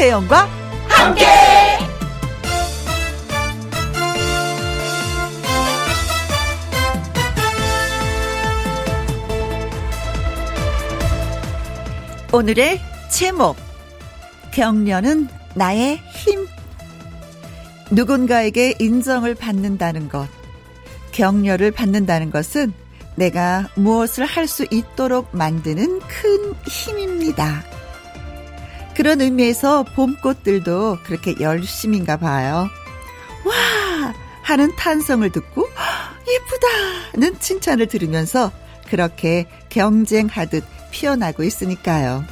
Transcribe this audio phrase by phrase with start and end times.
[0.00, 0.48] 김혜영과
[0.88, 1.26] 함께.
[12.32, 12.80] 오늘의
[13.10, 13.56] 제목
[14.52, 16.46] 격려는 나의 힘
[17.90, 20.26] 누군가에게 인정을 받는다는 것
[21.12, 22.72] 격려를 받는다는 것은
[23.16, 27.79] 내가 무엇을 할 수 있도록 만드는 큰 힘입니다.
[29.00, 32.68] 그런 의미에서 봄꽃들도 그렇게 열심인가 봐요.
[33.46, 34.12] 와!
[34.42, 35.66] 하는 탄성을 듣고
[36.28, 38.52] 예쁘다는 칭찬을 들으면서
[38.90, 42.26] 그렇게 경쟁하듯 피어나고 있으니까요.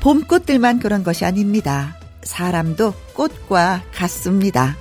[0.00, 1.96] 봄꽃들만 그런 것이 아닙니다.
[2.24, 4.76] 사람도 꽃과 같습니다.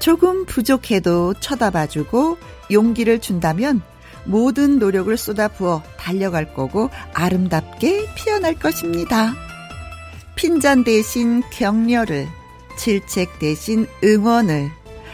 [0.00, 2.38] 조금 부족해도 쳐다봐주고
[2.72, 3.82] 용기를 준다면
[4.24, 9.49] 모든 노력을 쏟아부어 달려갈 거고 아름답게 피어날 것입니다.
[10.36, 12.28] 핀잔 대신 격려를,
[12.76, 14.70] 질책 대신 응원을,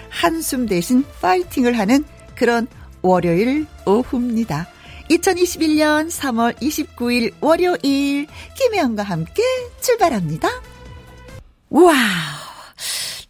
[0.08, 2.66] 한숨 대신 파이팅을 하는 그런
[3.02, 4.68] 월요일 오후입니다.
[5.10, 9.42] 2021년 3월 29일 월요일 김혜영과 함께
[9.80, 10.48] 출발합니다.
[11.70, 11.94] 우와!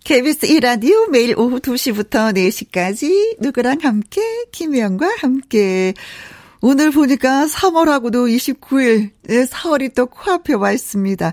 [0.05, 5.95] KBS 1라디오 매일 오후 2시부터 4시까지 누구랑 함께 김혜영과 함께
[6.69, 11.33] 오늘 보니까 3월하고도 29일 4월이 또 코앞에 와 있습니다.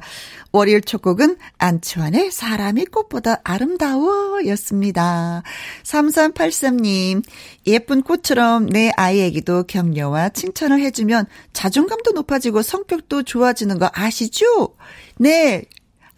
[0.51, 5.41] 월요일 첫 곡은 안치환의 사람이 꽃보다 아름다워 였습니다.
[5.81, 7.23] 3383님,
[7.65, 14.75] 예쁜 꽃처럼 내 아이에게도 격려와 칭찬을 해주면 자존감도 높아지고 성격도 좋아지는 거 아시죠?
[15.17, 15.63] 네,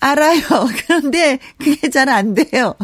[0.02, 0.42] 알아요.
[0.88, 2.76] 그런데 그게 잘 안 돼요.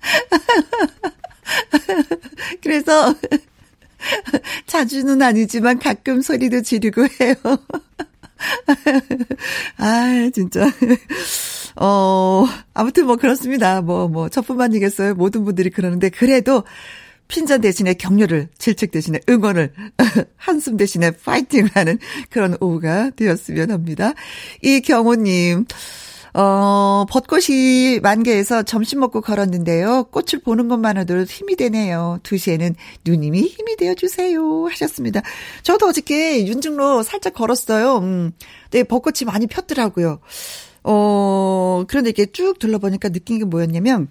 [2.60, 3.14] 그래서
[4.66, 7.34] 자주는 아니지만 가끔 소리도 지르고 해요.
[9.78, 10.66] 아, 진짜.
[11.76, 13.80] 어, 아무튼 뭐 그렇습니다.
[13.80, 15.14] 뭐, 뭐, 저뿐만이겠어요.
[15.14, 16.64] 모든 분들이 그러는데, 그래도
[17.28, 19.72] 핀잔 대신에 격려를, 질책 대신에 응원을,
[20.36, 21.98] 한숨 대신에 파이팅을 하는
[22.30, 24.14] 그런 오후가 되었으면 합니다.
[24.62, 25.66] 이 경호님,
[26.34, 30.04] 어, 벚꽃이 만개해서 점심 먹고 걸었는데요.
[30.10, 32.18] 꽃을 보는 것만으로도 힘이 되네요.
[32.22, 32.74] 2시에는
[33.04, 34.66] 누님이 힘이 되어주세요.
[34.66, 35.22] 하셨습니다.
[35.62, 37.98] 저도 어저께 윤중로 살짝 걸었어요.
[37.98, 38.32] 음,
[38.70, 40.20] 네, 벚꽃이 많이 폈더라고요.
[40.84, 44.08] 어, 그런데 이렇게 쭉 둘러보니까 느낀 게 뭐였냐면,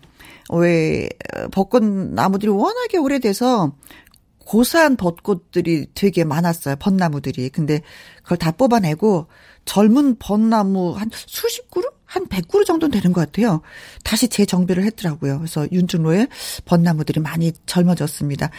[0.52, 1.10] 왜,
[1.52, 3.74] 벚꽃 나무들이 워낙에 오래돼서
[4.40, 6.78] 고사한 벚꽃들이 되게 많았어요.
[6.78, 7.50] 벚나무들이.
[7.50, 7.82] 근데
[8.24, 9.28] 그걸 다 뽑아내고
[9.66, 11.90] 젊은 벚나무 한 수십 그루?
[12.08, 13.62] 한 100그루 정도는 되는 것 같아요.
[14.04, 15.38] 다시 재정비를 했더라고요.
[15.38, 16.28] 그래서 윤중로에
[16.66, 18.50] 벚나무들이 많이 젊어졌습니다.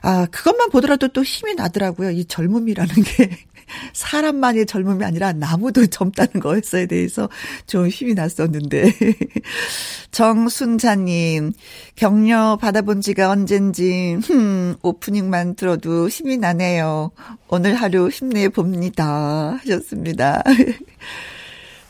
[0.00, 2.10] 아, 그것만 보더라도 또 힘이 나더라고요.
[2.10, 3.38] 이 젊음이라는 게
[3.92, 7.28] 사람만의 젊음이 아니라 나무도 젊다는 거였어에 대해서
[7.66, 8.92] 좀 힘이 났었는데.
[10.12, 11.52] 정순자님,
[11.96, 17.10] 격려 받아본 지가 언젠지, 흠, 오프닝만 들어도 힘이 나네요.
[17.48, 19.58] 오늘 하루 힘내봅니다.
[19.62, 20.42] 하셨습니다.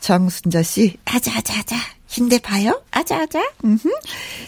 [0.05, 1.77] 정순자 씨, 아자아자아자.
[2.07, 2.83] 힘내봐요.
[2.91, 3.53] 아자아자.
[3.65, 3.89] 음흠.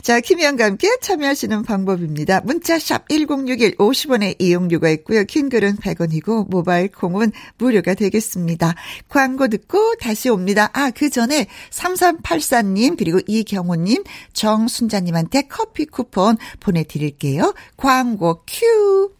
[0.02, 2.42] 자, 김희영과 함께 참여하시는 방법입니다.
[2.42, 5.24] 문자샵 1061 50원의 이용료가 있고요.
[5.24, 8.74] 킹글은 100원이고 모바일 콩은 무료가 되겠습니다.
[9.08, 10.68] 광고 듣고 다시 옵니다.
[10.74, 17.54] 아, 그 전에 3384님 그리고 이경호님 정순자님한테 커피 쿠폰 보내드릴게요.
[17.78, 19.10] 광고 큐.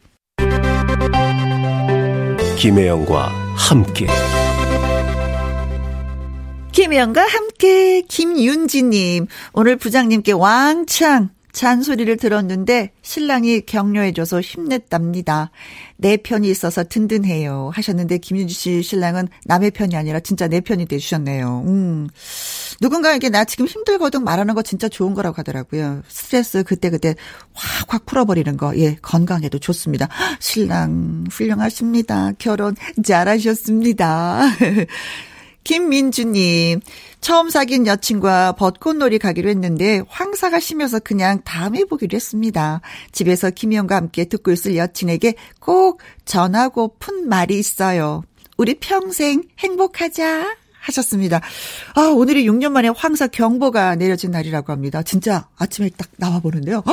[2.58, 4.06] 김혜영과 함께.
[6.76, 15.52] 김혜영과 함께 김윤지님 오늘 부장님께 왕창 잔소리를 들었는데 신랑이 격려해줘서 힘냈답니다.
[15.96, 21.64] 내 편이 있어서 든든해요 하셨는데 김윤지 씨 신랑은 남의 편이 아니라 진짜 내 편이 돼주셨네요.
[21.66, 22.08] 음.
[22.82, 26.02] 누군가에게 나 지금 힘들거든 말하는 거 진짜 좋은 거라고 하더라고요.
[26.08, 27.14] 스트레스 그때그때
[27.54, 28.76] 확 확 풀어버리는 거.
[28.76, 30.08] 예, 건강에도 좋습니다.
[30.40, 32.32] 신랑 훌륭하십니다.
[32.36, 34.50] 결혼 잘하셨습니다.
[35.66, 36.80] 김민주님,
[37.20, 42.80] 처음 사귄 여친과 벚꽃놀이 가기로 했는데 황사가 심해서 그냥 다음에 보기로 했습니다.
[43.10, 48.22] 집에서 김희영과 함께 듣고 있을 여친에게 꼭 전하고픈 말이 있어요.
[48.56, 50.56] 우리 평생 행복하자.
[50.78, 51.40] 하셨습니다.
[51.96, 55.02] 아, 오늘이 6년 만에 황사 경보가 내려진 날이라고 합니다.
[55.02, 56.84] 진짜 아침에 딱 나와보는데요.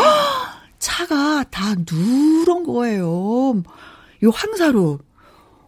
[0.80, 3.62] 차가 다 누런 거예요.
[4.24, 5.00] 요 황사로.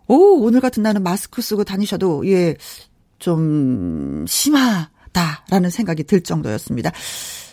[0.07, 2.55] 오, 오늘 같은 날은 마스크 쓰고 다니셔도, 예,
[3.19, 6.91] 좀 심하다라는 생각이 들 정도였습니다.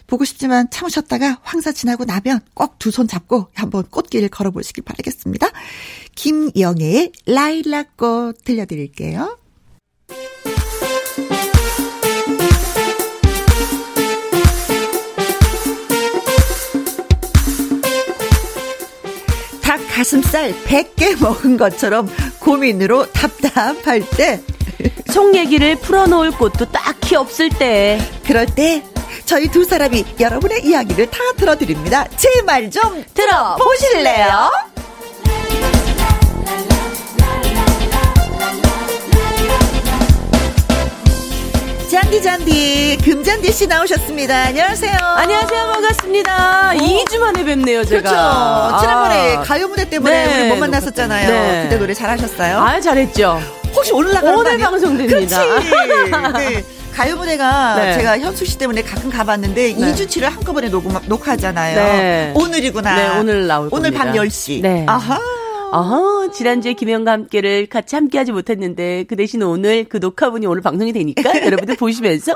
[0.07, 5.49] 보고 싶지만 참으셨다가 황사 지나고 나면 꼭 두 손 잡고 한번 꽃길 걸어보시길 바라겠습니다.
[6.17, 9.39] 김영애의 라일락꽃 들려드릴게요.
[19.63, 22.09] 닭 가슴살 100개 먹은 것처럼
[22.41, 24.43] 고민으로 답답할 때
[25.11, 27.99] 속 얘기를 풀어놓을 곳도 딱히 없을 때.
[28.25, 28.83] 그럴 때
[29.25, 32.07] 저희 두 사람이 여러분의 이야기를 다 들어드립니다.
[32.17, 34.51] 제말좀 들어보실래요?
[41.91, 44.45] 잔디 잔디 금잔디 씨 나오셨습니다.
[44.47, 44.97] 안녕하세요.
[44.99, 45.67] 안녕하세요.
[45.73, 46.71] 반갑습니다.
[46.71, 46.75] 어?
[46.75, 48.01] 2주 만에 뵙네요, 제가.
[48.01, 48.81] 그렇죠.
[48.81, 49.41] 지난번에 아.
[49.43, 50.41] 가요 무대 때문에 네.
[50.41, 51.29] 우리 못 만났었잖아요.
[51.29, 51.63] 네.
[51.65, 52.59] 그때 노래 잘하셨어요?
[52.59, 53.62] 아, 잘했죠.
[53.75, 55.45] 혹시 나가는 오늘 방송됩니다.
[56.39, 56.65] 네.
[56.93, 57.95] 가요 무대가 네.
[57.95, 59.93] 제가 현수 씨 때문에 가끔 가봤는데 네.
[59.93, 61.77] 2주치를 한꺼번에 녹음, 녹화하잖아요.
[61.77, 62.33] 네.
[62.37, 62.95] 오늘이구나.
[62.95, 64.13] 네, 오늘 나올 오늘 겁니다.
[64.13, 64.61] 밤 10시.
[64.61, 64.85] 네.
[64.87, 65.19] 아하.
[65.73, 71.23] 어허, 지난주에 김영과 함께를 같이 함께하지 못했는데 그 대신 오늘 그 녹화분이 오늘 방송이 되니까
[71.47, 72.35] 여러분들 보시면서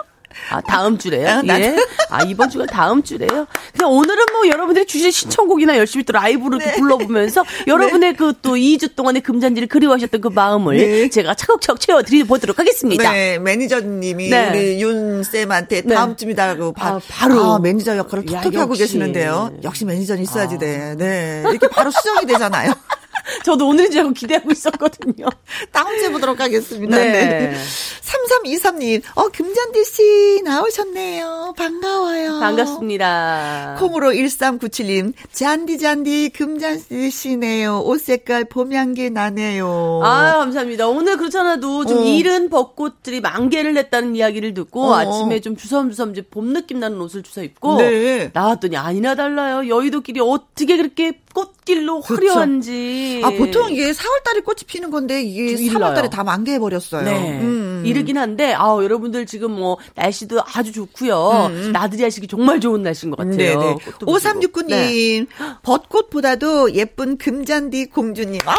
[0.51, 1.43] 아, 다음 주래요?
[1.49, 1.77] 아, 예.
[2.11, 3.47] 아, 이번 주가 다음 주래요?
[3.73, 6.73] 그냥 오늘은 뭐 여러분들이 주신 신청곡이나 열심히 또 라이브로 네.
[6.77, 8.17] 또 불러보면서 여러분의 네.
[8.17, 11.09] 그또 2주 동안의 금잔디를 그리워하셨던 그 마음을 네.
[11.09, 13.13] 제가 차곡차곡 채워드리보도록 하겠습니다.
[13.13, 14.51] 네, 매니저님이 네.
[14.51, 15.95] 우리 윤쌤한테 네.
[15.95, 19.59] 다음 주입니다라고 바, 아, 로 아, 매니저 역할을 톡톡히 하고 계시는데요.
[19.65, 20.59] 역시 매니저는 있어야지 아.
[20.59, 20.95] 돼.
[20.97, 21.43] 네.
[21.49, 22.73] 이렇게 바로 수정이 되잖아요.
[23.45, 25.27] 저도 오늘인 줄 기대하고 있었거든요.
[25.73, 26.97] 다음 주에 보도록 하겠습니다.
[26.97, 27.11] 네.
[27.11, 27.57] 네.
[28.03, 31.55] 3323님, 어, 금잔디 씨 나오셨네요.
[31.57, 32.39] 반가워요.
[32.41, 33.77] 반갑습니다.
[33.79, 37.81] 콩으로 1397님, 잔디 잔디 금잔디 씨네요.
[37.81, 40.01] 옷 색깔 봄향기 나네요.
[40.05, 40.87] 아, 감사합니다.
[40.87, 42.05] 오늘 그렇잖아도 좀 어.
[42.05, 44.95] 이른 벚꽃들이 만개를 냈다는 이야기를 듣고 어.
[44.95, 48.31] 아침에 좀 주섬주섬 이제 봄 느낌 나는 옷을 주워 입고 네.
[48.33, 49.69] 나왔더니 아니나 달라요.
[49.69, 52.31] 여의도길이 어떻게 그렇게 꽃길로 그렇죠.
[52.33, 53.21] 화려한지.
[53.23, 57.05] 아, 보통 이게 4월달에 꽃이 피는 건데 이게 3월달에 다 만개해버렸어요.
[57.05, 57.41] 네.
[57.41, 57.83] 음.
[57.85, 61.49] 이르긴 한데, 아 여러분들 지금 뭐 날씨도 아주 좋고요.
[61.51, 61.73] 음.
[61.73, 63.37] 나들이 하시기 정말 좋은 날씨인 것 같아요.
[63.37, 63.77] 네네.
[64.01, 65.27] 5369님, 네.
[65.63, 68.41] 벚꽃보다도 예쁜 금잔디 공주님.
[68.47, 68.57] 아,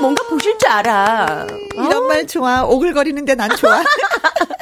[0.00, 1.46] 뭔가 보실 줄 알아.
[1.74, 2.06] 이런 아.
[2.08, 2.64] 말 좋아.
[2.64, 3.82] 오글거리는데 난 좋아.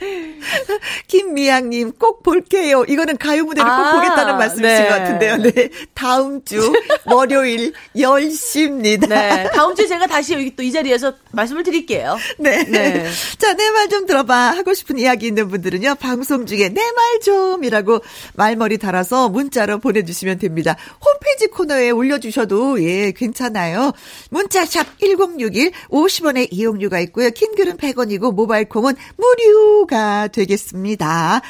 [1.08, 2.84] 김미양님 꼭 볼게요.
[2.86, 4.88] 이거는 가요 무대를 아, 꼭 보겠다는 말씀이신 네.
[4.88, 5.36] 것 같은데요.
[5.38, 5.68] 네.
[5.94, 6.72] 다음 주
[7.06, 9.08] 월요일 10시입니다.
[9.08, 9.50] 네.
[9.52, 12.16] 다음 주에 제가 다시 여기 또 이 자리에서 말씀을 드릴게요.
[12.38, 12.64] 네.
[12.64, 13.06] 네.
[13.38, 14.34] 자, 내 말 좀 들어봐.
[14.50, 15.94] 하고 싶은 이야기 있는 분들은요.
[16.00, 18.00] 방송 중에 내 말 좀이라고
[18.34, 20.74] 말머리 달아서 문자로 보내주시면 됩니다.
[21.04, 23.92] 홈페이지 코너에 올려주셔도 예, 괜찮아요.
[24.30, 27.30] 문자샵 1061 50원의 이용료가 있고요.
[27.30, 31.40] 킹글은 100원이고 모바일 콩은 무료 하루가 되겠습니다.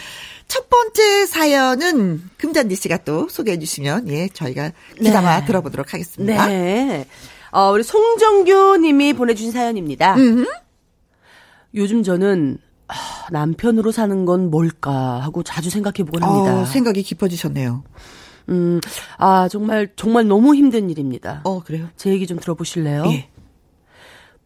[0.46, 5.46] 첫 번째 사연은 금잔디 씨가 또 소개해 주시면 예 저희가 기다마 네.
[5.46, 6.46] 들어보도록 하겠습니다.
[6.46, 7.06] 네.
[7.50, 10.14] 어, 우리 송정규 님이 보내주신 사연입니다.
[10.14, 10.46] 음흠.
[11.74, 12.94] 요즘 저는 아,
[13.32, 16.60] 남편으로 사는 건 뭘까 하고 자주 생각해 보곤 합니다.
[16.60, 17.82] 어, 생각이 깊어지셨네요.
[18.48, 18.80] 음,
[19.18, 21.40] 아, 정말, 정말 너무 힘든 일입니다.
[21.42, 21.88] 어, 그래요?
[21.96, 23.06] 제 얘기 좀 들어보실래요?
[23.08, 23.28] 예.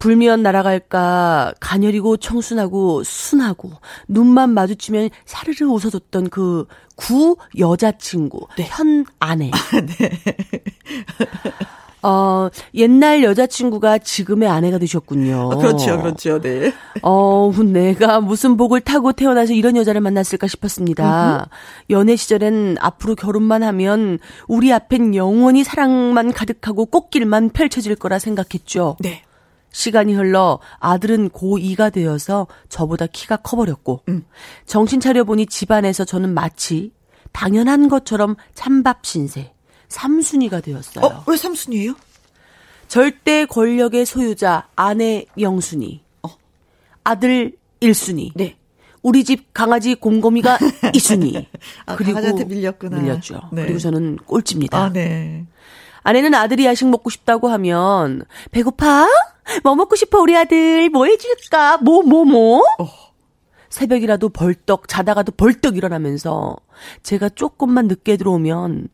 [0.00, 3.70] 불미연 날아갈까 가녀리고 청순하고 순하고
[4.08, 6.66] 눈만 마주치면 사르르 웃어줬던 그
[7.00, 8.66] 구 여자친구 네.
[8.68, 9.50] 현 아내.
[9.56, 10.10] 아, 네.
[12.02, 15.50] 어, 옛날 여자친구가 지금의 아내가 되셨군요.
[15.52, 16.72] 아, 그렇죠, 그렇죠, 네.
[17.02, 21.48] 어, 내가 무슨 복을 타고 태어나서 이런 여자를 만났을까 싶었습니다.
[21.88, 28.96] 연애 시절엔 앞으로 결혼만 하면 우리 앞엔 영원히 사랑만 가득하고 꽃길만 펼쳐질 거라 생각했죠.
[29.00, 29.22] 네.
[29.72, 34.24] 시간이 흘러 아들은 고2가 되어서 저보다 키가 커버렸고, 음.
[34.66, 36.92] 정신 차려보니 집안에서 저는 마치
[37.32, 39.52] 당연한 것처럼 찬밥 신세,
[39.88, 41.04] 삼순이가 되었어요.
[41.04, 41.94] 어, 왜 삼순이에요?
[42.88, 46.28] 절대 권력의 소유자 아내 명순이, 어.
[47.04, 48.56] 아들 1순위, 네.
[49.02, 50.58] 우리 집 강아지 곰곰이가
[50.92, 51.46] 2순위.
[51.86, 52.98] 아, 그리고 강아지한테 밀렸구나.
[52.98, 53.40] 밀렸죠.
[53.52, 53.62] 네.
[53.62, 54.76] 그리고 저는 꼴찌입니다.
[54.76, 55.46] 아, 네.
[56.02, 59.06] 아내는 아들이 야식 먹고 싶다고 하면 배고파?
[59.62, 62.86] 뭐 먹고 싶어 우리 아들 뭐 해줄까 뭐 뭐뭐 뭐, 뭐?
[62.86, 63.10] 어.
[63.68, 66.56] 새벽이라도 벌떡 자다가도 벌떡 일어나면서
[67.02, 68.88] 제가 조금만 늦게 들어오면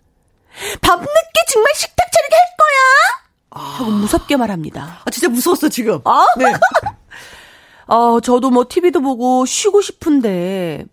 [0.82, 5.00] 밥 늦게 정말 식탁 차리게 할 거야 하고 무섭게 말합니다.
[5.04, 6.00] 아 진짜 무서웠어 지금.
[6.04, 6.26] 아?
[6.36, 6.52] 네.
[7.88, 10.84] 어 저도 뭐 TV도 보고 쉬고 싶은데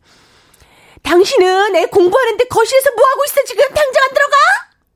[1.01, 4.35] 당신은 애 공부하는데 거실에서 뭐 하고 있어 지금 당장 안 들어가?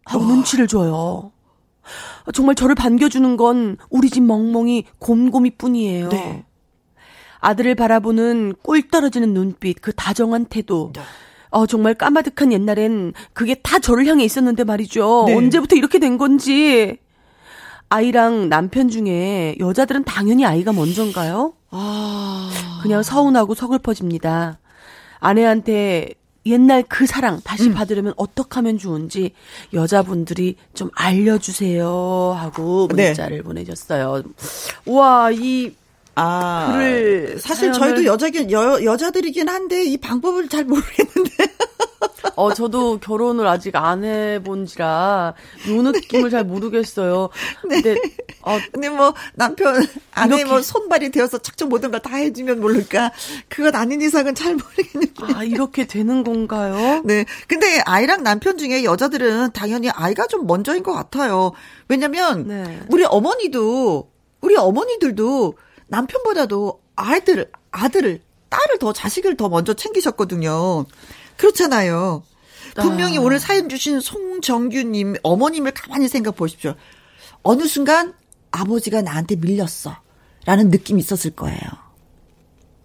[0.05, 0.27] 하고 어.
[0.27, 1.31] 눈치를 줘요.
[2.33, 6.09] 정말 저를 반겨주는 건 우리 집 멍멍이 곰곰이 뿐이에요.
[6.09, 6.45] 네.
[7.39, 10.91] 아들을 바라보는 꿀 떨어지는 눈빛, 그 다정한 태도.
[10.93, 11.01] 네.
[11.49, 15.25] 어, 정말 까마득한 옛날엔 그게 다 저를 향해 있었는데 말이죠.
[15.27, 15.35] 네.
[15.35, 16.97] 언제부터 이렇게 된 건지.
[17.89, 21.53] 아이랑 남편 중에 여자들은 당연히 아이가 먼저인가요?
[21.69, 22.79] 아.
[22.83, 24.59] 그냥 서운하고 서글퍼집니다.
[25.19, 26.09] 아내한테
[26.47, 27.73] 옛날 그 사랑 다시 음.
[27.73, 29.31] 받으려면 어떻게 하면 좋은지
[29.73, 33.07] 여자분들이 좀 알려주세요 하고 네.
[33.07, 33.43] 문자를 네.
[33.43, 34.23] 보내셨어요.
[34.85, 35.73] 와, 이
[36.15, 37.71] 아, 글을 사실.
[37.71, 41.56] 저희도 여자긴 여, 여자들이긴 한데 이 방법을 잘 모르겠는데.
[42.35, 45.33] 어, 저도 결혼을 아직 안 해본지라
[45.69, 47.29] 요 느낌을 잘 모르겠어요.
[47.67, 47.81] 네.
[47.81, 48.01] 근데,
[48.41, 53.11] 어, 근데 뭐 남편 아내 뭐 손발이 되어서 착착 모든 걸 다 해주면 모를까.
[53.49, 55.33] 그건 아닌 이상은 잘 모르겠는데.
[55.33, 57.01] 아, 이렇게 되는 건가요?
[57.05, 57.25] 네.
[57.47, 61.51] 근데 아이랑 남편 중에 여자들은 당연히 아이가 좀 먼저인 것 같아요.
[61.87, 62.79] 왜냐면 네.
[62.89, 64.11] 우리 어머니도
[64.41, 65.53] 우리 어머니들도
[65.87, 70.85] 남편보다도 아이들 아들을 딸을 더 자식을 더 먼저 챙기셨거든요.
[71.37, 72.23] 그렇잖아요.
[72.75, 73.21] 분명히 아.
[73.21, 76.75] 오늘 사연 주신 송정규님 어머님을 가만히 생각 보십시오.
[77.43, 78.13] 어느 순간
[78.51, 79.95] 아버지가 나한테 밀렸어.
[80.45, 81.59] 라는 느낌이 있었을 거예요.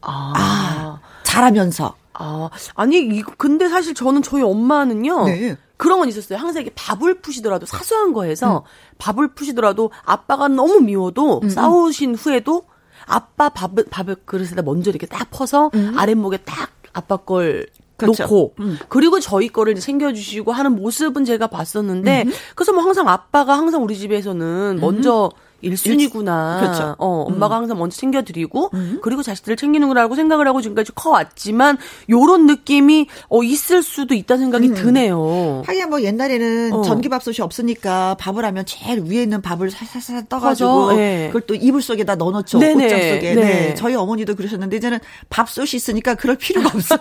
[0.00, 0.32] 아.
[0.36, 1.96] 아 잘하면서.
[2.14, 5.24] 아, 아니, 이거, 근데 사실 저는 저희 엄마는요.
[5.26, 5.56] 네.
[5.76, 6.38] 그런 건 있었어요.
[6.38, 8.62] 항상 이렇게 밥을 푸시더라도 사소한 거에서 음.
[8.98, 11.48] 밥을 푸시더라도 아빠가 너무 미워도 음, 음.
[11.48, 12.64] 싸우신 후에도
[13.06, 15.94] 아빠 밥, 밥을 그릇에다 먼저 이렇게 딱 퍼서 음.
[15.98, 17.66] 아랫목에 딱 아빠 걸
[18.06, 18.24] 그렇죠.
[18.24, 18.78] 놓고 음.
[18.88, 22.32] 그리고 저희 거를 챙겨주시고 하는 모습은 제가 봤었는데 음.
[22.54, 25.51] 그래서 뭐 항상 아빠가 항상 우리 집에서는 먼저 음.
[25.62, 26.60] 1순위구나.
[26.60, 26.96] 그렇죠.
[26.98, 27.62] 어, 엄마가 음.
[27.62, 28.98] 항상 먼저 챙겨드리고, 음.
[29.02, 31.78] 그리고 자식들을 챙기는 거라고 생각을 하고 지금까지 커왔지만,
[32.10, 34.74] 요런 느낌이, 어, 있을 수도 있다는 생각이 음.
[34.74, 35.62] 드네요.
[35.66, 36.82] 하긴 뭐 옛날에는 어.
[36.82, 41.26] 전기밥솥이 없으니까 밥을 하면 제일 위에 있는 밥을 살살살 떠가지고, 네.
[41.28, 42.58] 그걸 또 이불 속에다 넣어놓죠.
[42.58, 42.84] 네네.
[42.84, 43.34] 옷장 속에.
[43.34, 43.34] 네.
[43.34, 43.74] 네.
[43.74, 44.98] 저희 어머니도 그러셨는데, 이제는
[45.30, 46.98] 밥솥이 있으니까 그럴 필요가 없어.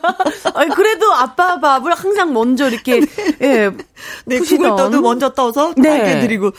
[0.54, 3.08] 아니, 그래도 아빠 밥을 항상 먼저 이렇게, 네.
[3.42, 3.72] 예.
[4.26, 6.22] 네, 국을 떠도 먼저 떠서 네.
[6.22, 6.52] 드리고.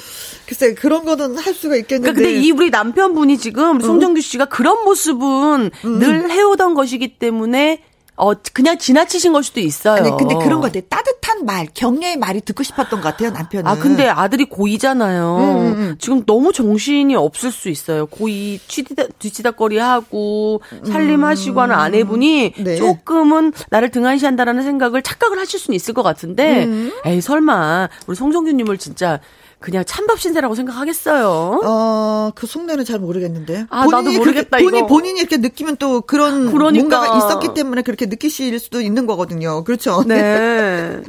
[0.52, 4.46] 글쎄, 그런 거는 할 수가 있겠 그러니까 근데 이 우리 남편분이 지금 우리 송정규 씨가
[4.46, 5.98] 그런 모습은 음.
[5.98, 7.82] 늘 해오던 것이기 때문에
[8.16, 9.94] 어, 그냥 지나치신 걸 수도 있어요.
[9.94, 10.82] 아니, 근데 그런 것 같아요.
[10.90, 13.66] 따뜻한 말, 격려의 말이 듣고 싶었던 것 같아요, 남편은.
[13.66, 15.38] 아, 근데 아들이 고2잖아요.
[15.38, 15.96] 음, 음, 음.
[15.98, 18.06] 지금 너무 정신이 없을 수 있어요.
[18.06, 21.80] 고2 취디다, 뒤치다거리 하고, 살림하시고 하는 음.
[21.80, 22.76] 아내분이 네.
[22.76, 26.92] 조금은 나를 등한시한다라는 생각을 착각을 하실 수는 있을 것 같은데, 음.
[27.06, 29.20] 에이, 설마, 우리 송정규님을 진짜
[29.62, 31.60] 그냥 찬밥 신세라고 생각하겠어요.
[31.64, 33.66] 어, 그 속내는 잘 모르겠는데.
[33.70, 36.98] 아, 나도 모르겠다, 그렇게, 본인, 본인이 이렇게 느끼면 또 그런 그러니까.
[36.98, 39.64] 뭔가가 있었기 때문에 그렇게 느끼실 수도 있는 거거든요.
[39.64, 40.02] 그렇죠?
[40.06, 41.00] 네.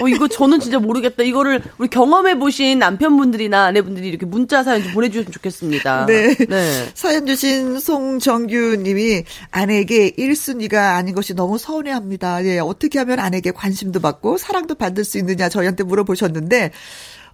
[0.00, 1.22] 어, 이거 저는 진짜 모르겠다.
[1.22, 6.06] 이거를 우리 경험해보신 남편분들이나 아내분들이 이렇게 문자 사연 좀 보내주셨으면 좋겠습니다.
[6.06, 6.34] 네.
[6.34, 6.90] 네.
[6.94, 9.22] 사연 주신 송정규 님이
[9.52, 12.44] 아내에게 1순위가 아닌 것이 너무 서운해합니다.
[12.44, 16.72] 예, 어떻게 하면 아내에게 관심도 받고 사랑도 받을 수 있느냐 저희한테 물어보셨는데,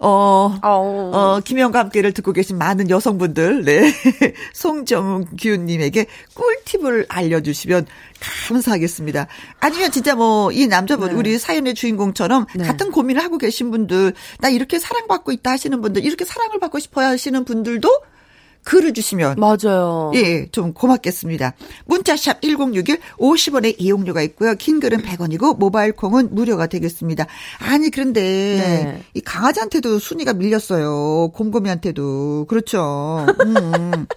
[0.05, 3.93] 어, 어, 어, 김영과 함께를 듣고 계신 많은 여성분들, 네.
[4.53, 7.87] 송정규님에게 꿀팁을 알려주시면
[8.49, 9.29] 감사하겠습니다.
[9.61, 11.15] 아니면 진짜 뭐, 이 남자분, 네.
[11.15, 12.65] 우리 사연의 주인공처럼 네.
[12.65, 17.09] 같은 고민을 하고 계신 분들, 나 이렇게 사랑받고 있다 하시는 분들, 이렇게 사랑을 받고 싶어야
[17.09, 17.89] 하시는 분들도
[18.65, 20.13] 글을 주시면 맞아요.
[20.15, 21.55] 예, 좀 고맙겠습니다.
[21.87, 24.55] 문자샵 1061 50원의 이용료가 있고요.
[24.55, 27.27] 긴 글은 100원이고 모바일 콩은 무료가 되겠습니다.
[27.59, 29.03] 아니 그런데 네.
[29.15, 31.31] 이 강아지한테도 순위가 밀렸어요.
[31.35, 32.47] 곰곰이한테도.
[32.49, 33.27] 그렇죠.
[33.45, 34.07] 음.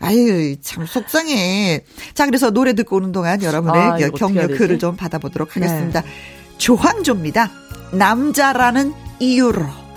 [0.00, 1.82] 아유, 참 속상해.
[2.14, 6.02] 자, 그래서 노래 듣고 오는 동안 여러분의 아, 격려 글을 좀 받아보도록 하겠습니다.
[6.02, 6.08] 네.
[6.58, 7.50] 조황조입니다.
[7.92, 9.87] 남자라는 이유로.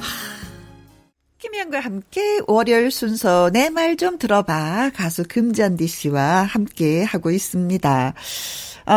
[1.51, 8.13] 김현과 함께 월요일 순서 내 말 좀 들어봐 가수 금잔디 씨와 함께 하고 있습니다.
[8.85, 8.93] 어,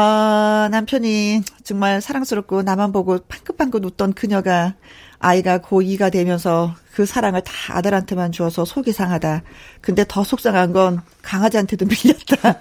[0.70, 4.74] 남편이 정말 사랑스럽고 나만 보고 방긋방긋 웃던 그녀가
[5.18, 9.42] 아이가 고2가 되면서 그 사랑을 다 아들한테만 주어서 속이 상하다.
[9.80, 12.58] 근데 더 속상한 건 강아지한테도 밀렸다.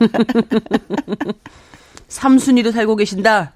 [2.10, 3.54] 삼순이로 살고 계신다.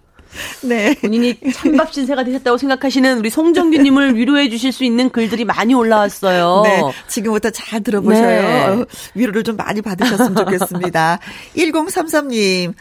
[0.63, 0.95] 네.
[0.95, 6.61] 본인이 찬밥 신세가 되셨다고 생각하시는 우리 송정규님을 위로해 주실 수 있는 글들이 많이 올라왔어요.
[6.63, 6.81] 네.
[7.07, 8.75] 지금부터 잘 들어보셔요.
[8.75, 8.85] 네.
[9.15, 11.19] 위로를 좀 많이 받으셨으면 좋겠습니다.
[11.55, 12.73] 1033님.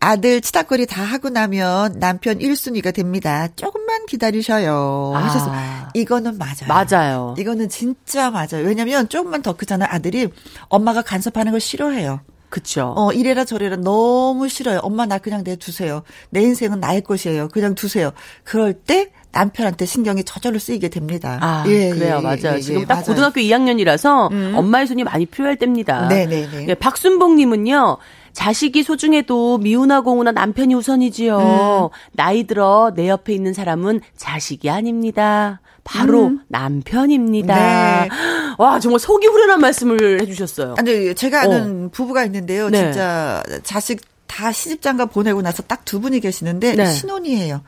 [0.00, 3.48] 아들 치닥거리 다 하고 나면 남편 1순위가 됩니다.
[3.56, 5.12] 조금만 기다리셔요.
[5.16, 5.50] 아, 하셔서
[5.94, 6.68] 이거는 맞아요.
[6.68, 7.34] 맞아요.
[7.38, 8.66] 이거는 진짜 맞아요.
[8.66, 9.88] 왜냐면 조금만 더 크잖아요.
[9.90, 10.28] 아들이
[10.68, 12.20] 엄마가 간섭하는 걸 싫어해요.
[12.54, 12.94] 그쵸.
[12.96, 14.78] 어, 이래라 저래라 너무 싫어요.
[14.84, 16.04] 엄마 나 그냥 내두세요.
[16.30, 17.48] 내 인생은 나의 것이에요.
[17.48, 18.12] 그냥 두세요.
[18.44, 21.38] 그럴 때 남편한테 신경이 저절로 쓰이게 됩니다.
[21.42, 22.18] 아, 예, 그래요.
[22.18, 22.58] 예, 맞아요.
[22.58, 23.06] 예, 지금 예, 딱 맞아요.
[23.06, 24.52] 고등학교 2학년이라서 음.
[24.54, 26.06] 엄마의 손이 많이 필요할 때입니다.
[26.06, 26.46] 네네네.
[26.48, 26.66] 네, 네.
[26.68, 27.96] 예, 박순봉 님은요.
[28.32, 31.38] 자식이 소중해도 미우나 고우나 남편이 우선이지요.
[31.38, 31.88] 음.
[32.12, 35.60] 나이 들어 내 옆에 있는 사람은 자식이 아닙니다.
[35.84, 36.40] 바로 음.
[36.48, 37.54] 남편입니다.
[37.54, 38.08] 네.
[38.58, 40.74] 와, 정말 속이 후련한 말씀을 해주셨어요.
[40.78, 41.88] 아니, 제가 아는 어.
[41.92, 42.70] 부부가 있는데요.
[42.70, 42.78] 네.
[42.84, 46.90] 진짜 자식 다 시집장가 보내고 나서 딱 두 분이 계시는데 네.
[46.90, 47.60] 신혼이에요.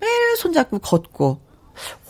[0.00, 1.40] 매일 손잡고 걷고.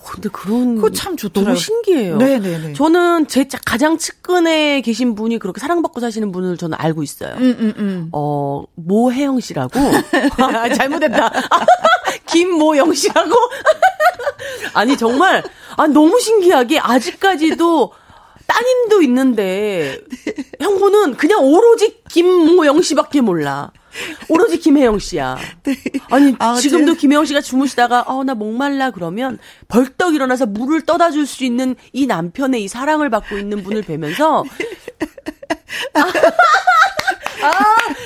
[0.06, 1.54] 근데 그런 그거 참 좋더라고요.
[1.54, 2.16] 너무 신기해요.
[2.18, 2.74] 네네네.
[2.74, 7.34] 저는 제 짜- 가장 측근에 계신 분이 그렇게 사랑받고 사시는 분을 저는 알고 있어요.
[7.38, 8.08] 음, 음, 음.
[8.12, 9.72] 어, 모혜영 씨라고.
[10.38, 11.32] 아, 잘못했다.
[12.26, 13.34] 김모영 씨라고.
[14.74, 15.42] 아니, 정말,
[15.76, 17.92] 아, 너무 신기하게 아직까지도
[18.46, 20.00] 따님도 있는데,
[20.60, 23.72] 형부는 그냥 오로지 김모영 씨밖에 몰라.
[24.28, 25.38] 오로지 김혜영 씨야.
[26.10, 31.10] 아니, 아, 지금도 제- 김혜영 씨가 주무시다가, 어, 나 목말라 그러면 벌떡 일어나서 물을 떠다
[31.12, 34.44] 줄 수 있는 이 남편의 이 사랑을 받고 있는 분을 뵈면서,
[35.94, 36.00] 아,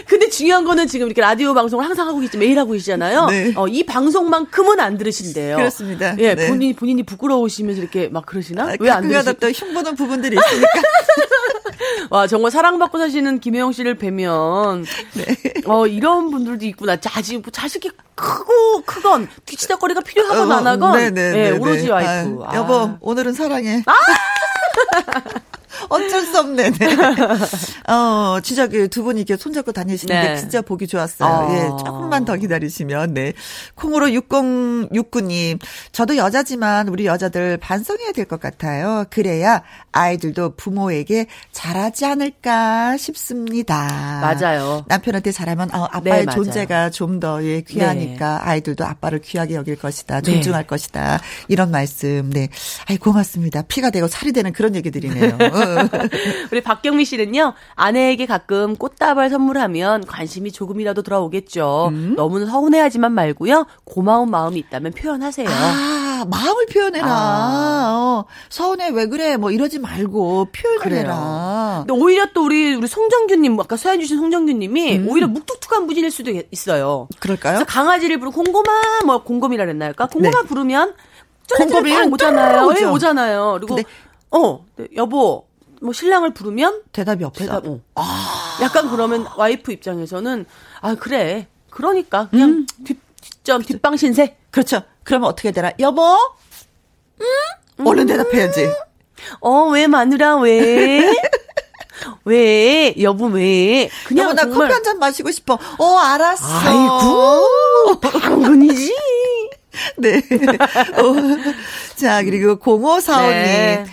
[0.06, 3.26] 근데 중요한 거는 지금 이렇게 라디오 방송을 항상 하고 계시, 매일 하고 계시잖아요.
[3.26, 3.52] 네.
[3.56, 5.56] 어, 이 방송만큼은 안 들으신대요.
[5.56, 6.16] 그렇습니다.
[6.18, 6.48] 예, 네.
[6.48, 8.64] 본인이, 본인이 부끄러우시면서 이렇게 막 그러시나?
[8.64, 10.68] 아, 왜안 가끔가다 들으시 또 흉보는 부분들이 있으니까.
[12.10, 15.24] 와, 정말 사랑받고 사시는 김혜영 씨를 뵈면, 네.
[15.66, 16.96] 어, 이런 분들도 있구나.
[16.96, 21.46] 자식, 뭐 자식이 크고, 크건, 뒤치다거리가 필요하건 안 하건, 네 네.
[21.46, 22.40] 예, 오로지 와이프.
[22.44, 23.84] 아, 여보, 오늘은 사랑해.
[25.88, 26.70] 어쩔 수 없네.
[26.70, 26.88] 네.
[27.92, 30.36] 어, 진짜 그두 분이 이렇게 손잡고 다니시는데 네.
[30.36, 31.28] 진짜 보기 좋았어요.
[31.28, 31.54] 아.
[31.54, 33.32] 예, 조금만 더 기다리시면, 네.
[33.74, 35.58] 콩으로 6069님,
[35.92, 39.04] 저도 여자지만 우리 여자들 반성해야 될 것 같아요.
[39.10, 43.86] 그래야 아이들도 부모에게 잘하지 않을까 싶습니다.
[44.20, 44.84] 맞아요.
[44.86, 46.32] 남편한테 잘하면 어, 아빠의 네.
[46.34, 50.20] 존재가 좀 더 예, 귀하니까 아이들도 아빠를 귀하게 여길 것이다.
[50.20, 50.32] 네.
[50.34, 51.20] 존중할 것이다.
[51.48, 52.30] 이런 말씀.
[52.30, 52.48] 네.
[52.86, 53.62] 아이 고맙습니다.
[53.62, 55.36] 피가 되고 살이 되는 그런 얘기들이네요.
[55.76, 55.88] 어.
[56.52, 61.88] 우리 박경미 씨는요, 아내에게 가끔 꽃다발 선물하면 관심이 조금이라도 돌아오겠죠.
[61.92, 62.14] 음?
[62.16, 63.66] 너무 서운해하지만 말고요.
[63.84, 65.48] 고마운 마음이 있다면 표현하세요.
[65.48, 67.06] 아, 마음을 표현해라.
[67.08, 67.94] 아.
[67.98, 69.36] 어, 서운해 왜 그래?
[69.36, 71.00] 뭐 이러지 말고 표현을 그래요.
[71.00, 71.84] 해라.
[71.86, 75.08] 근데 오히려 또 우리 우리 송정규님 아까 사연 주신 송정규님이 음.
[75.08, 77.08] 오히려 묵뚝뚝한 분일 수도 있어요.
[77.20, 77.64] 그럴까요?
[77.66, 80.06] 강아지를 부르 곰곰아 뭐 곰곰이라 그랬나 할까?
[80.06, 80.48] 곰곰아 네.
[80.48, 80.94] 부르면
[81.56, 82.74] 곰곰이 오잖아요.
[82.78, 83.58] 예, 오잖아요.
[83.60, 83.78] 그리고
[84.30, 85.47] 어 네, 여보
[85.80, 87.40] 뭐 신랑을 부르면 대답이 없어.
[87.40, 87.80] 대답 어.
[88.62, 90.44] 약간 그러면 와이프 입장에서는
[90.80, 94.82] 아 그래 그러니까 그냥 뒷 뒷점 뒷방 신세 그렇죠.
[95.04, 95.72] 그러면 어떻게 되나?
[95.78, 96.02] 여보?
[97.20, 97.86] 음?
[97.86, 98.68] 얼른 대답해야지.
[99.40, 101.12] 어왜 마누라 왜?
[102.24, 103.90] 왜 여보 왜?
[104.06, 105.58] 그냥 여보 나 정말 커피 한 잔 마시고 싶어.
[105.78, 106.44] 어, 알았어.
[106.46, 108.94] 아이고 당근이지.
[109.98, 110.18] 네.
[110.18, 111.14] 어,
[111.96, 113.28] 자, 그리고 0545님.
[113.30, 113.84] 네.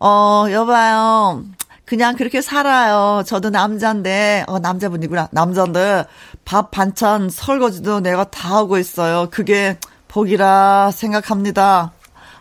[0.00, 1.44] 어, 여봐요.
[1.84, 3.22] 그냥 그렇게 살아요.
[3.24, 5.28] 저도 남잔데, 어, 남자분이구나.
[5.32, 6.04] 남잔데,
[6.44, 9.28] 밥, 반찬, 설거지도 내가 다 하고 있어요.
[9.30, 11.92] 그게 복이라 생각합니다.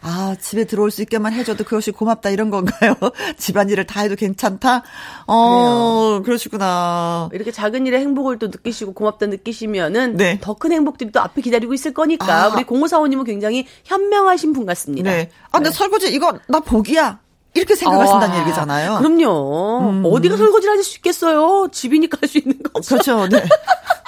[0.02, 2.96] 아, 집에 들어올 수 있게만 해줘도 그것이 고맙다 이런 건가요?
[3.38, 4.84] 집안일을 다 해도 괜찮다?
[5.28, 7.30] 어, 그러시구나.
[7.34, 10.40] 이렇게 작은 일의 행복을 또 느끼시고 고맙다 느끼시면은 네.
[10.40, 12.48] 더큰 행복들이 또 앞에 기다리고 있을 거니까 아.
[12.50, 15.10] 우리 공호사원님은 굉장히 현명하신 분 같습니다.
[15.10, 15.30] 네.
[15.52, 17.20] 아, 근데 설거지 이거 나 복이야.
[17.58, 18.98] 이렇게 생각하신다는 아, 얘기잖아요.
[19.00, 20.10] 그럼요.
[20.14, 21.68] 어디가 설거지를 하실 수 있겠어요?
[21.72, 22.88] 집이니까 할 수 있는 거죠.
[22.90, 23.28] 그렇죠.
[23.28, 23.44] 네.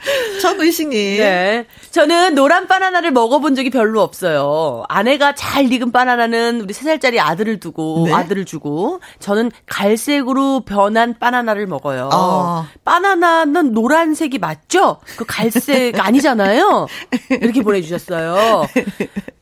[0.42, 1.18] 정의식님.
[1.18, 1.66] 네.
[1.90, 4.84] 저는 노란 바나나를 먹어본 적이 별로 없어요.
[4.88, 8.12] 아내가 잘 익은 바나나는 우리 3살짜리 아들을 두고, 네.
[8.12, 12.08] 아들을 주고, 저는 갈색으로 변한 바나나를 먹어요.
[12.12, 12.68] 아.
[12.84, 14.98] 바나나는 노란색이 맞죠?
[15.16, 16.86] 그 갈색 아니잖아요?
[17.30, 18.66] 이렇게 보내주셨어요.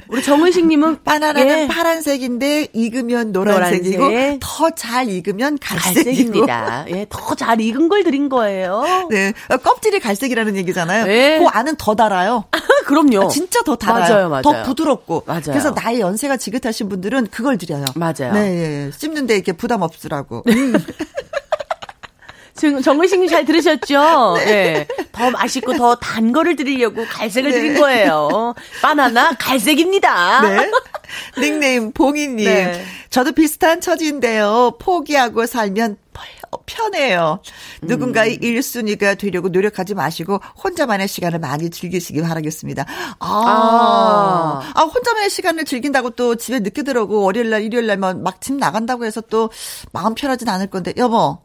[0.08, 4.40] 우리 정의식님은 바나나는 예, 파란색인데 익으면 노란색이고 노란색.
[4.40, 5.58] 더잘 익으면.
[5.60, 6.86] 갈색입니다.
[6.88, 8.82] 예, 더 잘 익은 걸 드린 거예요.
[9.10, 9.32] 네.
[9.50, 11.04] 어, 껍질이 갈색이라는 얘기잖아요.
[11.06, 11.38] 네.
[11.38, 12.44] 그 안은 더 달아요.
[12.86, 13.26] 그럼요.
[13.26, 14.00] 아, 진짜 더 달아요.
[14.00, 14.42] 맞아요, 맞아요.
[14.42, 15.24] 더 부드럽고.
[15.26, 15.42] 맞아요.
[15.46, 17.84] 그래서 나이 연세가 지긋하신 분들은 그걸 드려요.
[17.94, 18.32] 맞아요.
[18.32, 18.90] 네, 예.
[18.96, 20.44] 씹는데 이렇게 부담 없으라고.
[22.54, 24.34] 지금 정의식님 잘 들으셨죠?
[24.44, 24.86] 네.
[25.12, 27.56] 더 맛있고 더 단 거를 드리려고 갈색을 네.
[27.56, 28.54] 드린 거예요.
[28.82, 30.40] 바나나 갈색입니다.
[30.48, 30.70] 네.
[31.38, 32.44] 닉네임 봉이님.
[32.44, 32.84] 네.
[33.10, 34.72] 저도 비슷한 처지인데요.
[34.80, 36.26] 포기하고 살면 펄-
[36.68, 37.40] 편해요.
[37.82, 38.40] 누군가의 음.
[38.40, 42.84] 1순위가 되려고 노력하지 마시고 혼자만의 시간을 많이 즐기시기 바라겠습니다.
[43.18, 44.72] 아, 아.
[44.74, 49.50] 아, 혼자만의 시간을 즐긴다고 또 집에 늦게 들어오고 월요일날, 일요일날만 막 집 나간다고 해서 또
[49.92, 51.38] 마음 편하진 않을 건데 여보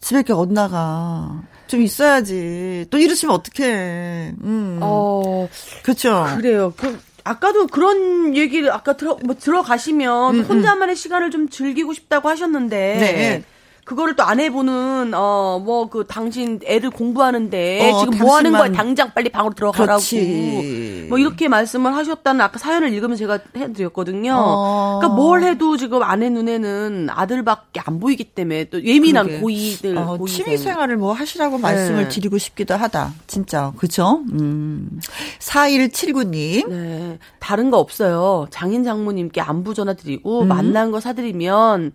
[0.00, 1.42] 집에 이렇게 못 나가.
[1.68, 2.86] 좀 있어야지.
[2.90, 4.34] 또 이러시면 어떡해.
[4.42, 4.78] 음.
[4.82, 5.48] 어,
[5.82, 6.26] 그렇죠.
[6.36, 6.74] 그래요.
[6.76, 12.76] 그, 아까도 그런 얘기를 아까 들어, 뭐 들어가시면 음, 혼자만의 시간을 좀 즐기고 싶다고 하셨는데.
[12.76, 13.44] 네.
[13.84, 18.70] 그거를 또 아내분은 어뭐 그 당신 애들 공부하는데 어, 지금 뭐 하는 거야?
[18.70, 19.98] 당장 빨리 방으로 들어가라고.
[19.98, 21.06] 그렇지.
[21.08, 24.34] 뭐 이렇게 말씀을 하셨다는 아까 사연을 읽으면서 제가 해드렸거든요.
[24.38, 24.98] 어.
[25.00, 29.42] 그러니까 뭘 해도 지금 아내 눈에는 아들밖에 안 보이기 때문에 또 예민한 그러게.
[29.42, 30.44] 고이들 어, 고이생.
[30.44, 32.08] 취미 생활을 뭐 하시라고 말씀을 네.
[32.08, 33.12] 드리고 싶기도 하다.
[33.26, 33.72] 진짜.
[33.76, 34.22] 그죠?
[34.32, 35.00] 음.
[35.40, 36.68] 4179님.
[36.68, 37.18] 네.
[37.40, 38.46] 다른 거 없어요.
[38.50, 39.96] 장인 장모님께 안부 전화 음.
[39.96, 41.92] 드리고 만난 거 사드리면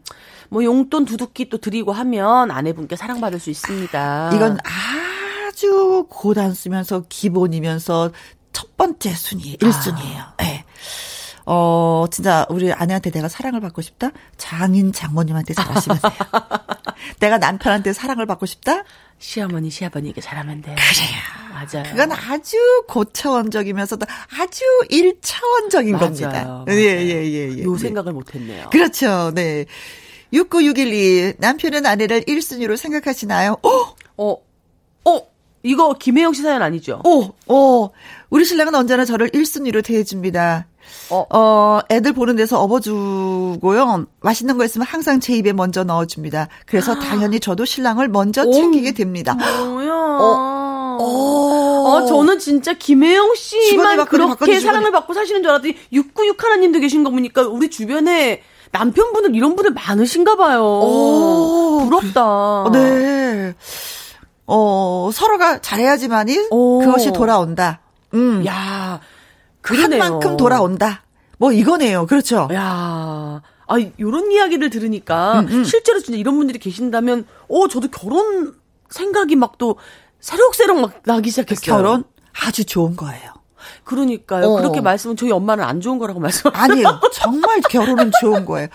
[0.49, 4.31] 뭐 용돈 두둑히 또 드리고 하면 아내분께 사랑받을 수 있습니다.
[4.35, 4.57] 이건
[5.47, 8.11] 아주 고단수면서 기본이면서
[8.53, 10.41] 첫 번째 순위, 1순위예요.
[10.43, 10.63] 예.
[11.45, 14.11] 어, 진짜 우리 아내한테 내가 사랑을 받고 싶다?
[14.35, 16.11] 장인 장모님한테 잘하시면 돼요.
[17.19, 18.83] 내가 남편한테 사랑을 받고 싶다?
[19.17, 20.75] 시어머니 시아버니에게 잘하면 돼요.
[20.75, 21.47] 그래요.
[21.53, 21.89] 맞아요.
[21.89, 22.57] 그건 아주
[22.89, 24.05] 고차원적이면서도
[24.39, 25.99] 아주 1차원적인 맞아요.
[26.05, 26.29] 겁니다.
[26.29, 26.65] 맞아요.
[26.69, 27.63] 예, 예, 예, 예.
[27.63, 27.77] 요 네.
[27.79, 28.69] 생각을 못 했네요.
[28.69, 29.31] 그렇죠.
[29.33, 29.65] 네.
[30.33, 31.33] 69612.
[31.37, 33.57] 남편은 아내를 1순위로 생각하시나요?
[33.61, 33.69] 어?
[34.17, 34.37] 어,
[35.05, 35.21] 어,
[35.63, 37.01] 이거 김혜영 씨 사연 아니죠?
[37.05, 37.89] 오, 오.
[38.29, 40.67] 우리 신랑은 언제나 저를 1순위로 대해줍니다.
[41.09, 41.25] 어.
[41.33, 44.05] 어, 애들 보는 데서 업어주고요.
[44.21, 46.47] 맛있는 거 있으면 항상 제 입에 먼저 넣어줍니다.
[46.65, 48.51] 그래서 당연히 저도 신랑을 먼저 오.
[48.53, 49.33] 챙기게 됩니다.
[49.33, 49.91] 뭐야.
[49.91, 50.97] 어.
[50.99, 54.59] 어, 저는 진짜 김혜영 씨만 그렇게.
[54.59, 59.71] 사랑을 받고 사시는 줄 알았더니 696 하나님도 계신 거 보니까 우리 주변에 남편분들 이런 분들
[59.73, 60.63] 많으신가 봐요.
[60.63, 62.25] 오, 부럽다.
[62.63, 63.55] 어, 네.
[64.45, 66.79] 어, 서로가 잘해야지만이 오.
[66.79, 67.81] 그것이 돌아온다.
[68.13, 68.45] 음.
[68.45, 68.99] 야, 한
[69.61, 69.99] 그러네요.
[69.99, 71.03] 만큼 돌아온다.
[71.37, 72.05] 뭐 이거네요.
[72.07, 72.47] 그렇죠.
[72.53, 78.53] 야, 아, 요런 이야기를 들으니까 음, 실제로 진짜 이런 분들이 계신다면, 어, 저도 결혼
[78.89, 79.77] 생각이 막 또
[80.19, 81.75] 새록새록 막 나기 시작했어요.
[81.75, 82.03] 결혼
[82.45, 83.33] 아주 좋은 거예요.
[83.87, 84.45] 그러니까요.
[84.47, 84.55] 어.
[84.57, 86.51] 그렇게 말씀은 저희 엄마는 안 좋은 거라고 말씀.
[86.53, 86.99] 아니에요.
[87.13, 88.67] 정말 결혼은 좋은 거예요.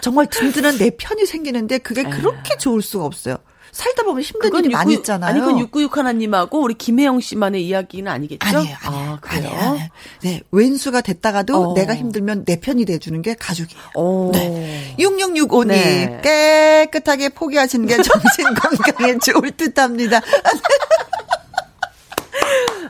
[0.00, 3.36] 정말 든든한 내 편이 생기는데 그게 그렇게 좋을 수가 없어요.
[3.70, 5.30] 살다 보면 힘든 일이 많이 있잖아요.
[5.30, 8.58] 아니, 그건 696 하나님하고 우리 김혜영 씨만의 이야기는 아니겠죠?
[8.58, 9.12] 아니에요, 아니에요.
[9.12, 9.48] 아, 그래요?
[9.48, 9.88] 아니에요, 아니에요.
[10.22, 11.74] 네, 왼수가 됐다가도 어.
[11.74, 13.82] 내가 힘들면 내 편이 돼주는 게 가족이에요.
[13.94, 14.30] 오.
[14.32, 14.96] 네.
[14.98, 16.20] 6665님, 네.
[16.22, 20.22] 깨끗하게 포기하시는 게 정신 건강에 좋을 듯 합니다.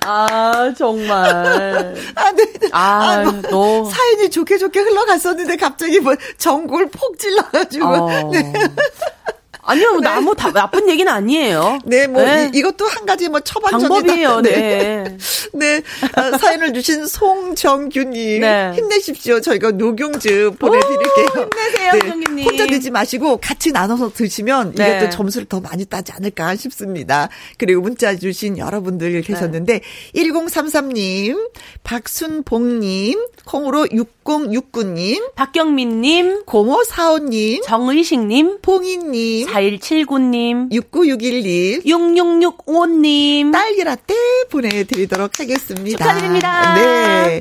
[0.07, 1.95] 아, 정말.
[2.15, 2.53] 아, 네.
[2.61, 2.69] 네.
[2.73, 3.91] 아, 뭐, 너.
[3.91, 7.87] 사연이 좋게 좋게 흘러갔었는데 갑자기 뭐 전골 폭 찔러가지고.
[7.87, 8.31] 어.
[8.33, 8.53] 네.
[9.67, 11.81] 아니요, 뭐, 나, 뭐, 다, 나쁜 얘기는 아니에요.
[11.85, 12.51] 네, 뭐, 네.
[12.55, 13.89] 이, 것도한 가지 뭐 처방전이다.
[13.89, 15.17] 방법이에요, 네.
[15.53, 15.83] 네.
[16.15, 18.41] 아, 사연을 주신 송정규님.
[18.41, 18.73] 네.
[18.75, 19.41] 힘내십시오.
[19.41, 21.27] 저희가 녹용즙 보내드릴게요.
[21.35, 21.41] 네.
[21.41, 22.47] 오, 힘내세요, 정규님.
[22.47, 24.99] 혼자 드지 마시고 같이 나눠서 드시면 네.
[24.99, 27.29] 이것도 점수를 더 많이 따지 않을까 싶습니다.
[27.59, 29.81] 그리고 문자 주신 여러분들 계셨는데,
[30.15, 31.51] 1033님,
[31.83, 43.53] 박순봉님, 콩으로 6069님, 박경민님, 0545님, 정의식님, 봉희님, 4179님, 6961님, 6665님.
[43.53, 44.15] 딸기라떼
[44.51, 45.99] 보내드리도록 하겠습니다.
[45.99, 46.75] 축하드립니다.
[46.75, 47.41] 네.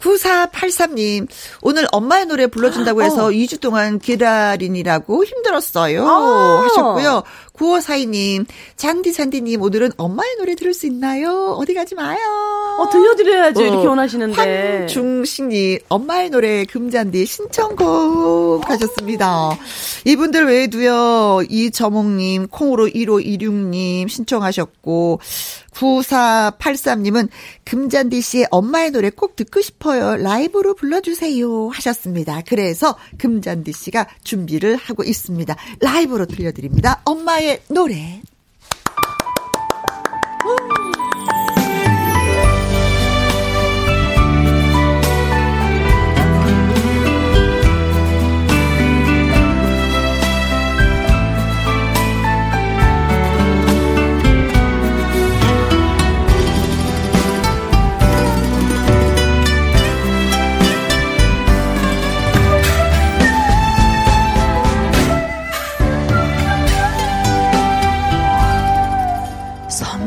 [0.00, 1.28] 9483님,
[1.62, 6.06] 오늘 엄마의 노래 불러준다고 해서 2주 동안 기다리느라고 힘들었어요.
[6.08, 6.62] 아.
[6.64, 7.22] 하셨고요.
[7.60, 8.46] 9542님,
[8.76, 11.56] 잔디잔디님, 오늘은 엄마의 노래 들을 수 있나요?
[11.58, 12.18] 어디 가지 마요.
[12.78, 13.62] 어, 들려드려야죠.
[13.62, 14.78] 이렇게 원하시는데.
[14.78, 19.50] 황중식님, 엄마의 노래 금잔디 신청곡 하셨습니다.
[20.06, 25.20] 이분들 외에도요, 이저몽님, 콩으로 1526님 신청하셨고,
[25.72, 27.28] 9483님은
[27.64, 30.16] 금잔디 씨의 엄마의 노래 꼭 듣고 싶어요.
[30.16, 31.68] 라이브로 불러주세요.
[31.68, 32.42] 하셨습니다.
[32.46, 35.56] 그래서 금잔디 씨가 준비를 하고 있습니다.
[35.80, 37.02] 라이브로 들려드립니다.
[37.04, 38.20] 엄마의 노래.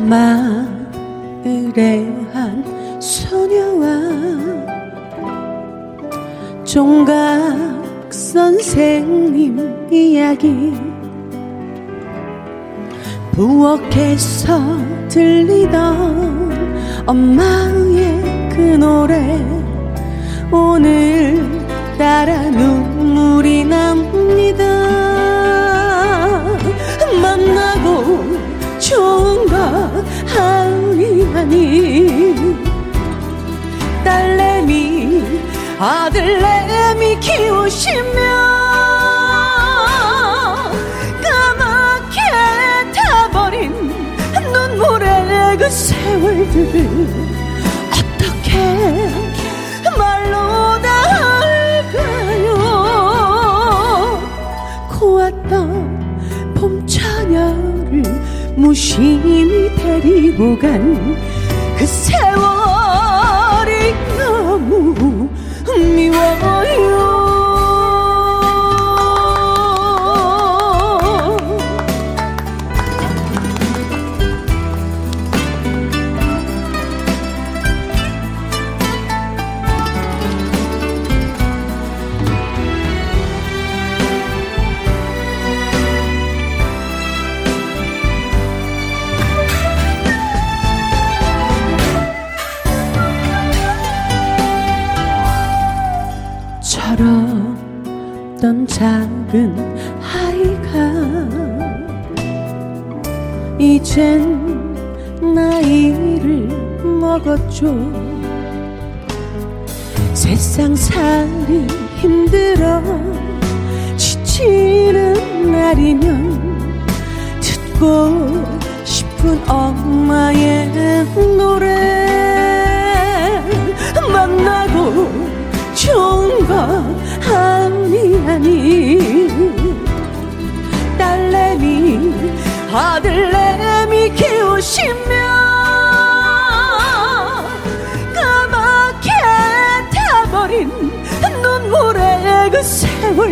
[0.09, 1.47] 마을의
[2.33, 2.63] 한
[2.99, 3.85] 소녀와
[6.63, 10.73] 종각 선생님 이야기.
[13.31, 14.59] 부엌에서
[15.09, 19.41] 들리던 엄마의 그 노래.
[20.51, 21.41] 오늘
[21.97, 24.82] 따라 눈물이 납니다
[30.35, 31.53] 하니하니?
[34.03, 35.23] 딸내미
[35.79, 38.19] 아들내미 키우시며
[41.23, 42.19] 까맣게
[42.93, 43.93] 타버린
[44.51, 47.07] 눈물의 그 세월들을
[47.91, 48.49] 어떻게
[49.97, 50.42] 말로
[58.63, 61.33] 무심히 데리고 간
[61.77, 62.52] 그 세월
[103.93, 104.73] 이젠
[105.35, 106.47] 나이를
[106.99, 108.02] 먹었죠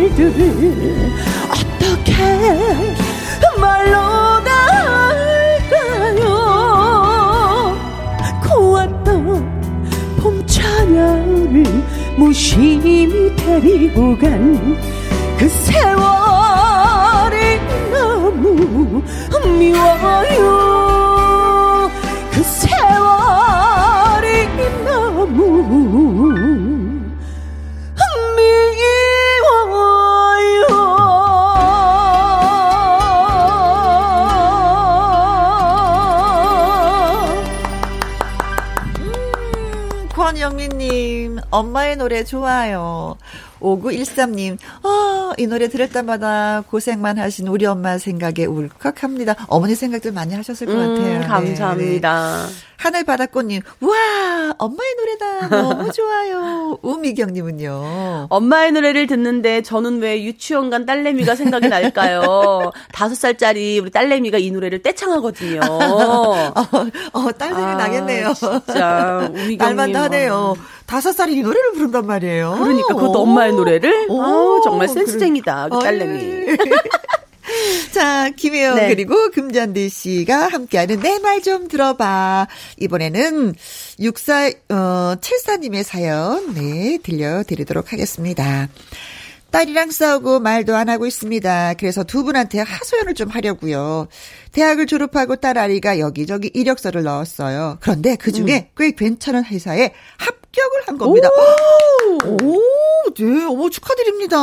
[0.08, 1.12] 세월들을
[1.48, 2.12] 어떻게
[3.60, 4.50] 말로 다
[5.70, 6.26] 할까요?
[8.42, 9.14] 고왔던
[10.20, 11.64] 봄 처녀를
[12.16, 15.02] 무심히 데리고 간
[15.38, 15.90] 그 세월이
[17.90, 19.02] 너무
[19.58, 20.51] 미워요
[40.92, 43.16] 권영민님, 엄마의 노래 좋아요.
[43.60, 49.46] 5913님, 아, 이 노래 들을 때마다 고생만 하신 우리 엄마 생각에 울컥합니다.
[49.48, 50.98] 어머니 생각들 많이 하셨을 것 같아요.
[50.98, 52.46] 네, 음, 감사합니다.
[52.46, 52.52] 네.
[52.82, 55.48] 하늘바다꽃님, 와, 엄마의 노래다.
[55.48, 56.78] 너무 좋아요.
[56.82, 58.26] 우미경님은요.
[58.28, 62.72] 엄마의 노래를 듣는데 저는 왜 유치원 간 딸내미가 생각이 날까요?
[62.92, 65.60] 다섯 살짜리 우리 딸내미가 이 노래를 떼창하거든요.
[65.70, 66.52] 어,
[67.12, 68.34] 어, 딸내미 아, 나겠네요.
[68.34, 69.94] 진짜 우미경님.
[69.94, 70.56] 하네요.
[70.86, 72.56] 다섯 살이 이 노래를 부른단 말이에요.
[72.58, 74.06] 그러니까 그것도 엄마의 노래를.
[74.08, 74.88] 오, 아우, 정말.
[74.88, 75.68] 센스쟁이다.
[75.68, 76.56] 그 딸내미.
[77.92, 78.88] 자, 김혜영 네.
[78.88, 82.46] 그리고 금잔디 씨가 함께하는 내 말 좀 들어봐.
[82.78, 83.54] 이번에는
[84.00, 88.68] 64, 어, 74님의 사연, 네, 들려드리도록 하겠습니다.
[89.50, 91.74] 딸이랑 싸우고 말도 안 하고 있습니다.
[91.74, 94.08] 그래서 두 분한테 하소연을 좀 하려고요.
[94.52, 97.78] 대학을 졸업하고 딸 아리가 여기저기 이력서를 넣었어요.
[97.80, 101.28] 그런데 그 중에 꽤 괜찮은 회사에 합 격을 한 겁니다.
[102.24, 102.58] 오,
[103.14, 104.36] 네, 어머, 축하드립니다.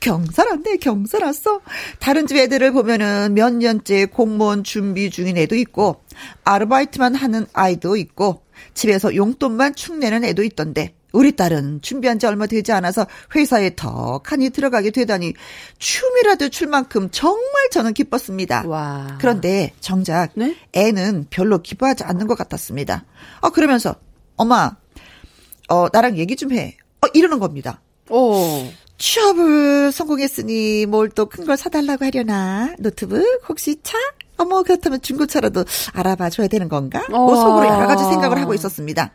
[0.00, 1.60] 경사 났네, 경사 났어.
[2.00, 6.02] 다른 집 애들을 보면은 몇 년째 공무원 준비 중인 애도 있고,
[6.44, 8.42] 아르바이트만 하는 아이도 있고,
[8.74, 14.90] 집에서 용돈만 축내는 애도 있던데, 우리 딸은 준비한 지 얼마 되지 않아서 회사에 덕하니 들어가게
[14.90, 15.32] 되다니,
[15.78, 18.64] 춤이라도 출 만큼 정말 저는 기뻤습니다.
[18.66, 19.16] 와.
[19.18, 20.56] 그런데 정작 네?
[20.74, 23.04] 애는 별로 기뻐하지 않는 것 같았습니다.
[23.40, 23.94] 어, 그러면서,
[24.36, 24.76] 엄마,
[25.68, 26.76] 어, 나랑 얘기 좀 해.
[27.02, 27.80] 어, 이러는 겁니다.
[28.10, 28.66] 오.
[28.98, 32.74] 취업을 성공했으니 뭘 또 큰 걸 사달라고 하려나?
[32.78, 33.22] 노트북?
[33.48, 33.98] 혹시 차?
[34.38, 37.02] 어머, 그렇다면 중고차라도 알아봐 줘야 되는 건가?
[37.10, 37.36] 뭐 우와.
[37.36, 39.10] 속으로 여러 가지 생각을 하고 있었습니다.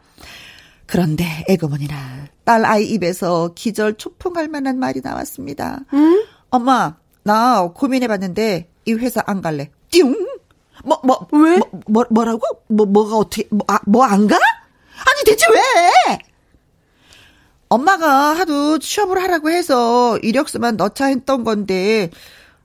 [0.86, 5.80] 그런데 애고머니나 딸 아이 입에서 기절 초풍할 만한 말이 나왔습니다.
[6.50, 9.72] 엄마, 나 고민해봤는데 이 회사 안 갈래.
[9.90, 10.14] 띵!
[10.84, 11.58] 뭐, 뭐, 왜?
[11.58, 12.42] 뭐, 뭐, 뭐라고?
[12.68, 14.36] 뭐, 뭐가 어떻게, 뭐, 아, 뭐 안 가?
[14.36, 16.20] 아니, 대체 왜?
[17.72, 22.10] 엄마가 하도 취업을 하라고 해서 이력서만 넣자 했던 건데,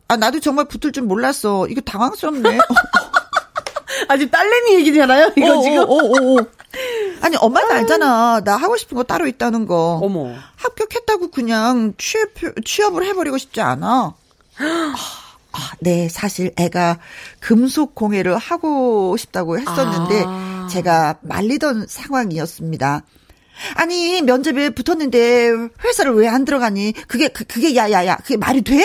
[0.08, 1.68] 아, 나도 정말 붙을 줄 몰랐어.
[1.68, 2.58] 이거 당황스럽네.
[4.08, 5.78] 아, 지금 딸내미 얘기잖아요, 이거 어, 지금.
[5.78, 6.46] 어, 어, 어, 어.
[7.22, 8.40] 아니, 엄마는 알잖아.
[8.44, 10.00] 나 하고 싶은 거 따로 있다는 거.
[10.02, 10.34] 어머.
[10.56, 12.30] 합격했다고 그냥 취업,
[12.64, 14.12] 취업을 해버리고 싶지 않아.
[14.58, 16.98] 아, 네, 사실 애가
[17.38, 20.66] 금속 공예를 하고 싶다고 했었는데 아.
[20.68, 23.04] 제가 말리던 상황이었습니다.
[23.74, 25.50] 아니 면접에 붙었는데
[25.84, 26.92] 회사를 왜 안 들어가니?
[27.08, 28.84] 그게 그, 그게 야야야 그게 말이 돼?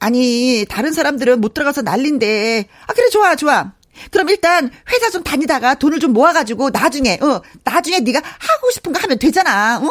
[0.00, 3.72] 아니 다른 사람들은 못 들어가서 난린데 아 그래 좋아 좋아
[4.10, 8.98] 그럼 일단 회사 좀 다니다가 돈을 좀 모아가지고 나중에 어 나중에 네가 하고 싶은 거
[9.00, 9.78] 하면 되잖아.
[9.78, 9.88] 어?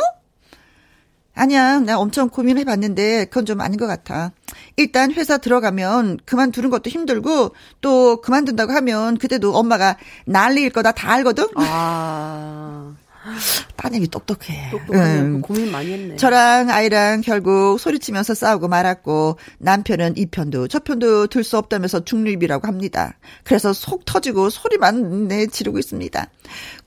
[1.35, 4.31] 아니야, 나 엄청 고민해봤는데 그건 좀 아닌 것 같아.
[4.75, 11.47] 일단 회사 들어가면 그만두는 것도 힘들고 또 그만둔다고 하면 그때도 엄마가 난리일 거다 다 알거든.
[11.55, 12.93] 아.
[13.77, 14.69] 따님이 똑똑해.
[14.71, 15.19] 똑똑하네.
[15.21, 15.41] 음.
[15.41, 16.15] 고민 많이 했네.
[16.17, 22.67] 저랑 아이랑 결국 소리치면서 싸우고 말았고 남편은 이 편도 저 편도 들 수 없다면서 중립이라고
[22.67, 23.17] 합니다.
[23.43, 26.29] 그래서 속 터지고 소리만 내 지르고 있습니다.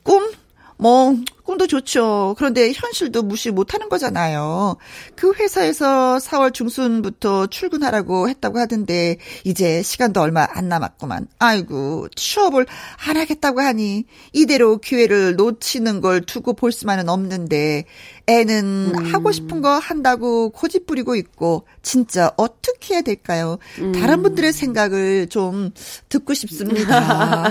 [0.03, 0.33] 꿈?
[0.79, 2.35] 뭐 꿈도 좋죠.
[2.37, 4.77] 그런데 현실도 무시 못하는 거잖아요.
[5.15, 11.29] 그 회사에서 4월 중순부터 출근하라고 했다고 하던데 이제 시간도 얼마 안 남았구만.
[11.39, 12.67] 아이고 취업을
[13.07, 17.85] 안 하겠다고 하니 이대로 기회를 놓치는 걸 두고 볼 수만은 없는데
[18.27, 19.15] 애는 음.
[19.15, 23.59] 하고 싶은 거 한다고 고집 부리고 있고 진짜 어떻게 해야 될까요?
[23.79, 23.93] 음.
[23.93, 25.71] 다른 분들의 생각을 좀
[26.09, 27.49] 듣고 싶습니다.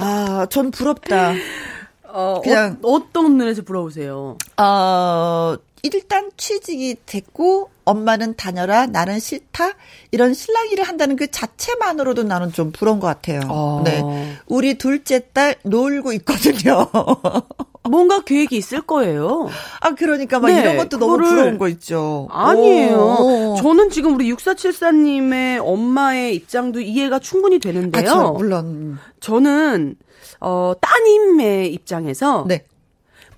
[0.00, 1.32] 아, 전 부럽다.
[2.12, 4.36] 어, 그냥 어, 떤 눈에서 부러우세요?
[4.56, 9.72] 어, 일단 취직이 됐고 엄마는 다녀라 나는 싫다
[10.10, 13.40] 이런 신랑 일을 한다는 그 자체만으로도 나는 좀 부러운 것 같아요.
[13.48, 13.82] 어.
[13.84, 14.02] 네,
[14.46, 16.86] 우리 둘째 딸 놀고 있거든요.
[17.88, 19.48] 뭔가 계획이 있을 거예요.
[19.80, 22.28] 아 그러니까 막 네, 이런 것도 너무 부러운 거 있죠.
[22.30, 22.96] 아니에요.
[22.96, 23.56] 오.
[23.56, 28.10] 저는 지금 우리 6474님의 엄마의 입장도 이해가 충분히 되는데요.
[28.10, 29.96] 아, 저, 물론 저는
[30.40, 32.64] 어, 따님의 입장에서 네.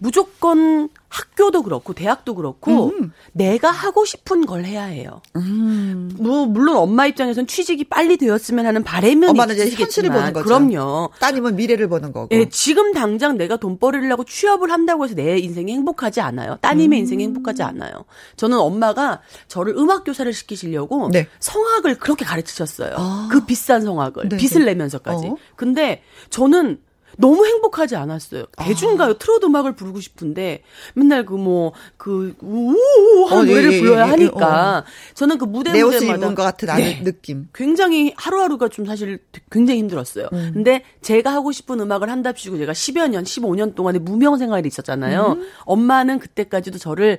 [0.02, 3.12] 무조건 학교도 그렇고 대학도 그렇고 음.
[3.32, 5.22] 내가 하고 싶은 걸 해야 해요.
[5.36, 6.10] 음.
[6.18, 10.44] 뭐 물론 엄마 입장에서는 취직이 빨리 되었으면 하는 바램은 엄마는 이제 현실을 보는 거죠.
[10.44, 11.10] 그럼요.
[11.20, 12.34] 따님은 미래를 보는 거고.
[12.34, 16.56] 예, 지금 당장 내가 돈벌이를 하고 취업을 한다고 해서 내 인생이 행복하지 않아요.
[16.62, 17.02] 따님의 음.
[17.02, 17.92] 인생이 행복하지 않아요.
[18.34, 21.28] 저는 엄마가 저를 음악 교사를 시키시려고 네.
[21.38, 22.94] 성악을 그렇게 가르치셨어요.
[22.96, 23.28] 아.
[23.30, 24.36] 그 비싼 성악을 네.
[24.36, 25.26] 빚을 내면서까지.
[25.28, 25.36] 어.
[25.54, 26.80] 근데 저는
[27.18, 28.46] 너무 행복하지 않았어요.
[28.58, 29.18] 대중가요, 아.
[29.18, 30.62] 트로트 음악을 부르고 싶은데
[30.94, 34.84] 맨날 그 뭐그 우우 하는 어, 예, 노래를 예, 불러야 예, 예, 하니까 어.
[35.14, 37.48] 저는 그 무대 내 무대마다 입은 것 같은 네, 느낌.
[37.54, 39.18] 굉장히 하루하루가 좀 사실
[39.50, 40.28] 굉장히 힘들었어요.
[40.32, 40.50] 음.
[40.54, 45.36] 근데 제가 하고 싶은 음악을 한답시고 제가 10여 년, 15년 동안의 무명 생활이 있었잖아요.
[45.38, 45.48] 음.
[45.64, 47.18] 엄마는 그때까지도 저를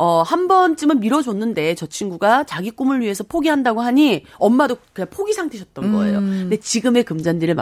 [0.00, 5.92] 어, 한 번쯤은 밀어줬는데 저 친구가 자기 꿈을 위해서 포기한다고 하니 엄마도 그냥 포기 상태셨던
[5.92, 6.18] 거예요.
[6.20, 6.38] 음.
[6.44, 7.54] 근데 지금의 금잔디를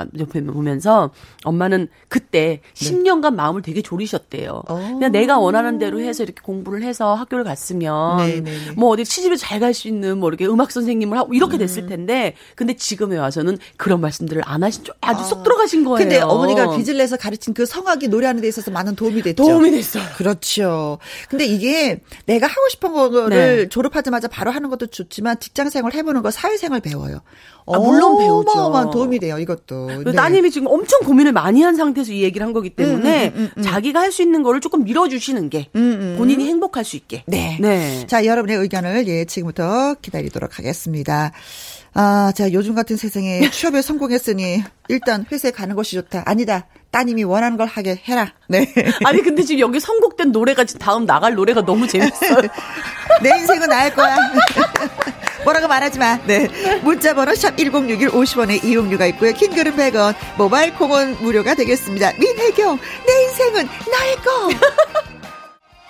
[0.47, 1.11] 보면서
[1.43, 2.91] 엄마는 그때 네.
[2.93, 4.63] 10년간 마음을 되게 졸이셨대요.
[4.69, 4.73] 오.
[4.73, 4.77] 어.
[4.77, 8.41] 그냥 내가 원하는 대로 해서 이렇게 공부를 해서 학교를 갔으면 네네네.
[8.43, 8.71] 네, 네.
[8.77, 11.59] 뭐 어디 취집에 잘갈 수 있는 뭐 이렇게 음악 선생님을 하고 이렇게 음.
[11.59, 15.25] 됐을 텐데 근데 지금에 와서는 그런 말씀들을 안 하신 줄 아주 아.
[15.25, 15.99] 쏙 들어가신 거예요.
[15.99, 19.43] 근데 어머니가 빚을 내서 가르친 그 성악이 노래하는 데 있어서 많은 도움이 됐죠.
[19.43, 20.05] 도움이 됐어요.
[20.17, 20.99] 그렇죠.
[21.29, 23.69] 근데 이게 내가 하고 싶은 거를 네.
[23.71, 27.23] 졸업하자마자 바로 하는 것도 좋지만 직장 생활 해보는 거 사회생활 배워요.
[27.67, 28.51] 아, 물론 배우죠.
[28.51, 30.05] 어마어마한 도움이 돼요, 이것도.
[30.05, 30.13] 네.
[30.13, 33.51] 따님이 지금 엄청 고민을 많이 한 상태에서 이 얘기를 한 거기 때문에 음, 음, 음,
[33.57, 33.63] 음.
[33.63, 36.15] 자기가 할 수 있는 거를 조금 밀어주시는 게 음, 음.
[36.19, 37.25] 본인이 행복할 수 있게.
[37.27, 37.59] 네.
[37.61, 38.07] 네.
[38.07, 41.33] 자, 여러분의 의견을 예, 지금부터 기다리도록 하겠습니다.
[42.01, 46.23] 아, 자, 요즘 같은 세상에 취업에 성공했으니 일단 회사에 가는 것이 좋다.
[46.27, 46.69] 아니다.
[46.93, 48.33] 따님이 원하는 걸 하게 해라.
[48.49, 48.73] 네.
[49.05, 52.37] 아니 근데 지금 여기 선곡된 노래가 다음 나갈 노래가 너무 재밌어요.
[53.21, 54.17] 내 인생은 나을 거야.
[55.43, 56.21] 뭐라고 말하지 마.
[56.25, 56.47] 네.
[56.85, 59.33] 문자 번호 샵 1061 50원에 이용료가 있고요.
[59.33, 62.13] 킹글은 100원, 모바일 콩은 무료가 되겠습니다.
[62.13, 65.18] 민혜경, 내 인생은 나의 거.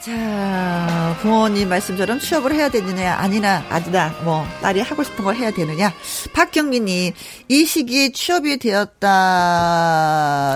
[0.09, 5.93] 자, 부모님 말씀처럼 취업을 해야 되느냐, 아니나, 아니다, 뭐, 딸이 하고 싶은 걸 해야 되느냐.
[6.33, 7.13] 박경민님,
[7.49, 9.03] 이 시기에 취업이 되었다,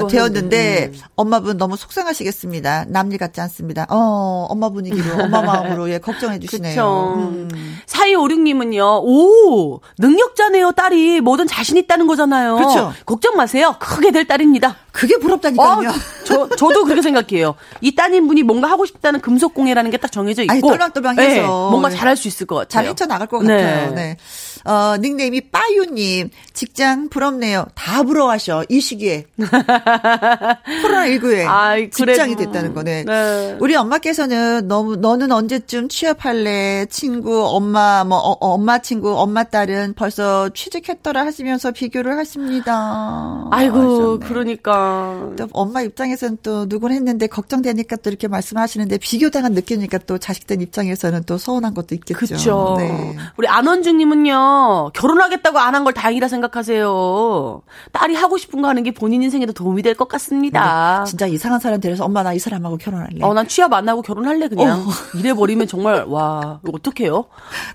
[0.08, 1.00] 되었는데, 음.
[1.16, 2.86] 엄마분 너무 속상하시겠습니다.
[2.88, 3.86] 남일 같지 않습니다.
[3.90, 7.14] 어, 엄마 분위기로, 엄마 마음으로, 예, 걱정해 주시네요.
[7.18, 7.50] 음.
[7.84, 11.20] 4256님은요, 오, 능력자네요, 딸이.
[11.20, 12.56] 뭐든 자신 있다는 거잖아요.
[12.56, 12.94] 그렇죠.
[13.04, 13.76] 걱정 마세요.
[13.78, 14.76] 크게 될 딸입니다.
[14.92, 15.90] 그게 부럽다니까요.
[15.90, 15.92] 어,
[16.24, 17.54] 저, 저도 그렇게 생각해요.
[17.80, 20.52] 이 따님 분이 뭔가 하고 싶다는 금속 공예라는 게 딱 정해져 있고.
[20.52, 21.34] 아니, 똘망똘망해서.
[21.34, 22.68] 네, 뭔가 잘할 수 있을 것 같아요.
[22.68, 23.56] 잘 헤쳐나갈 것 네.
[23.56, 23.90] 같아요.
[23.94, 24.16] 네.
[24.64, 26.30] 어, 닉네임이 빠유님.
[26.52, 27.66] 직장 부럽네요.
[27.74, 28.64] 다 부러워하셔.
[28.68, 29.26] 이 시기에.
[29.38, 33.04] 코로나19에 아이, 직장이 됐다는 거네.
[33.04, 33.56] 네.
[33.60, 36.86] 우리 엄마께서는 너무, 너는 언제쯤 취업할래?
[36.90, 43.48] 친구, 엄마, 뭐, 어, 엄마 친구, 엄마 딸은 벌써 취직했더라 하시면서 비교를 하십니다.
[43.50, 44.26] 아이고, 하셨네.
[44.28, 45.30] 그러니까.
[45.36, 51.22] 또 엄마 입장에서는 또 누군 했는데 걱정되니까 또 이렇게 말씀하시는데 비교당한 느끼니까 또 자식들 입장에서는
[51.26, 52.14] 또 서운한 것도 있겠죠.
[52.14, 52.74] 그렇죠.
[52.78, 53.16] 네.
[53.36, 54.51] 우리 안원주님은요
[54.94, 57.62] 결혼하겠다고 안 한 걸 다행이라 생각하세요.
[57.92, 61.04] 딸이 하고 싶은 거 하는 게 본인 인생에도 도움이 될 것 같습니다.
[61.04, 63.18] 진짜 이상한 사람 데려서 엄마 나 이 사람하고 결혼할래.
[63.22, 64.80] 어, 난 취업 안 하고 결혼할래 그냥.
[64.80, 64.90] 어.
[65.18, 67.24] 이래 버리면 정말 와 어떡해요?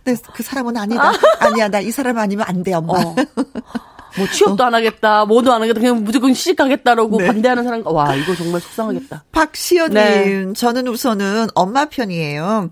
[0.06, 1.12] 네, 그 사람은 아니다.
[1.40, 1.50] 아.
[1.56, 2.94] 니야 나 이 사람 아니면 안 돼 엄마.
[2.94, 3.16] 어.
[4.18, 7.28] 뭐 취업도 안 하겠다, 뭐도 안 하겠다, 그냥 무조건 시집 가겠다라고 네.
[7.28, 9.26] 반대하는 사람, 와 이거 정말 속상하겠다.
[9.32, 10.54] 박시연님, 네.
[10.54, 12.72] 저는 우선은 엄마 편이에요.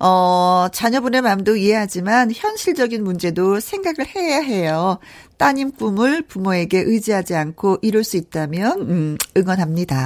[0.00, 4.98] 어, 자녀분의 마음도 이해하지만 현실적인 문제도 생각을 해야 해요.
[5.36, 9.96] 따님 꿈을 부모에게 의지하지 않고 이룰 수 있다면 음, 응원합니다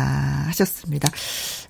[0.46, 1.08] 하셨습니다.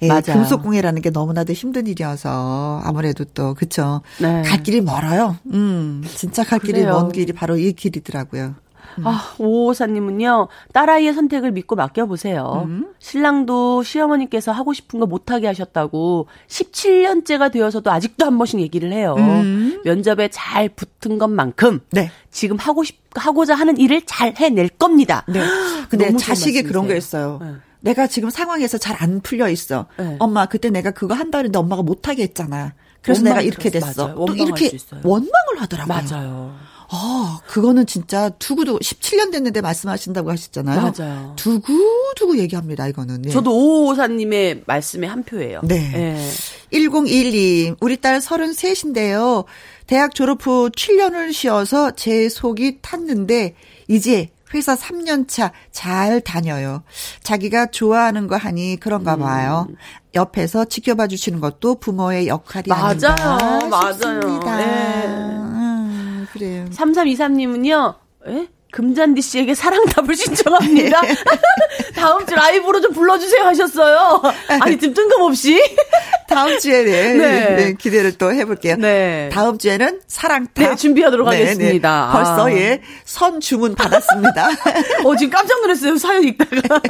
[0.02, 0.32] 예, 맞아.
[0.32, 4.02] 금속공예라는 게 너무나도 힘든 일이어서 아무래도 또 그쵸.
[4.20, 4.42] 네.
[4.42, 5.36] 갈 길이 멀어요.
[5.52, 6.92] 음, 진짜 갈 길이 그래요.
[6.92, 8.54] 먼 길이 바로 이 길이더라고요.
[8.98, 9.06] 음.
[9.06, 12.64] 아, 오호사님은요, 딸아이의 선택을 믿고 맡겨보세요.
[12.66, 12.92] 음.
[12.98, 19.14] 신랑도 시어머니께서 하고 싶은 거 못하게 하셨다고 17년째가 되어서도 아직도 한 번씩 얘기를 해요.
[19.18, 19.80] 음.
[19.84, 22.10] 면접에 잘 붙은 것만큼 네.
[22.30, 25.24] 지금 하고 싶, 하고자 하는 일을 잘 해낼 겁니다.
[25.28, 25.40] 네.
[25.88, 27.38] 근데 자식이 그런 거 있어요.
[27.42, 27.52] 네.
[27.80, 29.86] 내가 지금 상황에서 잘 안 풀려 있어.
[29.96, 30.16] 네.
[30.18, 32.74] 엄마, 그때 내가 그거 한다 그랬는데 엄마가 못하게 했잖아.
[33.00, 34.14] 그래서 내가 이렇게 됐어.
[34.14, 34.72] 또 이렇게
[35.04, 35.96] 원망을 하더라고요.
[36.10, 36.54] 맞아요.
[36.90, 40.92] 아, 그거는 진짜 두고도 17년 됐는데 말씀하신다고 하셨잖아요.
[40.98, 41.34] 맞아요.
[41.36, 43.22] 두고두고 얘기합니다, 이거는.
[43.22, 43.30] 네.
[43.30, 45.60] 저도 오호사님의 말씀에 한 표예요.
[45.64, 45.90] 네.
[45.92, 46.30] 네.
[46.72, 49.44] 1012, 우리 딸 33인데요.
[49.86, 53.54] 대학 졸업 후 7년을 쉬어서 제 속이 탔는데,
[53.88, 56.82] 이제 회사 3년 차 잘 다녀요.
[57.22, 59.20] 자기가 좋아하는 거 하니 그런가 음.
[59.20, 59.66] 봐요.
[59.68, 59.76] 음.
[60.14, 62.86] 옆에서 지켜봐 주시는 것도 부모의 역할이 맞아요.
[62.88, 63.92] 아닌가 맞아요.
[63.92, 64.56] 싶습니다.
[64.56, 65.57] 네.
[66.38, 66.64] 그래요.
[66.70, 67.94] 3323님은요,
[68.26, 68.48] 에?
[68.70, 71.00] 금잔디 씨에게 사랑답을 신청합니다.
[71.94, 74.22] 다음 주 라이브로 좀 불러주세요 하셨어요.
[74.60, 75.60] 아니, 좀 뜬금없이.
[76.28, 77.56] 다음 주에 네, 네.
[77.56, 78.76] 네, 기대를 또 해볼게요.
[78.76, 79.30] 네.
[79.32, 80.70] 다음 주에는 사랑탑.
[80.70, 81.42] 네, 준비하도록 네, 네.
[81.44, 82.10] 하겠습니다.
[82.12, 82.52] 벌써 아.
[82.52, 84.48] 예, 선 주문 받았습니다.
[85.04, 85.96] 어, 지금 깜짝 놀랐어요.
[85.96, 86.80] 사연 읽다가.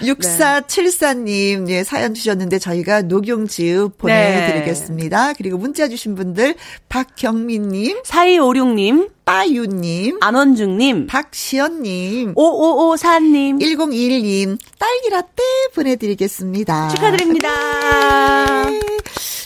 [0.00, 5.34] 6474님, 예, 사연 주셨는데 저희가 녹용지읍 보내드리겠습니다.
[5.34, 6.56] 그리고 문자 주신 분들,
[6.88, 15.42] 박경민님, 4256님, 빠유님, 안원중님, 박시연님, 5554님, 1021님, 딸기라떼
[15.74, 16.88] 보내드리겠습니다.
[16.88, 17.48] 축하드립니다.
[17.48, 18.59] 네.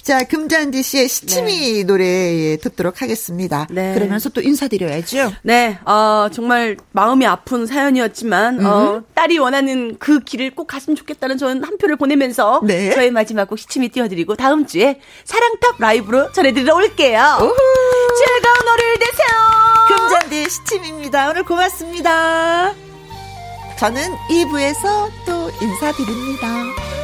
[0.04, 1.84] 자, 금잔디 씨의 시치미 네.
[1.84, 3.66] 노래 듣도록 하겠습니다.
[3.70, 3.94] 네.
[3.94, 5.32] 그러면서 또 인사드려야죠.
[5.40, 11.64] 네, 어, 정말 마음이 아픈 사연이었지만, 어, 딸이 원하는 그 길을 꼭 갔으면 좋겠다는 저는
[11.64, 12.92] 한 표를 보내면서, 네.
[12.92, 17.38] 저의 마지막 곡 시치미 띄워드리고, 다음 주에 사랑탑 라이브로 전해드리러 올게요.
[17.40, 17.54] 우후.
[18.18, 19.28] 즐거운 월요일 되세요.
[19.88, 21.30] 금잔디 시침입니다.
[21.30, 22.74] 오늘 고맙습니다.
[23.78, 27.03] 저는 2부에서 또 인사드립니다.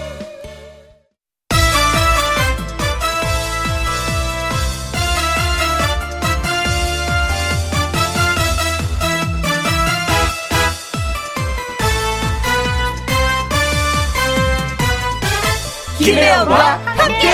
[16.00, 17.28] 김혜영과 함께.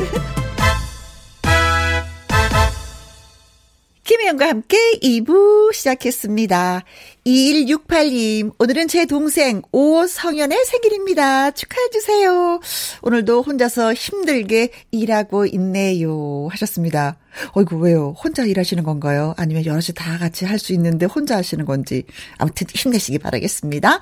[4.03, 6.83] 김혜영과 함께 2부 시작했습니다.
[7.27, 11.51] 2168님, 오늘은 제 동생 오성현의 생일입니다.
[11.51, 12.59] 축하해주세요.
[13.03, 16.47] 오늘도 혼자서 힘들게 일하고 있네요.
[16.49, 17.17] 하셨습니다.
[17.53, 18.15] 어이구, 왜요?
[18.17, 19.33] 혼자 일하시는 건가요?
[19.37, 22.03] 아니면 여럿이 다 같이 할 수 있는데 혼자 하시는 건지.
[22.37, 23.99] 아무튼 힘내시기 바라겠습니다.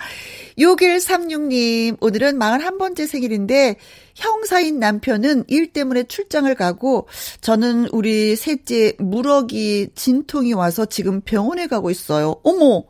[0.60, 3.78] 6136님, 오늘은 41번째 생일인데,
[4.16, 7.08] 형사인 남편은 일 때문에 출장을 가고,
[7.42, 12.36] 저는 우리 셋째 무럭이 진통이 와서 지금 병원에 가고 있어요.
[12.44, 12.84] 어머!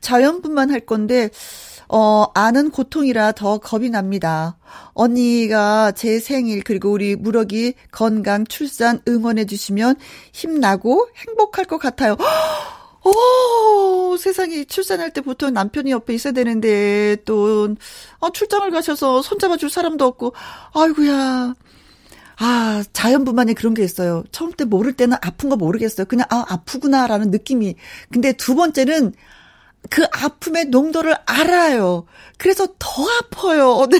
[0.00, 1.30] 자연분만 할 건데,
[1.88, 4.56] 어, 아는 고통이라 더 겁이 납니다.
[4.92, 9.96] 언니가 제 생일, 그리고 우리 무럭이 건강, 출산 응원해 주시면
[10.32, 12.16] 힘나고 행복할 것 같아요.
[13.04, 17.76] 오, 세상에 출산할 때 보통 남편이 옆에 있어야 되는데, 또,
[18.18, 20.34] 어, 출장을 가셔서 손잡아 줄 사람도 없고,
[20.74, 21.54] 아이구야
[22.38, 24.24] 아, 자연분만에 그런 게 있어요.
[24.32, 26.06] 처음 때 모를 때는 아픈 거 모르겠어요.
[26.06, 27.76] 그냥, 아, 아프구나라는 느낌이.
[28.12, 29.14] 근데 두 번째는,
[29.90, 32.06] 그 아픔의 농도를 알아요.
[32.38, 33.86] 그래서 더 아파요.
[33.90, 33.98] 네.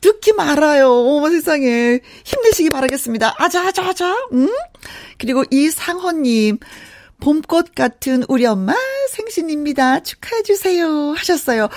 [0.00, 0.90] 느낌 알아요.
[0.92, 2.00] 어머 세상에.
[2.24, 3.34] 힘내시기 바라겠습니다.
[3.38, 4.14] 아자, 아자, 아자.
[4.32, 4.48] 응?
[5.18, 6.58] 그리고 이상헌님.
[7.20, 8.74] 봄꽃 같은 우리 엄마
[9.10, 10.04] 생신입니다.
[10.04, 11.14] 축하해주세요.
[11.16, 11.68] 하셨어요.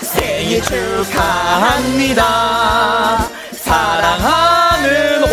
[0.00, 0.62] 생일
[1.04, 2.26] 축하합니다.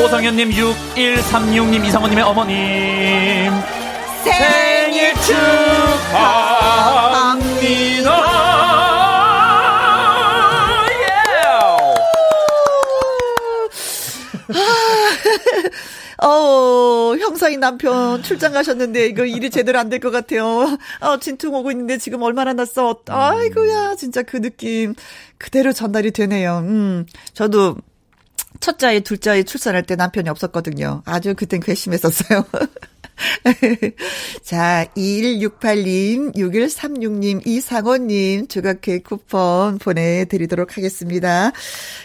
[0.03, 3.51] 오성현님, 6136님, 이상호님의 어머님.
[4.23, 6.83] 생일 축하합니다.
[16.21, 20.77] 어, 형사인 남편 출장 가셨는데 이거 일이 제대로 안 될 것 같아요.
[21.01, 22.99] 어, 진퉁 오고 있는데 지금 얼마나 났어.
[23.07, 24.95] 아이고야, 진짜 그 느낌
[25.37, 26.59] 그대로 전달이 되네요.
[26.59, 27.75] 음, 저도
[28.63, 31.01] 첫째 아이, 둘째 아이 출산할 때 남편이 없었거든요.
[31.03, 32.45] 아주 그땐 괘씸했었어요.
[34.41, 41.51] 자, 2168님, 6136님, 이상호님, 조각 케이크 쿠폰 보내드리도록 하겠습니다.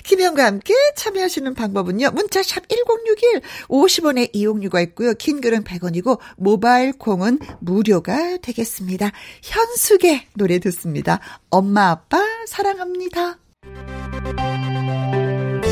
[0.02, 8.38] 김현과 함께 참여하시는 방법은요, 문자샵 1061, 50원의 이용료가 있고요, 긴 글은 100원이고, 모바일 콩은 무료가
[8.38, 9.12] 되겠습니다.
[9.44, 11.20] 현숙의 노래 듣습니다.
[11.50, 13.38] 엄마, 아빠, 사랑합니다.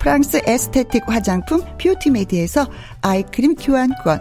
[0.00, 2.66] 프랑스 에스테틱 화장품 뷰티메디에서
[3.02, 4.20] 아이크림 교환권,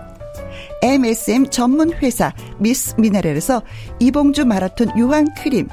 [0.84, 3.64] MSM 전문 회사 미스 미네랄에서
[4.00, 5.70] 이봉주 마라톤 유황 크림,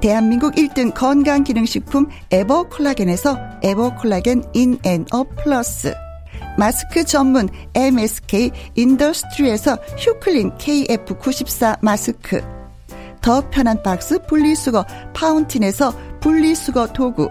[0.00, 5.94] 대한민국 1등 건강기능식품 에버콜라겐에서 에버콜라겐 인앤업 플러스.
[6.56, 12.40] 마스크 전문 MSK 인더스트리에서 휴클린 KF94 마스크.
[13.20, 17.28] 더 편한 박스 분리수거 파운틴에서 분리수거 도구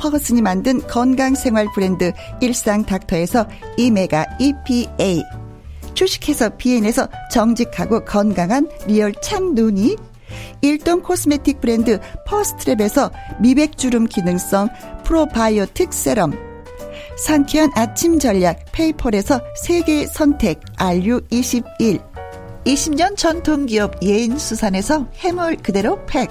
[0.00, 3.46] 퍼거슨이 만든 건강생활 브랜드 일상닥터에서
[3.76, 5.22] 오메가 EPA
[5.92, 9.96] 주식회사 비엔에서 정직하고 건강한 리얼 참눈이
[10.62, 14.68] 일동 코스메틱 브랜드 퍼스트랩에서 미백주름 기능성
[15.04, 16.32] 프로바이오틱 세럼
[17.18, 22.10] 상쾌한 아침 전략 페이펄에서 세계 선택 RU21
[22.64, 26.30] 20년 전통기업 예인수산에서 해물 그대로 팩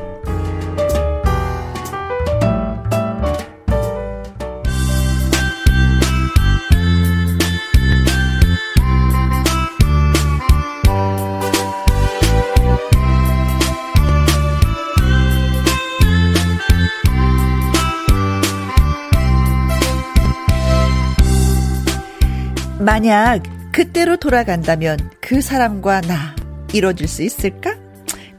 [22.81, 26.35] 만약 그때로 돌아간다면 그 사람과 나
[26.73, 27.75] 이뤄질 수 있을까?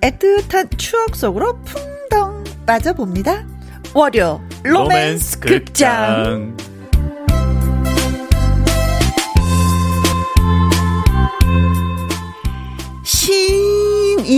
[0.01, 3.47] 애틋한 추억 속으로 풍덩 빠져봅니다.
[3.95, 6.57] 월요 로맨스, 극장.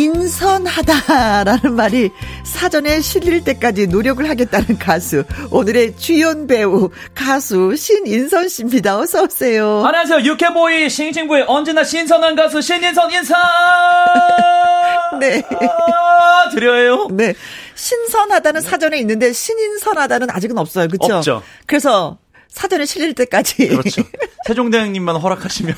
[0.04, 2.10] 신인선하다라는 말이
[2.54, 8.96] 사전에 실릴 때까지 노력을 하겠다는 가수 오늘의 주연 배우 가수 신인선 씨입니다.
[8.96, 9.84] 어서 오세요.
[9.84, 10.20] 안녕하세요.
[10.20, 13.34] 유쾌보이 싱싱부의 언제나 신선한 가수 신인선 인사.
[15.18, 15.42] 네.
[15.50, 17.08] 아, 드려요.
[17.10, 17.34] 네.
[17.74, 20.86] 신선하다는 사전에 있는데 신인선하다는 아직은 없어요.
[20.86, 21.16] 그렇죠?
[21.16, 21.42] 없죠.
[21.66, 22.18] 그래서
[22.54, 23.68] 사전에 실릴 때까지.
[23.68, 24.02] 그렇죠.
[24.46, 25.74] 세종대왕님만 허락하시면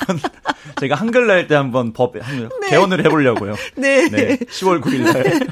[0.79, 3.55] 제가 한글 날때 한번 법 한번 개원을 해보려고요.
[3.75, 4.07] 네.
[4.09, 4.37] 네.
[4.37, 5.47] 10월 9일 날.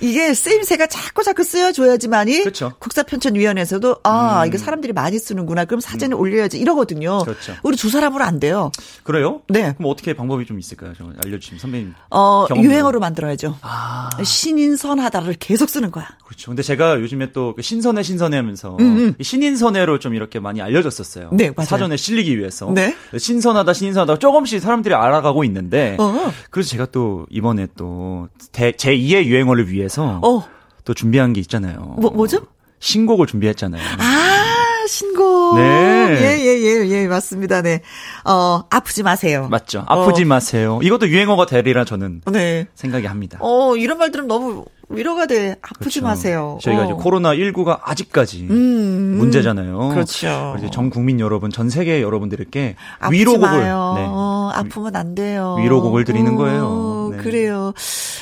[0.00, 2.72] 이게 쓰임새가 자꾸 자꾸 쓰여줘야지만이 그렇죠.
[2.80, 5.64] 국사편찬위원회에서도 아 이게 사람들이 많이 쓰는구나.
[5.64, 7.20] 그럼 사전에 올려야지 이러거든요.
[7.20, 7.24] 음.
[7.24, 7.54] 그렇죠.
[7.62, 8.72] 우리 두 사람으로 안 돼요.
[9.04, 9.42] 그래요?
[9.48, 9.74] 네.
[9.76, 10.94] 그럼 어떻게 방법이 좀 있을까요?
[10.94, 11.94] 좀 알려주시면 선배님.
[12.10, 12.68] 어 경험으로.
[12.72, 13.58] 유행어로 만들어야죠.
[13.62, 14.10] 아.
[14.22, 16.08] 신인선하다를 계속 쓰는 거야.
[16.24, 16.50] 그렇죠.
[16.50, 18.76] 근데 제가 요즘에 또그 신선해 신선해 하면서
[19.18, 21.30] 이 신인선해로 좀 이렇게 많이 알려졌었어요.
[21.32, 21.66] 네, 맞아요.
[21.66, 22.70] 사전에 실리기 위해서.
[22.72, 22.94] 네.
[23.16, 25.96] 신선하다, 신선하다 조금씩 사람들이 알아가고 있는데.
[26.00, 26.32] 어.
[26.50, 30.44] 그래서 제가 또 이번에 또 제 2의 유행어를 위해서 어.
[30.84, 31.96] 또 준비한 게 있잖아요.
[31.98, 32.40] 뭐 뭐죠?
[32.80, 33.82] 신곡을 준비했잖아요.
[33.98, 35.56] 아 신곡.
[35.56, 35.62] 네.
[36.20, 37.62] 예 예 예 예, 예, 맞습니다.
[37.62, 37.80] 네.
[38.24, 39.48] 어 아프지 마세요.
[39.50, 39.84] 맞죠?
[39.86, 40.26] 아프지 어.
[40.26, 40.78] 마세요.
[40.82, 42.66] 이것도 유행어가 되리라 저는 네.
[42.74, 43.38] 생각이 합니다.
[43.40, 45.56] 어 이런 말들은 너무 위로가 돼.
[45.62, 46.02] 아프지 그렇죠.
[46.02, 46.58] 마세요.
[46.62, 46.84] 저희가 어.
[46.84, 49.90] 이제 코로나 19가 아직까지 음, 문제잖아요.
[49.90, 50.52] 그렇죠.
[50.56, 52.76] 그래서 전 국민 여러분, 전 세계 여러분들께
[53.10, 53.60] 위로곡을.
[53.60, 53.70] 네.
[53.70, 55.56] 어, 아프면 안 돼요.
[55.60, 57.08] 위로곡을 드리는 어, 거예요.
[57.12, 57.22] 네.
[57.22, 57.72] 그래요.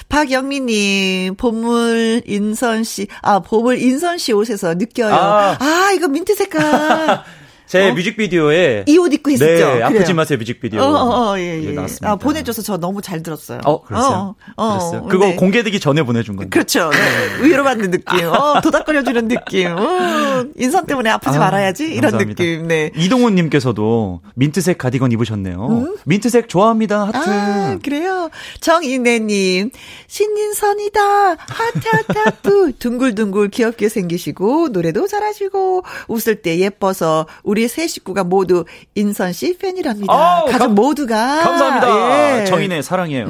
[0.08, 5.14] 박영미님, 보물 인선 씨, 아, 보물 인선 씨 옷에서 느껴요.
[5.14, 5.56] 아.
[5.58, 6.62] 아, 이거 민트 색깔.
[7.72, 7.94] 제 어?
[7.94, 9.74] 뮤직비디오에 이 옷 입고 했었죠.
[9.74, 9.82] 네.
[9.82, 10.80] 아프지 마세요 뮤직비디오.
[10.82, 11.72] 어, 어, 어, 예, 예, 예.
[11.72, 12.10] 나왔습니다.
[12.10, 13.60] 아, 보내줘서 저 너무 잘 들었어요.
[13.64, 14.34] 어, 그랬어요?
[14.56, 15.02] 어, 어, 그랬어요.
[15.08, 15.36] 그거 네.
[15.36, 16.50] 공개되기 전에 보내준 건데.
[16.50, 16.90] 그렇죠.
[16.90, 17.42] 네.
[17.46, 18.26] 위로받는 느낌.
[18.26, 19.68] 어, 도닥거려주는 느낌.
[19.76, 21.84] 어, 인선 때문에 아프지 아, 말아야지.
[21.86, 22.42] 이런 감사합니다.
[22.42, 22.68] 느낌.
[22.68, 22.90] 네.
[22.94, 25.94] 이동훈님께서도 민트색 가디건 입으셨네요.
[26.04, 27.04] 민트색 좋아합니다.
[27.04, 27.18] 하트.
[27.30, 28.28] 아, 그래요.
[28.60, 29.70] 정인혜님,
[30.06, 31.00] 신인선이다.
[31.30, 32.72] 하트, 하트, 하트.
[32.78, 40.12] 둥글둥글 귀엽게 생기시고, 노래도 잘하시고, 웃을 때 예뻐서, 우리 세 식구가 모두 인선 씨 팬이랍니다.
[40.12, 41.42] 아우, 가족 감- 모두가.
[41.42, 42.40] 감사합니다.
[42.40, 42.44] 예.
[42.46, 43.26] 정인의 사랑해요.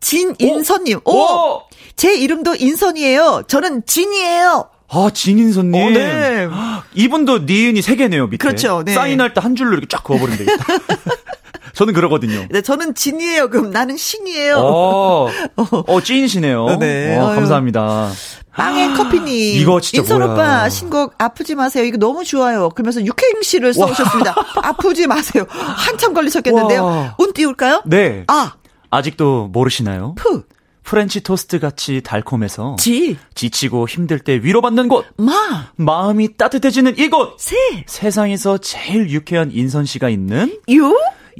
[0.00, 1.10] 진인선님, 오!
[1.12, 1.62] 오!
[1.96, 3.42] 제 이름도 인선이에요.
[3.48, 4.70] 저는 진이에요.
[4.90, 5.74] 아, 진인선님.
[5.82, 6.48] 어, 네.
[6.94, 8.38] 이분도 니은이 세 개네요, 밑에.
[8.38, 8.94] 그렇죠, 네.
[8.94, 10.64] 사인할 때 한 줄로 이렇게 쫙 그어버리면 되겠다.
[11.78, 12.44] 저는 그러거든요.
[12.50, 13.50] 네, 저는 진이에요.
[13.50, 14.56] 그럼 나는 신이에요.
[14.58, 15.28] 어,
[15.86, 16.78] 어, 찐이시네요.
[16.80, 17.16] 네.
[17.16, 17.26] 어.
[17.36, 18.10] 감사합니다.
[18.52, 19.60] 빵앤 커피님.
[19.60, 20.32] 이거 진짜 인선 뭐야.
[20.32, 21.84] 오빠 신곡 아프지 마세요.
[21.84, 22.70] 이거 너무 좋아요.
[22.70, 24.34] 그러면서 육행시를 써오셨습니다.
[24.60, 25.44] 아프지 마세요.
[25.48, 26.84] 한참 걸리셨겠는데요.
[26.84, 27.14] 와.
[27.16, 27.84] 운 띄울까요?
[27.86, 28.24] 네.
[28.26, 28.54] 아,
[28.90, 30.16] 아직도 모르시나요?
[30.16, 30.42] 프,
[30.82, 37.36] 프렌치 토스트 같이 달콤해서 지, 지치고 힘들 때 위로받는 곳, 마, 마음이 따뜻해지는 이곳.
[37.38, 37.54] 세,
[37.86, 40.92] 세상에서 제일 유쾌한 인선 씨가 있는 유.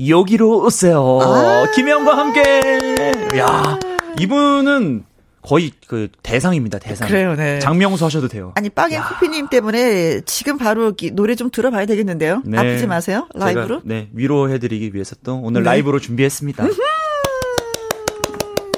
[0.06, 1.18] 여기로 오세요.
[1.22, 1.70] 아.
[1.74, 2.96] 김혜영과 함께.
[3.38, 3.78] 야,
[4.20, 5.04] 이분은
[5.42, 6.78] 거의 그 대상입니다.
[6.78, 7.08] 대상.
[7.08, 7.58] 그래요, 네.
[7.58, 8.52] 장명수 하셔도 돼요.
[8.56, 12.42] 아니 빵앤 커피님 때문에 지금 바로 기- 노래 좀 들어봐야 되겠는데요.
[12.44, 12.58] 네.
[12.58, 13.26] 아프지 마세요.
[13.34, 13.80] 라이브로.
[13.84, 15.70] 네, 위로해드리기 위해서 또 오늘 네.
[15.70, 16.66] 라이브로 준비했습니다.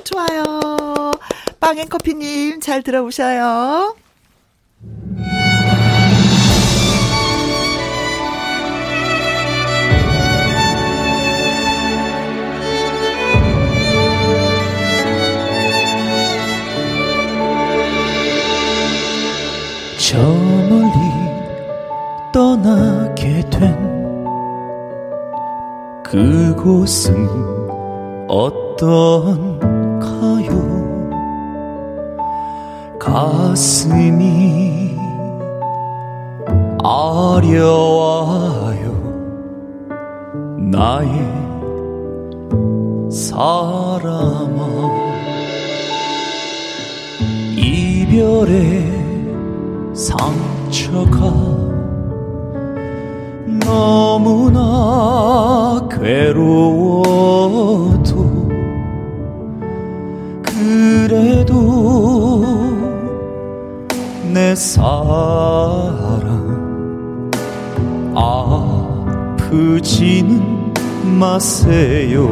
[0.05, 1.11] 좋아요.
[1.59, 3.95] 빵앤 커피님 잘 들어보셔요.
[26.11, 27.15] 그곳은
[28.27, 29.61] 어떤가요?
[32.99, 34.97] 가슴이
[36.83, 38.91] 아려와요
[40.59, 41.09] 나의
[43.09, 44.59] 사람아
[47.57, 48.85] 이별의
[49.95, 51.80] 상처가
[53.71, 54.59] 너무나
[55.91, 57.11] 괴로워도
[60.43, 61.55] 그래도
[64.33, 64.91] 내 사랑
[69.37, 70.31] 아프지는
[71.19, 72.29] 마세요.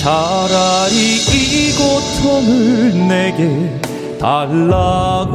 [0.00, 3.78] 차라리 이 고통을 내게
[4.18, 5.32] 달라고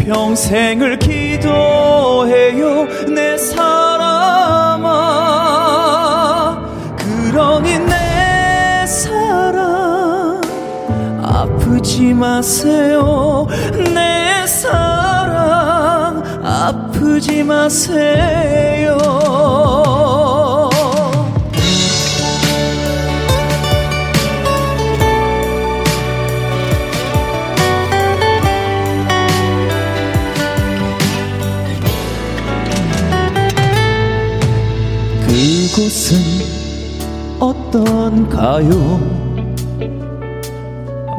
[0.00, 4.88] 평생을 기도해요 내 사람아.
[6.98, 10.40] 그러니 내 사랑
[11.22, 13.46] 아프지 마세요.
[13.94, 18.96] 내 사랑 아프지 마세요
[35.80, 36.18] 곳은
[37.40, 38.68] 어떤가요?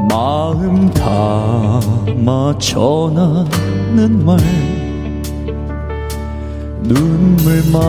[0.07, 4.37] 마음 담아 전하는 말
[6.83, 7.81] 눈물만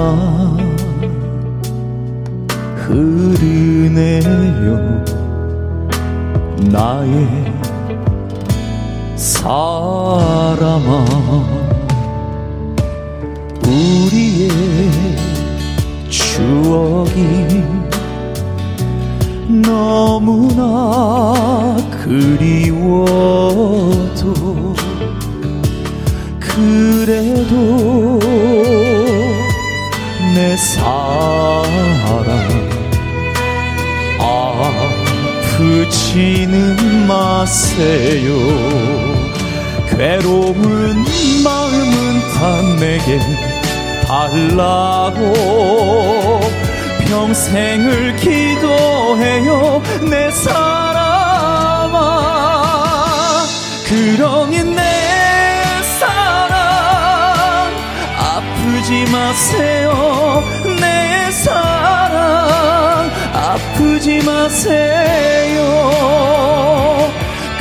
[2.77, 4.25] 흐르네요
[6.70, 7.53] 나의
[9.16, 11.05] 사람아
[13.66, 14.91] 우리의
[16.43, 17.62] 추억이
[19.62, 20.64] 너무나
[22.03, 23.14] 그리워도
[26.40, 28.18] 그래도
[30.34, 31.72] 내 사랑
[35.38, 38.32] 아프지는 마세요.
[39.90, 41.05] 괴로운
[41.45, 43.52] 마음은 다 내게
[44.13, 45.33] 달라고
[47.09, 51.97] 평생을 기도해요 내 사람아.
[53.89, 54.83] 그러니 내
[55.99, 57.73] 사랑
[58.19, 60.45] 아프지 마세요
[60.79, 63.11] 내 사랑.
[63.33, 65.63] 아프지 마세요.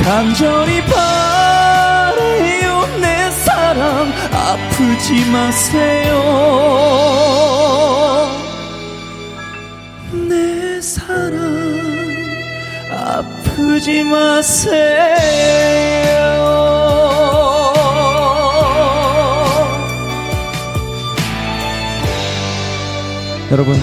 [0.04, 1.91] 간절히 사랑
[4.52, 6.12] 아프지 마세요.
[10.28, 11.32] 내 사랑
[12.90, 14.72] 아프지 마세요.
[23.50, 23.74] 여러분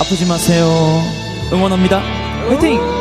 [0.00, 1.02] 아프지 마세요.
[1.52, 1.98] 응원합니다.
[2.48, 2.93] 화이팅!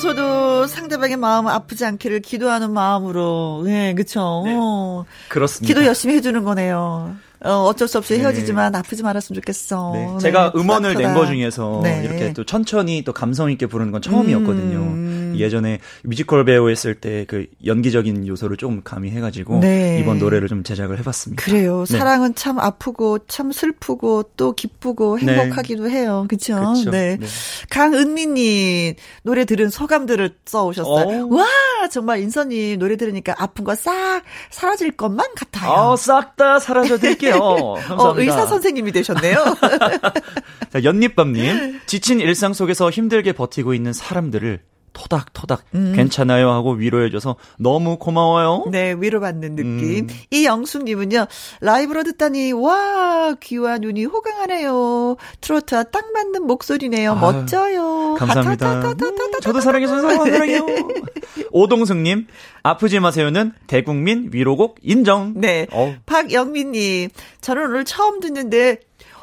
[0.00, 3.62] 헤어지면서도 상대방의 마음 아프지 않기를 기도하는 마음으로.
[3.64, 4.42] 네, 그쵸.
[4.44, 4.56] 네.
[4.58, 5.68] 어, 그렇습니다.
[5.68, 7.14] 기도 열심히 해주는 거네요.
[7.42, 8.20] 어, 어쩔 수 없이 네.
[8.20, 9.92] 헤어지지만 아프지 말았으면 좋겠어.
[9.94, 11.14] 네, 네, 제가 음원을 낸.
[11.14, 12.02] 거 중에서 네.
[12.04, 14.78] 이렇게 또 천천히 또 감성 있게 부르는 건 처음이었거든요.
[14.78, 15.09] 음.
[15.38, 19.98] 예전에 뮤지컬 배우 했을 때 그 연기적인 요소를 조금 가미해가지고 네.
[20.00, 21.44] 이번 노래를 좀 제작을 해봤습니다.
[21.44, 21.84] 그래요.
[21.88, 21.98] 네.
[21.98, 25.36] 사랑은 참 아프고 참 슬프고 또 기쁘고 네.
[25.36, 26.26] 행복하기도 해요.
[26.28, 26.72] 그쵸?
[26.74, 26.90] 그쵸.
[26.90, 27.16] 네.
[27.20, 27.26] 네.
[27.70, 31.26] 강은미님 노래 들은 소감들을 써오셨어요.
[31.26, 31.34] 어.
[31.36, 31.46] 와
[31.90, 35.70] 정말 인선님 노래 들으니까 아픈 거 싹 사라질 것만 같아요.
[35.72, 37.38] 아, 싹다 사라져 드릴게요.
[37.86, 38.02] 감사합니다.
[38.02, 39.36] 어, 의사 선생님이 되셨네요.
[40.72, 41.80] 자, 연잎밤님.
[41.86, 44.60] 지친 일상 속에서 힘들게 버티고 있는 사람들을
[44.92, 45.92] 토닥토닥 음.
[45.94, 48.64] 괜찮아요 하고 위로해줘서 너무 고마워요.
[48.70, 50.08] 네, 위로받는 느낌.
[50.08, 50.08] 음.
[50.30, 51.26] 이영숙님은요,
[51.60, 55.16] 라이브로 듣다니, 와, 귀와 눈이 호강하네요.
[55.40, 57.12] 트로트와 딱 맞는 목소리네요.
[57.12, 58.16] 아유, 멋져요.
[58.18, 58.68] 감사합니다.
[58.68, 59.06] 하타타타타타타.
[59.06, 60.66] 음, 저도 사랑해서 사랑해요.
[61.52, 62.26] 오동승님,
[62.62, 65.34] 아프지 마세요는 대국민 위로곡 인정.
[65.36, 65.66] 네.
[65.72, 65.94] 어우.
[66.06, 67.10] 박영민님,
[67.40, 68.80] 저는 오늘 처음 듣는데,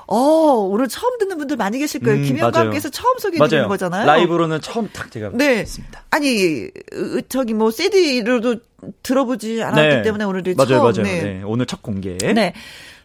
[0.08, 2.20] 어, 오늘 처음 듣는 분들 많이 계실 거예요.
[2.20, 2.60] 음, 김영과.
[2.62, 3.68] 함께서 처음 소개해 드리는 맞아요.
[3.68, 4.06] 거잖아요.
[4.06, 5.58] 라이브로는 처음 딱 제가 네.
[5.60, 6.04] 했습니다.
[6.10, 8.56] 아니, 으, 저기 뭐, CD로도
[9.04, 10.80] 들어보지 않았기 때문에 오늘 맞아요, 처음.
[10.80, 11.04] 맞아요.
[11.04, 11.22] 네.
[11.22, 11.42] 네.
[11.46, 12.18] 오늘 첫 공개.
[12.18, 12.54] 네.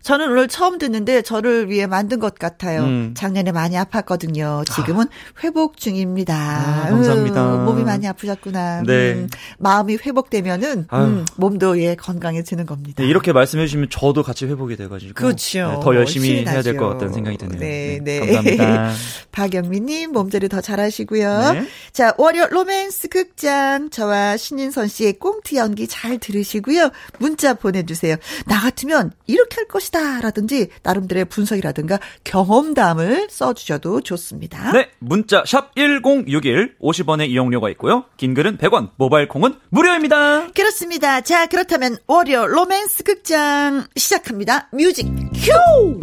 [0.03, 2.83] 저는 오늘 처음 듣는데 저를 위해 만든 것 같아요.
[2.83, 3.15] 음.
[3.17, 4.65] 작년에 많이 아팠거든요.
[4.75, 5.07] 지금은
[5.45, 6.35] 회복 중입니다.
[6.35, 7.55] 아, 감사합니다.
[7.55, 8.83] 으, 몸이 많이 아프셨구나.
[8.83, 9.13] 네.
[9.15, 9.29] 음,
[9.59, 10.87] 마음이 회복되면은.
[10.93, 13.03] 음, 몸도 예 건강해지는 겁니다.
[13.03, 15.59] 네, 이렇게 말씀해 주시면 저도 같이 회복이 돼가지고 그렇죠.
[15.73, 16.89] 네, 더 열심히 해야 될 것.
[16.89, 17.61] 같다는 생각이 드네요.
[17.61, 18.19] 네, 네.
[18.19, 18.93] 감사합니다.
[19.33, 21.53] 박영민님 몸조리 더 잘하시고요.
[21.55, 21.67] 네.
[21.93, 26.91] 자 월요 로맨스 극장 저와 신인선 씨의 꽁트 연기 잘 들으시고요.
[27.19, 28.17] 문자 보내주세요.
[28.47, 34.73] 나 같으면 이렇게 할 것이다 라든지 나름대로의 분석이라든가 경험담을 써주셔도 좋습니다.
[34.73, 38.05] 네, 문자 샵 #1061 50원의 이용료가 있고요.
[38.17, 40.49] 긴 글은 100원, 모바일 콩은 무료입니다.
[40.53, 41.21] 그렇습니다.
[41.21, 44.69] 자 그렇다면 월요 로맨스 극장 시작합니다.
[44.73, 46.01] Music cue.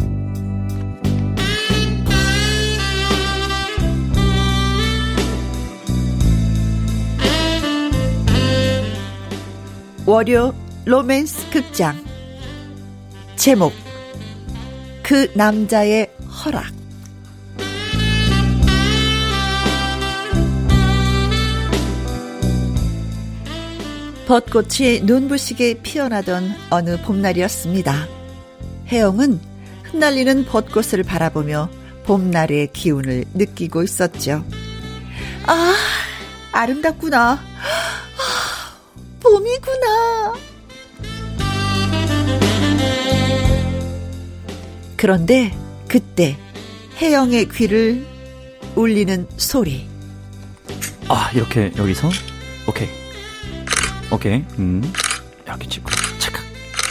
[10.06, 10.54] 월요
[10.86, 12.09] 로맨스 극장
[13.40, 13.72] 제목
[15.02, 16.10] 그 남자의
[16.44, 16.74] 허락
[24.26, 28.08] 벚꽃이 눈부시게 피어나던 어느 봄날이었습니다.
[28.88, 29.40] 혜영은
[29.84, 31.70] 흩날리는 벚꽃을 바라보며
[32.04, 34.44] 봄날의 기운을 느끼고 있었죠.
[35.46, 35.74] 아,
[36.52, 37.30] 아름답구나.
[37.30, 37.38] 아,
[39.20, 40.49] 봄이구나.
[45.00, 45.50] 그런데
[45.88, 46.36] 그때
[47.00, 48.06] 혜영의 귀를
[48.76, 49.88] 울리는 소리.
[51.08, 52.10] 아, 이렇게 여기서
[52.68, 52.86] 오케이.
[54.12, 54.44] 오케이.
[54.58, 54.92] 음.
[55.48, 56.44] 여기 찍고 착각.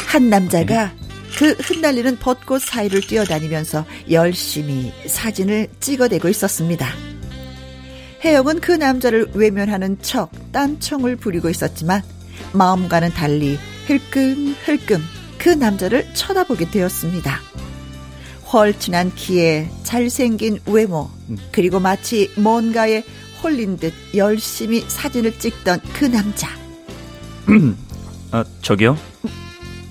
[0.07, 0.91] 한 남자가
[1.37, 6.87] 그 흩날리는 벚꽃 사이를 뛰어다니면서 열심히 사진을 찍어대고 있었습니다.
[8.25, 12.01] 혜영은 그 남자를 외면하는 척 딴청을 부리고 있었지만
[12.53, 14.99] 마음과는 달리 흘끔흘끔
[15.37, 17.39] 그 남자를 쳐다보게 되었습니다.
[18.51, 21.09] 헐친한 키에 잘생긴 외모
[21.51, 23.03] 그리고 마치 뭔가에
[23.43, 26.49] 홀린 듯 열심히 사진을 찍던 그 남자.
[28.31, 28.97] 아, 저기요.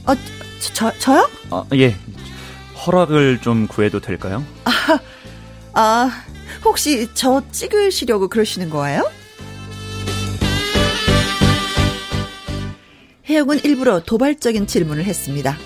[0.07, 0.15] 어,
[0.61, 1.31] 저, 저 저 요?
[1.51, 1.97] 아, 예.
[2.87, 4.45] 허락을 좀 구해도 될까요?
[5.75, 6.11] 아,
[6.65, 9.09] 혹시 저 찍으시려고 그러시는 거예요?
[13.29, 15.57] 혜영은 일부러 도발적인 질문을 했습니다.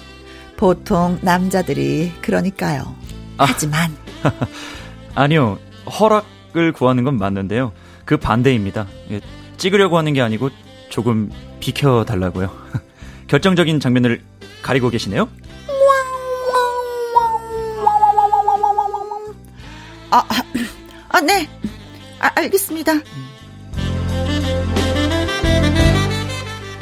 [0.57, 2.95] 보통 남자들이 그러니까요.
[3.39, 3.45] 아.
[3.45, 3.95] 하지만
[5.15, 5.59] 아니요.
[5.87, 7.73] 허락을 구하는 건 맞는데요.
[8.05, 8.87] 그 반대입니다.
[9.11, 9.21] 예,
[9.57, 10.51] 찍으려고 하는 게 아니고
[10.91, 11.31] 조금
[11.61, 12.51] 비켜 달라고요.
[13.27, 14.23] 결정적인 장면을
[14.63, 15.29] 가리고 계시네요.
[20.11, 20.43] 아, 아,
[21.09, 21.49] 아 네.
[22.21, 22.93] 아, 알겠습니다.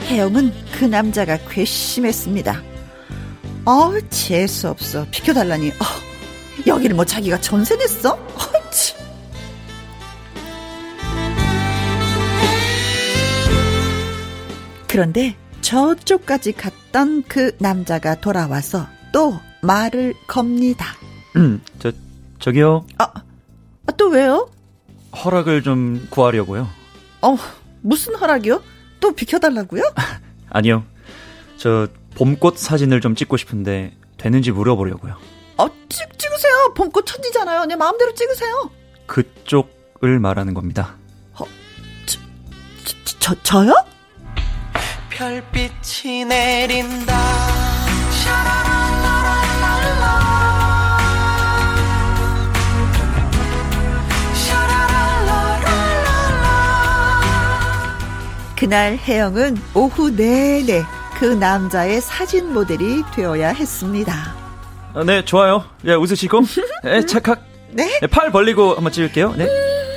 [0.06, 2.69] 혜영은 그 남자가 괘씸했습니다.
[3.64, 5.06] 어, 재수 없어.
[5.10, 5.70] 비켜달라니.
[5.70, 5.84] 어,
[6.66, 8.14] 여기를 뭐 자기가 전세 냈어?
[8.14, 8.94] 어, 치.
[14.88, 20.86] 그런데 저쪽까지 갔던 그 남자가 돌아와서 또 말을 겁니다.
[21.36, 21.92] 음, 저,
[22.40, 22.86] 저기요.
[22.98, 23.04] 아,
[23.86, 24.50] 아, 또 왜요?
[25.24, 26.68] 허락을 좀 구하려고요.
[27.22, 27.36] 어,
[27.82, 28.62] 무슨 허락이요?
[28.98, 29.82] 또 비켜달라고요?
[30.50, 30.84] 아니요.
[31.56, 35.16] 저, 봄꽃 사진을 좀 찍고 싶은데, 되는지 물어보려고요.
[35.56, 36.74] 어, 찍, 찍으세요.
[36.74, 37.66] 봄꽃 천지잖아요.
[37.66, 38.70] 내 마음대로 찍으세요.
[39.06, 40.96] 그쪽을 말하는 겁니다.
[41.34, 41.44] 어,
[42.06, 42.18] 저,
[43.18, 43.74] 저, 저요?
[45.10, 47.50] 별빛이 내린다.
[58.56, 60.84] 그날 혜영은 오후 내내
[61.20, 64.34] 그 남자의 사진 모델이 되어야 했습니다.
[64.94, 65.66] 아, 네, 좋아요.
[65.84, 66.40] 예, 웃으시고.
[66.82, 67.44] 네, 찰칵.
[67.72, 68.00] 네?
[68.00, 69.34] 네, 팔 벌리고 한번 찍을게요.
[69.36, 69.46] 네.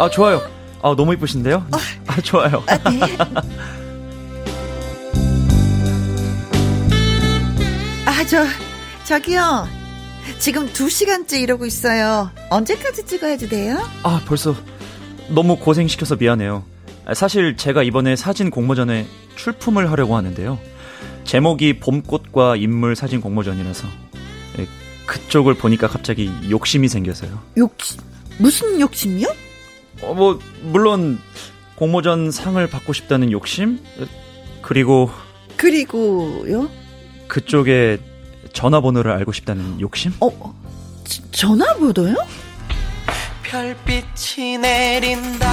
[0.01, 0.41] 아, 좋아요.
[0.81, 1.65] 아, 너무 이쁘신데요?
[2.07, 2.61] 아, 좋아요.
[2.67, 2.99] 아, 네.
[8.05, 8.43] 아, 저,
[9.05, 9.65] 저기요.
[10.39, 12.31] 지금 두 시간째 이러고 있어요.
[12.49, 13.79] 언제까지 찍어야지 돼요?
[14.03, 14.53] 아, 벌써
[15.29, 16.65] 너무 고생시켜서 미안해요.
[17.05, 19.07] 아, 사실 제가 이번에 사진 공모전에
[19.37, 20.72] 출품을 하려고 하는데요.
[21.23, 23.87] 제목이 봄꽃과 인물 사진 공모전이라서
[24.59, 24.67] 예,
[25.05, 27.39] 그쪽을 보니까 갑자기 욕심이 생겨서요.
[27.57, 28.01] 욕심,
[28.37, 29.27] 무슨 욕심이요?
[30.01, 31.19] 어, 뭐 물론
[31.75, 33.79] 공모전 상을 받고 싶다는 욕심
[34.61, 35.09] 그리고
[35.57, 36.69] 그리고요?
[37.27, 37.99] 그쪽에
[38.53, 40.13] 전화번호를 알고 싶다는 욕심?
[40.19, 40.29] 어,
[41.03, 42.15] 저, 전화번호요?
[43.43, 45.47] 별빛이 내린다.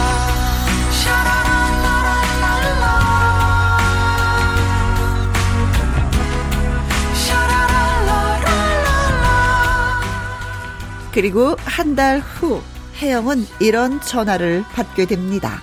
[11.13, 12.63] 그리고 한 달 후
[13.01, 15.63] 혜영은 이런 전화를 받게 됩니다.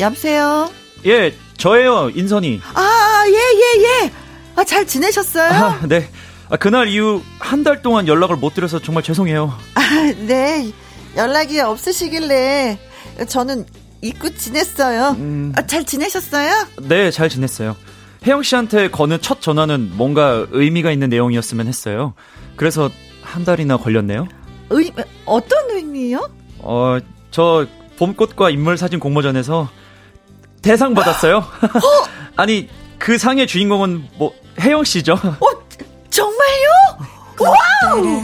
[0.00, 0.70] 여보세요?
[1.06, 2.60] 예, 저예요, 인선이.
[2.74, 4.12] 아, 예, 예, 예.
[4.56, 5.50] 아, 잘 지내셨어요?
[5.52, 6.08] 아, 네.
[6.48, 9.56] 아, 그날 이후 한 달 동안 연락을 못 드려서 정말 죄송해요.
[9.74, 9.80] 아,
[10.26, 10.72] 네.
[11.16, 12.78] 연락이 없으시길래
[13.28, 13.66] 저는
[14.00, 15.10] 잊고 지냈어요.
[15.18, 15.52] 음.
[15.56, 16.66] 아, 잘 지내셨어요?
[16.82, 17.76] 네, 잘 지냈어요.
[18.26, 22.14] 혜영 씨한테 거는 첫 전화는 뭔가 의미가 있는 내용이었으면 했어요.
[22.56, 22.90] 그래서
[23.22, 24.28] 한 달이나 걸렸네요.
[24.70, 24.92] 의,
[25.24, 26.30] 어떤 의미요?
[26.58, 26.98] 어,
[27.30, 27.66] 저
[27.98, 29.68] 봄꽃과 인물 사진 공모전에서
[30.62, 31.44] 대상 받았어요.
[32.36, 32.68] 아니,
[32.98, 35.14] 그 상의 주인공은 뭐 혜영 씨죠.
[35.14, 35.46] 어,
[36.10, 36.68] 정말요?
[37.40, 38.22] 와우!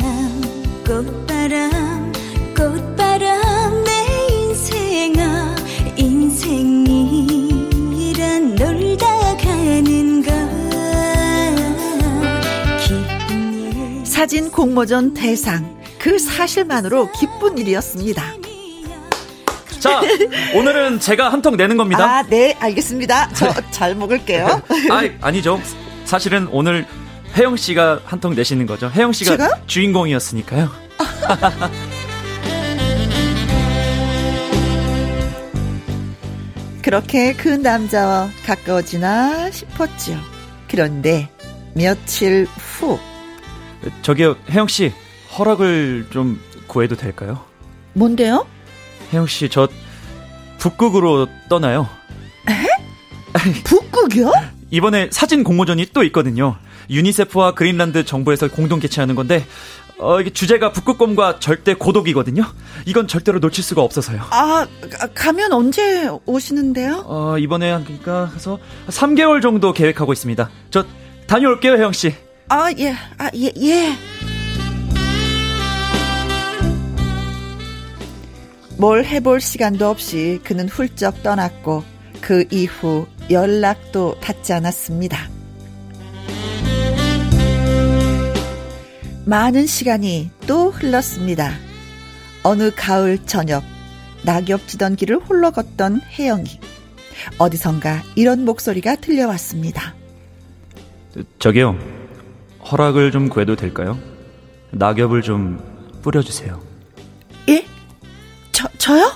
[14.18, 15.78] 사진 공모전 대상.
[16.00, 18.24] 그 사실만으로 기쁜 일이었습니다.
[19.78, 20.02] 자,
[20.56, 22.04] 오늘은 제가 한 통 내는 겁니다.
[22.04, 23.28] 아, 네, 알겠습니다.
[23.34, 24.60] 저 잘 먹을게요.
[24.90, 25.62] 아, 아니죠.
[26.04, 26.84] 사실은 오늘
[27.36, 28.90] 혜영 씨가 한 통 내시는 거죠.
[28.92, 29.50] 혜영 씨가 제가요?
[29.68, 30.68] 주인공이었으니까요.
[36.82, 40.16] 그렇게 그 남자와 가까워지나 싶었죠.
[40.68, 41.28] 그런데
[41.74, 42.98] 며칠 후,
[44.02, 44.92] 저기요, 혜영 씨,
[45.38, 47.40] 허락을 좀 구해도 될까요?
[47.94, 48.46] 뭔데요?
[49.12, 49.68] 혜영 씨, 저
[50.58, 51.88] 북극으로 떠나요.
[53.64, 54.32] 북극이요?
[54.70, 56.56] 이번에 사진 공모전이 또 있거든요.
[56.90, 59.44] 유니세프와 그린란드 정부에서 공동 개최하는 건데,
[59.98, 62.44] 어, 이게 주제가 북극곰과 절대 고독이거든요.
[62.86, 64.20] 이건 절대로 놓칠 수가 없어서요.
[64.30, 67.04] 아, 가- 가면 언제 오시는데요?
[67.06, 68.58] 어, 이번에 한, 그러니까 해서
[68.88, 70.50] 3개월 정도 계획하고 있습니다.
[70.70, 70.84] 저
[71.26, 72.14] 다녀올게요, 혜영 씨.
[72.50, 73.92] 아, 예, 아, 예, 예.
[78.78, 81.82] 뭘 해볼 시간도 없이 그는 훌쩍 떠났고
[82.22, 85.28] 그 이후 연락도 닿지 않았습니다.
[89.26, 91.52] 많은 시간이 또 흘렀습니다.
[92.44, 93.62] 어느 가을 저녁
[94.24, 96.48] 낙엽 지던 길을 홀로 걷던 혜영이
[97.36, 99.94] 어디선가 이런 목소리가 들려왔습니다.
[101.38, 101.97] 저기요,
[102.70, 103.98] 허락을 좀 구해도 될까요?
[104.70, 105.58] 낙엽을 좀
[106.02, 106.60] 뿌려주세요.
[107.48, 107.64] 예?
[108.52, 109.12] 저, 저요?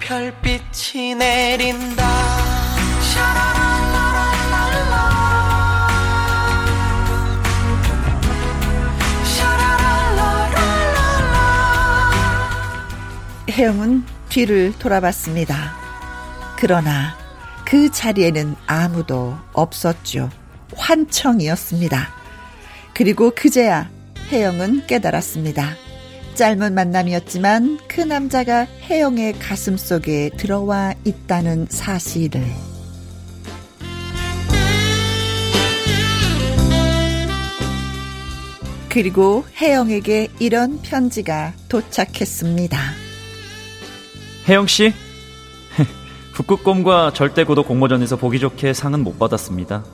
[0.00, 2.06] 별빛이 내린다.
[13.50, 15.72] 혜영은 뒤를 돌아봤습니다.
[16.58, 17.16] 그러나
[17.66, 20.30] 그 자리에는 아무도 없었죠.
[20.76, 22.08] 환청이었습니다.
[22.94, 23.90] 그리고 그제야
[24.30, 25.74] 혜영은 깨달았습니다.
[26.34, 32.44] 짧은 만남이었지만 그 남자가 혜영의 가슴 속에 들어와 있다는 사실을.
[38.88, 42.78] 그리고 혜영에게 이런 편지가 도착했습니다.
[44.48, 44.92] 혜영 씨,
[46.36, 49.84] 북극곰과 절대고도 공모전에서 보기 좋게 상은 못 받았습니다.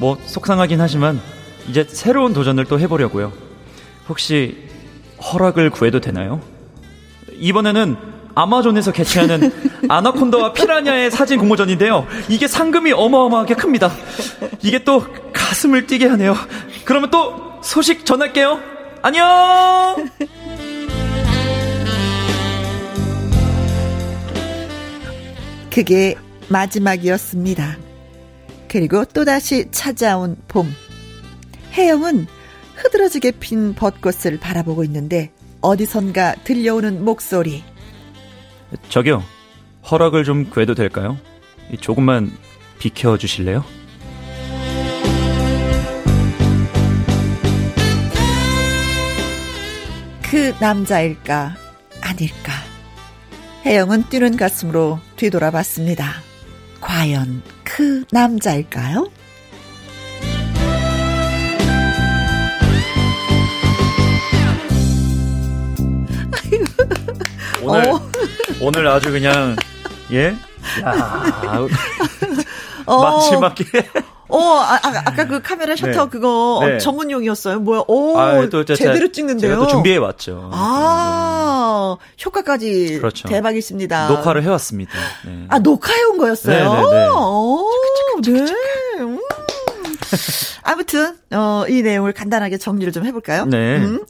[0.00, 1.20] 뭐 속상하긴 하지만
[1.68, 3.32] 이제 새로운 도전을 또 해보려고요.
[4.08, 4.68] 혹시
[5.22, 6.40] 허락을 구해도 되나요?
[7.38, 7.96] 이번에는
[8.34, 9.52] 아마존에서 개최하는
[9.88, 12.08] 아나콘다와 피라냐의 사진 공모전인데요.
[12.28, 13.92] 이게 상금이 어마어마하게 큽니다.
[14.62, 16.34] 이게 또 가슴을 뛰게 하네요.
[16.84, 18.60] 그러면 또 소식 전할게요.
[19.02, 20.08] 안녕!
[25.76, 26.14] 그게
[26.48, 27.76] 마지막이었습니다.
[28.66, 30.74] 그리고 또다시 찾아온 봄.
[31.74, 32.26] 혜영은
[32.76, 37.62] 흐드러지게 핀 벚꽃을 바라보고 있는데 어디선가 들려오는 목소리.
[38.88, 39.22] 저기요.
[39.90, 41.18] 허락을 좀 구해도 될까요?
[41.82, 42.32] 조금만
[42.78, 43.62] 비켜주실래요?
[50.22, 51.54] 그 남자일까
[52.00, 52.65] 아닐까.
[53.66, 56.22] 혜영은 뛰는 가슴으로 뒤돌아봤습니다.
[56.80, 59.10] 과연 그 남자일까요?
[67.60, 68.00] 오늘 어.
[68.60, 69.56] 오늘 아주 그냥
[70.12, 70.36] 예?
[70.84, 71.66] 야,
[72.86, 73.02] 어.
[73.02, 73.64] 마지막에
[74.36, 76.10] 어, 아, 아, 아 까 그 카메라 셔터 네.
[76.10, 76.78] 그거 어, 네.
[76.78, 77.60] 전문용이었어요.
[77.60, 77.84] 뭐야?
[77.88, 79.50] 오, 아, 또 제가- 제대로 찍는데요.
[79.50, 80.50] 제가 또 준비해 왔죠.
[80.52, 83.28] 아, 효과까지 그렇죠.
[83.28, 84.08] 대박이십니다.
[84.08, 84.92] 녹화를 해 왔습니다.
[85.24, 85.46] 네.
[85.48, 86.56] 아, 녹화해 온 거였어요?
[86.56, 87.08] 네, 네, 네.
[87.08, 87.70] 오,
[88.22, 88.52] 네.
[89.00, 89.18] 음.
[90.62, 93.46] 아무튼, 어, 이 내용을 간단하게 정리를 좀 해볼까요?
[93.46, 93.76] 네.
[93.78, 94.04] 음.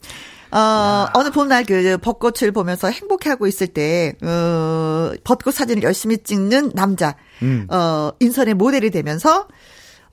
[0.51, 7.15] 어, 어느 봄날 그 벚꽃을 보면서 행복해하고 있을 때, 어, 벚꽃 사진을 열심히 찍는 남자,
[7.41, 7.67] 음.
[7.69, 9.47] 어, 인선의 모델이 되면서,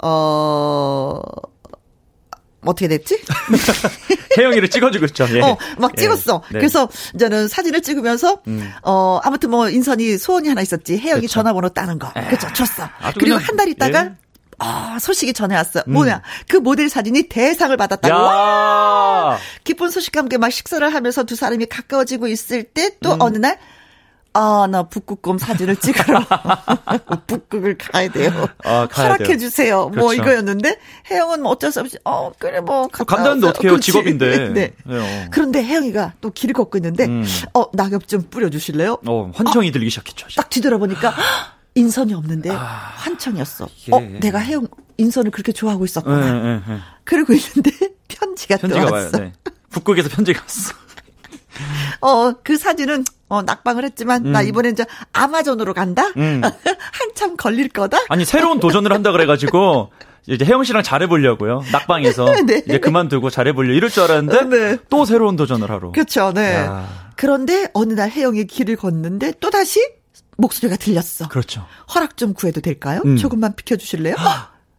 [0.03, 1.21] 어,
[2.65, 3.21] 어떻게 됐지?
[4.39, 5.27] 혜영이를 찍어주고 있죠.
[5.31, 5.41] 예.
[5.41, 6.03] 어, 막 예.
[6.03, 6.43] 찍었어.
[6.51, 6.59] 네.
[6.59, 6.89] 그래서
[7.19, 8.71] 저는 사진을 찍으면서, 음.
[8.83, 10.99] 어, 아무튼 뭐 인선이 소원이 하나 있었지.
[10.99, 11.35] 혜영이 그쵸.
[11.35, 12.13] 전화번호 따는 거.
[12.31, 12.89] 그쵸, 줬어.
[13.01, 14.13] 아주 그리고 한 달 있다가, 예.
[14.59, 15.83] 아, 소식이 전해 왔어.
[15.87, 15.93] 음.
[15.93, 16.23] 뭐냐.
[16.49, 18.15] 그 모델 사진이 대상을 받았다고.
[18.15, 19.35] 와!
[19.35, 22.91] 야, 기쁜 소식과 함께 막 식사를 하면서 두 사람이 가까워지고 있을 때 음.
[23.03, 23.59] 또 어느 날,
[24.37, 26.20] 아, 나 북극곰 사진을 찍으러
[27.26, 28.30] 북극을 가야 돼요.
[28.64, 29.39] 아, 가야 허락해 돼요.
[29.39, 29.82] 주세요.
[29.95, 30.14] 뭐 그렇죠.
[30.14, 30.78] 이거였는데
[31.11, 33.51] 혜영은 뭐 어쩔 수 없이 어 그래 뭐 간다는데 왔어요.
[33.51, 33.78] 어떻게 해요?
[33.78, 34.49] 직업인데.
[34.55, 34.72] 네.
[34.85, 35.28] 네, 어.
[35.30, 37.24] 그런데 혜영이가 또 길을 걷고 있는데 음.
[37.55, 38.99] 어 낙엽 좀 뿌려 주실래요?
[39.07, 40.26] 어, 환청이 들리기 시작했죠.
[40.37, 41.24] 딱 뒤돌아보니까 헉,
[41.76, 43.64] 인선이 없는데 환청이었어.
[43.66, 43.68] 아.
[43.76, 44.66] 이게- 어 내가 혜영
[44.99, 46.26] 인선을 그렇게 좋아하고 예, 있었구나.
[46.68, 46.78] 예, 예.
[47.05, 47.70] 그러고 있는데
[48.09, 49.05] 편지가, 편지가 또 와요.
[49.05, 49.18] 왔어.
[49.18, 49.32] 네.
[49.70, 50.72] 북극에서 편지가 왔어.
[52.01, 53.05] 어, 그 사진은,
[53.35, 56.05] 어, 낙방을 했지만, 나 이번엔 이제 아마존으로 간다?
[56.16, 56.41] 음.
[56.93, 57.99] 한참 걸릴 거다?
[58.09, 59.91] 아니 새로운 도전을 한다 그래가지고
[60.26, 61.64] 이제 혜영 씨랑 잘해보려고요.
[61.72, 62.62] 낙방에서 네.
[62.66, 64.78] 이제 그만두고 잘해보려 이럴 줄 알았는데 네.
[64.89, 65.93] 또 새로운 도전을 하러.
[65.93, 66.55] 그렇죠, 네.
[66.55, 67.11] 야.
[67.16, 69.80] 그런데 어느 날 혜영이 길을 걷는데 또 다시
[70.37, 71.28] 목소리가 들렸어.
[71.28, 71.66] 그렇죠.
[71.95, 73.01] 허락 좀 구해도 될까요?
[73.05, 73.16] 음.
[73.16, 74.16] 조금만 비켜주실래요?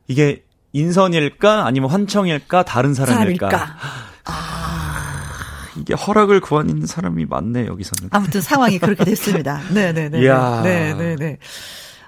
[0.08, 0.44] 이게
[0.74, 3.50] 인선일까 아니면 환청일까 다른 사람일까.
[3.50, 3.78] 사람일까?
[5.78, 8.10] 이게 허락을 구하는 사람이 많네 여기서는.
[8.12, 9.62] 아무튼 상황이 그렇게 됐습니다.
[9.74, 10.22] 네네네.
[10.22, 10.62] 이야.
[10.64, 11.38] 네네네.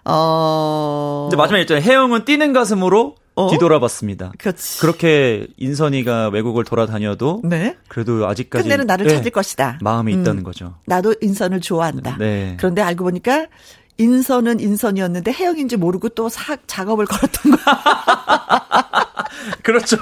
[0.05, 1.27] 어.
[1.29, 1.83] 근데 마지막에 있잖아요.
[1.83, 3.49] 혜영은 뛰는 가슴으로 어?
[3.51, 4.31] 뒤돌아봤습니다.
[4.39, 4.79] 그렇지.
[4.79, 7.77] 그렇게 인선이가 외국을 돌아다녀도 네.
[7.87, 9.77] 그래도 아직까지 끝내는 나를 네, 찾을 것이다.
[9.81, 10.21] 마음이 음.
[10.21, 10.75] 있다는 거죠.
[10.85, 12.17] 나도 인선을 좋아한다.
[12.17, 12.55] 네.
[12.57, 13.45] 그런데 알고 보니까
[13.99, 17.81] 인선은 인선이었는데 혜영인지 모르고 또 사, 작업을 걸었던 거야.
[19.61, 19.97] 그렇죠.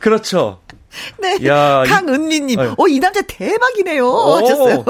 [0.00, 0.60] 그렇죠.
[1.18, 1.38] 네.
[1.46, 2.74] 야, 이- 강은미님.
[2.78, 4.06] 오, 이 남자 대박이네요.
[4.10, 4.84] 어셨어요?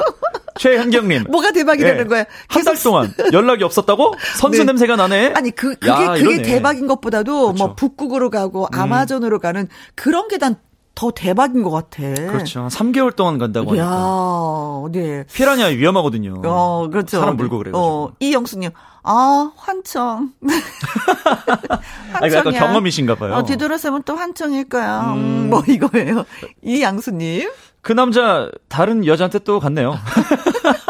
[0.58, 1.24] 최현경님.
[1.30, 2.04] 뭐가 대박이라는 예.
[2.04, 2.24] 거야?
[2.48, 4.14] 한달 계속 동안 연락이 없었다고?
[4.38, 4.64] 선수 네.
[4.64, 5.32] 냄새가 나네?
[5.34, 6.42] 아니 그 그게 야, 그게 이러네.
[6.42, 7.64] 대박인 것보다도 그렇죠.
[7.64, 10.56] 뭐 북극으로 가고 아마존으로 가는 그런 게 난
[10.96, 12.02] 더 대박인 것 같아.
[12.14, 12.62] 그렇죠.
[12.62, 14.88] 한 3개월 동안 간다고 야, 하니까.
[14.92, 15.24] 네.
[15.32, 16.40] 피라냐 위험하거든요.
[16.44, 17.20] 어, 그렇죠.
[17.20, 17.78] 사람 물고 그래가지고.
[17.86, 18.70] 어, 이영수님,
[19.02, 20.32] 아, 환청.
[22.14, 23.34] 아, 이거 약간 경험이신가 봐요.
[23.34, 25.12] 어, 뒤돌아서면 또 환청일 거야.
[25.12, 25.50] 음, 음.
[25.50, 26.24] 뭐 이거예요.
[26.62, 27.50] 이양수님.
[27.82, 29.98] 그 남자 다른 여자한테 또 갔네요.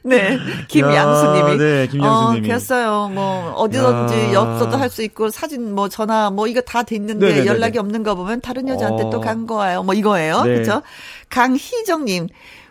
[0.04, 0.38] 네,
[0.68, 1.50] 김양수님이.
[1.52, 2.48] 야, 네, 김양수님이.
[2.48, 3.10] 어, 됐어요.
[3.12, 4.32] 뭐 어디든지 야.
[4.34, 7.46] 엽서도 할 수 있고 사진 뭐 전화 뭐 이거 다 됐는데 네네네네.
[7.46, 9.10] 연락이 없는 거 보면 다른 여자한테 어.
[9.10, 9.82] 또간 거예요.
[9.84, 10.42] 뭐 이거예요.
[10.42, 10.54] 네.
[10.54, 10.82] 그렇죠?
[11.28, 12.28] 강희정님.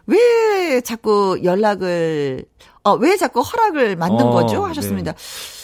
[0.07, 2.43] 왜 자꾸 연락을
[2.83, 4.65] 어, 왜 자꾸 허락을 만든 어, 거죠?
[4.65, 5.13] 하셨습니다.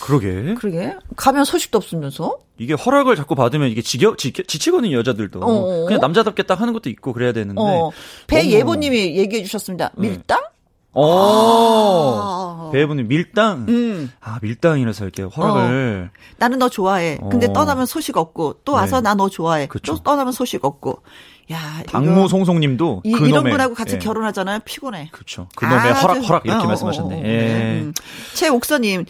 [0.01, 0.53] 그러게.
[0.55, 0.93] 그러게.
[1.15, 2.37] 가면 소식도 없으면서.
[2.57, 5.39] 이게 허락을 자꾸 받으면 이게 지겨, 지, 지치거든요, 여자들도.
[5.41, 5.85] 어.
[5.85, 7.59] 그냥 남자답게 딱 하는 것도 있고 그래야 되는데.
[7.59, 7.89] 어.
[8.27, 9.91] 배예보님이 얘기해 주셨습니다.
[9.95, 10.39] 밀당?
[10.95, 12.19] 어.
[12.21, 12.69] 아.
[12.71, 13.65] 배우분이 밀당.
[13.69, 14.11] 음.
[14.21, 16.09] 아, 밀당이라서 이렇게 허락을.
[16.37, 17.19] 나는 너 좋아해.
[17.29, 17.53] 근데 어.
[17.53, 19.09] 떠나면 소식 없고 또 와서 네.
[19.09, 19.67] 나너 좋아해.
[19.67, 19.95] 그쵸.
[19.95, 21.03] 또 떠나면 소식 없고.
[21.51, 23.99] 야, 이거 당무송송님도 이, 이런 분하고 같이 예.
[23.99, 24.59] 결혼하잖아요.
[24.65, 25.09] 피곤해.
[25.11, 25.47] 그렇죠.
[25.55, 27.15] 그놈의 허락 허락 이렇게 어, 말씀하셨네.
[27.15, 27.23] 어, 어, 예.
[27.23, 27.81] 네.
[27.81, 27.93] 음.
[28.33, 29.05] 최옥서님,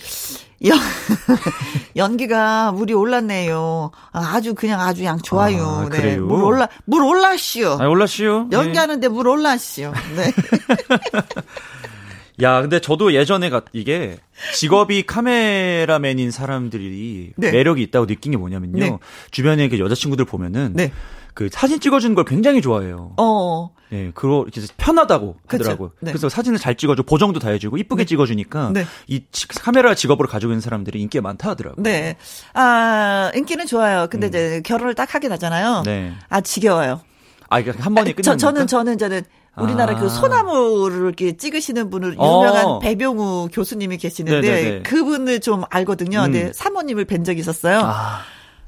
[0.64, 0.78] 연,
[1.96, 3.92] 연기가 물이 올랐네요.
[4.12, 5.86] 아, 아주 그냥 아주 양 좋아요.
[5.86, 6.18] 아, 네.
[6.18, 7.78] 물 올라, 물 올라시오.
[7.80, 8.48] 아, 올라시오.
[8.52, 8.56] 예.
[8.56, 9.94] 연기하는데 물 올라시오.
[10.16, 10.32] 네.
[12.42, 14.18] 야, 근데 저도 예전에 가, 이게
[14.54, 17.52] 직업이 카메라맨인 사람들이 네.
[17.52, 18.80] 매력이 있다고 느낀 게 뭐냐면요.
[18.80, 18.98] 네.
[19.32, 20.92] 주변에 이렇게 여자친구들 보면은 네.
[21.36, 23.12] 그 사진 찍어주는 걸 굉장히 좋아해요.
[23.18, 23.70] 어.
[23.92, 25.64] 예, 그거 이렇게 편하다고 그쵸.
[25.64, 25.92] 하더라고요.
[26.00, 26.12] 네.
[26.12, 28.86] 그래서 사진을 잘 찍어줘 보정도 다 해주고 이쁘게 찍어주니까 네.
[29.08, 31.84] 이 지- 카메라 직업으로 가지고 있는 사람들이 인기가 많다 하더라고요.
[31.84, 32.16] 네.
[32.54, 34.08] 아, 인기는 좋아요.
[34.10, 35.80] 근데 이제 결혼을 딱 하게 되잖아요.
[35.80, 35.84] 음.
[35.84, 36.14] 네.
[36.30, 37.02] 아, 지겨워요.
[37.50, 38.38] 아, 이게 한 번에 저, 끝나니까.
[38.38, 39.22] 저는, 저는, 저는,
[39.58, 40.00] 우리나라 아.
[40.00, 42.42] 그 소나무를 이렇게 찍으시는 분을 어.
[42.42, 44.82] 유명한 배병우 교수님이 계시는데 네네네.
[44.84, 46.20] 그분을 좀 알거든요.
[46.20, 46.32] 음.
[46.32, 47.80] 근데 사모님을 뵌 적이 있었어요.
[47.84, 48.20] 아,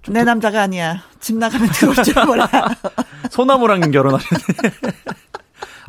[0.10, 1.04] 내 남자가 아니야.
[1.20, 2.50] 집 나가면 들어올 줄 몰라.
[3.32, 4.40] 소나무랑 결혼하셨네.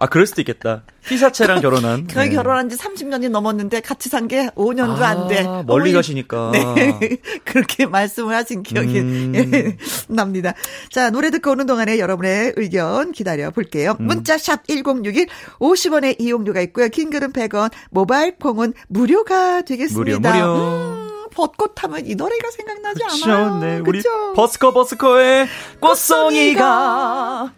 [0.00, 0.84] 아, 그럴 수도 있겠다.
[1.06, 2.06] 피사체랑 결혼한.
[2.06, 2.34] 거의 네.
[2.36, 5.40] 결혼한 지 30년이 넘었는데 같이 산 게 5년도 안 돼.
[5.44, 6.50] 아, 멀리 어머니- 가시니까.
[6.52, 6.98] 네.
[7.44, 9.32] 그렇게 말씀을 하신 기억이 음.
[9.34, 9.76] 예,
[10.08, 10.52] 납니다.
[10.90, 13.96] 자, 노래 듣고 오는 동안에 여러분의 의견 기다려 볼게요.
[13.98, 14.06] 음.
[14.06, 15.26] 문자샵 1061
[15.58, 16.88] 50원의 이용료가 있고요.
[16.90, 20.30] 긴 글은 100원, 모바일 콩은 무료가 되겠습니다.
[20.30, 20.84] 무료, 무료.
[21.02, 23.58] 음, 벚꽃 하면 이 노래가 생각나지 그쵸, 않아요?
[23.58, 23.78] 네.
[23.78, 24.32] 우리 그쵸?
[24.34, 25.46] 버스커 버스커의
[25.80, 27.52] 꽃송이가.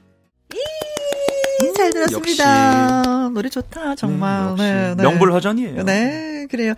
[1.63, 3.31] 음, 잘 들었습니다.
[3.33, 4.43] 노래 좋다, 정말.
[4.43, 5.03] 음, 역시 네, 네.
[5.03, 5.85] 명불허전이에요.
[5.85, 6.75] 네, 그래요.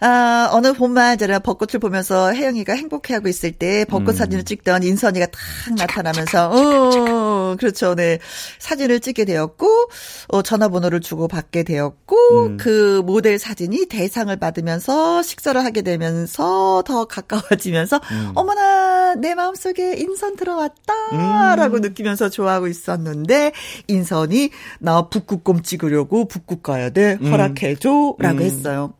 [0.00, 4.14] 아, 어느 봄만 저는 벚꽃을 보면서 혜영이가 행복해하고 있을 때 벚꽃 음.
[4.14, 5.40] 사진을 찍던 인선이가 탁
[5.76, 7.94] 나타나면서, 어, 그렇죠.
[7.94, 8.18] 네.
[8.58, 9.88] 사진을 찍게 되었고,
[10.28, 12.56] 어, 전화번호를 주고 받게 되었고, 음.
[12.58, 18.32] 그 모델 사진이 대상을 받으면서 식사를 하게 되면서 더 가까워지면서, 음.
[18.34, 20.92] 어머나, 내 마음속에 인선 들어왔다.
[21.12, 21.56] 음.
[21.56, 23.52] 라고 느끼면서 좋아하고 있었는데,
[23.86, 24.50] 인선 이
[24.80, 27.18] 나 북극곰 찍으려고 북극 가야 돼.
[27.20, 27.30] 음.
[27.30, 28.16] 허락해줘.
[28.18, 28.42] 라고 음.
[28.42, 28.94] 했어요.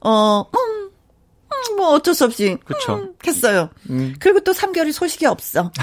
[0.00, 0.90] 어, 음,
[1.70, 2.56] 음, 뭐 어쩔 수 없이.
[2.64, 2.94] 그쵸.
[2.96, 3.70] 음, 했어요.
[3.90, 4.14] 음.
[4.18, 5.70] 그리고 또 3개월이 소식이 없어.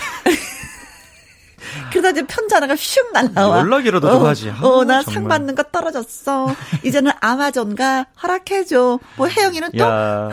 [1.92, 3.60] 그러다 이제 편지 하나가 휙 날라와.
[3.60, 4.50] 연락이라도 어, 좀 하지.
[4.52, 5.28] 아, 어, 나 상.
[5.28, 6.56] 받는 거 떨어졌어.
[6.84, 9.00] 이제는 아마존가 허락해줘.
[9.18, 10.30] 뭐 혜영이는 또 야.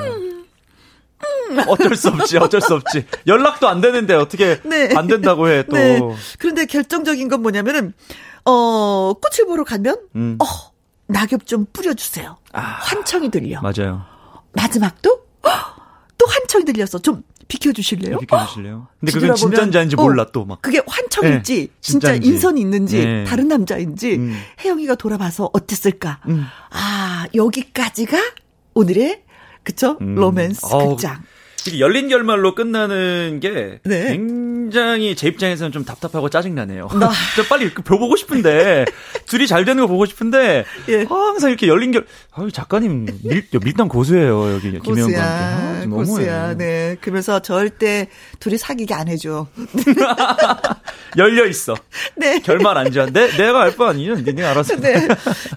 [1.68, 3.06] 어쩔 수 없지, 어쩔 수 없지.
[3.26, 4.90] 연락도 안 되는데 어떻게 네.
[4.94, 5.76] 안 된다고 해, 또.
[5.76, 6.00] 네.
[6.38, 7.92] 그런데 결정적인 건 뭐냐면은,
[8.44, 10.38] 어, 꽃을 보러 가면, 음.
[10.40, 10.44] 어,
[11.06, 12.36] 낙엽 좀 뿌려주세요.
[12.52, 12.60] 아.
[12.60, 13.60] 환청이 들려.
[13.60, 14.02] 맞아요.
[14.52, 15.76] 마지막도, 헉,
[16.18, 16.98] 또 환청이 들렸어.
[16.98, 18.18] 좀 비켜주실래요?
[18.18, 18.88] 비켜주실래요?
[19.00, 20.62] 근데 그건 진짜인지 아닌지 어, 몰라, 또 막.
[20.62, 22.14] 그게 환청인지, 네, 진짜.
[22.14, 23.24] 인선이 있는지, 네.
[23.24, 24.40] 다른 남자인지, 음.
[24.64, 26.20] 혜영이가 돌아봐서 어땠을까?
[26.28, 26.46] 음.
[26.70, 28.16] 아, 여기까지가
[28.74, 29.22] 오늘의,
[29.62, 29.98] 그쵸?
[30.00, 30.14] 음.
[30.14, 31.22] 로맨스 극장.
[31.66, 34.08] 이게 열린 결말로 끝나는 게 네.
[34.08, 36.88] 굉장히 제 입장에서는 좀 답답하고 짜증나네요.
[36.98, 38.84] 나- 좀 빨리 보고 싶은데
[39.26, 41.02] 둘이 잘 되는 거 보고 싶은데 예.
[41.08, 42.06] 항상 이렇게 열린 결.
[42.34, 45.86] 아유 작가님 밀 밀당 고수예요 여기 김혜영과 함께.
[45.86, 45.86] 아.
[45.90, 46.96] 고수야, 네.
[47.00, 48.08] 그러면서 절대
[48.40, 49.46] 둘이 사귀게 안 해줘.
[51.18, 51.74] 열려 있어.
[52.16, 52.38] 네.
[52.40, 53.06] 결말 안 지어.
[53.06, 54.14] 내 내가 알거 아니야.
[54.14, 54.76] 니네 알아서.
[54.76, 55.08] 네.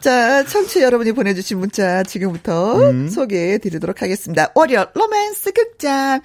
[0.01, 3.07] 자, 청취 여러분이 보내주신 문자 지금부터 음.
[3.09, 4.51] 소개해 드리도록 하겠습니다.
[4.55, 6.21] 월요 로맨스 극장.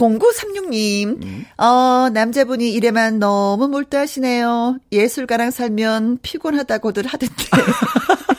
[0.00, 1.44] 0936님, 음.
[1.58, 4.78] 어, 남자분이 이래만 너무 몰두하시네요.
[4.92, 7.34] 예술가랑 살면 피곤하다고들 하던데.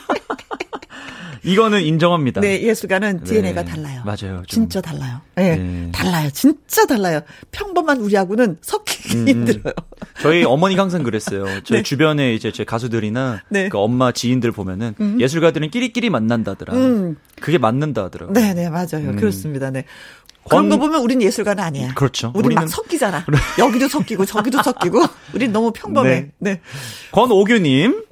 [1.44, 2.40] 이거는 인정합니다.
[2.40, 3.70] 네, 예술가는 DNA가 네.
[3.72, 4.02] 달라요.
[4.04, 4.42] 맞아요.
[4.46, 4.46] 좀.
[4.46, 5.20] 진짜 달라요.
[5.34, 5.88] 네, 네.
[5.92, 6.30] 달라요.
[6.32, 7.20] 진짜 달라요.
[7.50, 9.28] 평범한 우리하고는 섞이기 음.
[9.28, 9.74] 힘들어요.
[10.20, 11.44] 저희 어머니가 항상 그랬어요.
[11.64, 11.82] 저희 네.
[11.82, 13.68] 주변에 이제 제 가수들이나 네.
[13.68, 16.74] 그 엄마 지인들 보면은 예술가들은 끼리끼리 만난다더라.
[16.74, 17.16] 음.
[17.40, 18.34] 그게 맞는다 하더라고요.
[18.34, 19.10] 네, 네, 맞아요.
[19.10, 19.16] 음.
[19.16, 19.70] 그렇습니다.
[19.70, 19.84] 네.
[20.48, 21.94] 그런 권- 거 보면 우린 예술가는 아니야.
[21.94, 22.32] 그렇죠.
[22.34, 23.24] 우리 막 우리는- 섞이잖아.
[23.58, 25.02] 여기도 섞이고 저기도 섞이고.
[25.34, 26.30] 우린 너무 평범해.
[26.38, 26.60] 네.
[27.12, 28.04] 권오규님,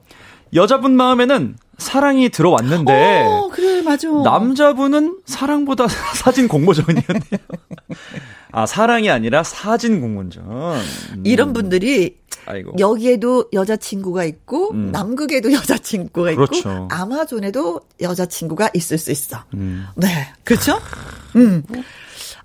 [0.55, 4.09] 여자분 마음에는 사랑이 들어왔는데, 어, 그래, 맞아.
[4.11, 7.41] 남자분은 사랑보다 사진 공모전이었네요.
[8.53, 10.45] 아, 사랑이 아니라 사진 공모전.
[10.45, 12.73] 음, 이런 분들이 아이고.
[12.79, 14.91] 여기에도 여자친구가 있고 음.
[14.93, 16.89] 남극에도 여자친구가 있고 그렇죠.
[16.91, 19.45] 아마존에도 여자친구가 있을 수 있어.
[19.55, 19.87] 음.
[19.95, 20.29] 네.
[20.45, 20.81] 그렇죠?
[21.37, 21.63] 음.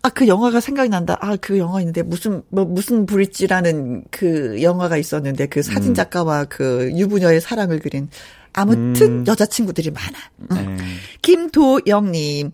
[0.06, 1.18] 아, 그 영화가 생각이 난다.
[1.20, 5.94] 아, 그 영화 있는데 무슨 뭐 무슨 브릿지라는 그 영화가 있었는데 그 사진 음.
[5.96, 8.08] 작가와 그 유부녀의 사랑을 그린
[8.54, 9.24] 아무튼 음.
[9.26, 10.62] 여자친구들이 많아.
[10.62, 10.78] 네.
[11.24, 12.52] 김도영 님.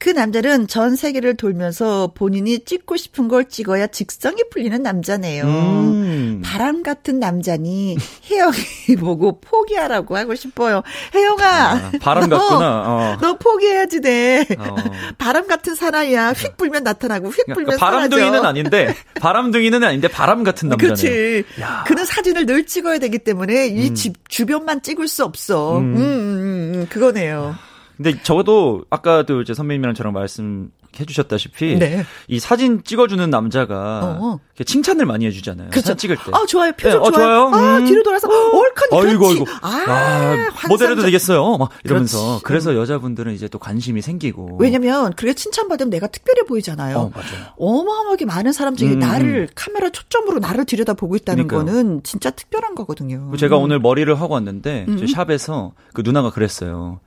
[0.00, 5.44] 그 남자는 전 세계를 돌면서 본인이 찍고 싶은 걸 찍어야 직성이 풀리는 남자네요.
[5.44, 6.42] 음.
[6.44, 7.96] 바람 같은 남자니
[8.30, 10.82] 혜영이 보고 포기하라고 하고 싶어요.
[11.14, 11.44] 혜영아.
[11.44, 12.82] 아, 바람 너, 같구나.
[12.86, 13.16] 어.
[13.20, 14.46] 너 포기해야지 돼.
[14.58, 14.76] 어.
[15.18, 16.32] 바람 같은 사나이야.
[16.32, 18.48] 휙 불면 나타나고 휙 불면 그러니까 바람둥이는 사라져.
[18.48, 20.94] 아닌데 바람둥이는 아닌데 바람 같은 남자네요.
[20.94, 21.44] 그렇지.
[21.60, 21.84] 야.
[21.86, 25.78] 그는 사진을 늘 찍어야 되기 때문에 이 집 주변만 찍을 수 없어.
[25.78, 26.00] 음, 음.
[26.00, 27.56] 음, 음, 그거네요.
[27.98, 32.04] 근데 적어도 아까도 이제 선배님이랑 저랑 말씀 해 주셨다시피 네.
[32.28, 34.40] 이 사진 찍어주는 남자가 어.
[34.54, 35.68] 이렇게 칭찬을 많이 해주잖아요.
[35.70, 35.88] 그렇죠.
[35.88, 36.22] 사진 찍을 때.
[36.32, 36.72] 아, 좋아요.
[36.72, 37.50] 표정 네, 어, 좋아요.
[37.50, 37.54] 좋아요.
[37.54, 37.84] 아, 음.
[37.84, 39.44] 뒤로 돌아서 얼큰이 아이고, 그렇지.
[39.62, 39.90] 아이고.
[39.90, 40.68] 아, 아.
[40.68, 41.58] 모델해도 되겠어요.
[41.58, 42.18] 막 이러면서.
[42.18, 42.44] 그렇지.
[42.44, 44.56] 그래서 여자분들은 이제 또 관심이 생기고.
[44.58, 46.96] 왜냐면 그게 칭찬받으면 내가 특별해 보이잖아요.
[46.96, 47.46] 어, 맞아요.
[47.58, 51.74] 어마어마하게 많은 사람 중에 음, 나를 카메라 초점으로 나를 들여다보고 있다는 그러니까요.
[51.74, 53.30] 거는 진짜 특별한 거거든요.
[53.36, 54.96] 제가 오늘 머리를 하고 왔는데 음.
[54.98, 57.00] 저 샵에서 그 누나가 그랬어요.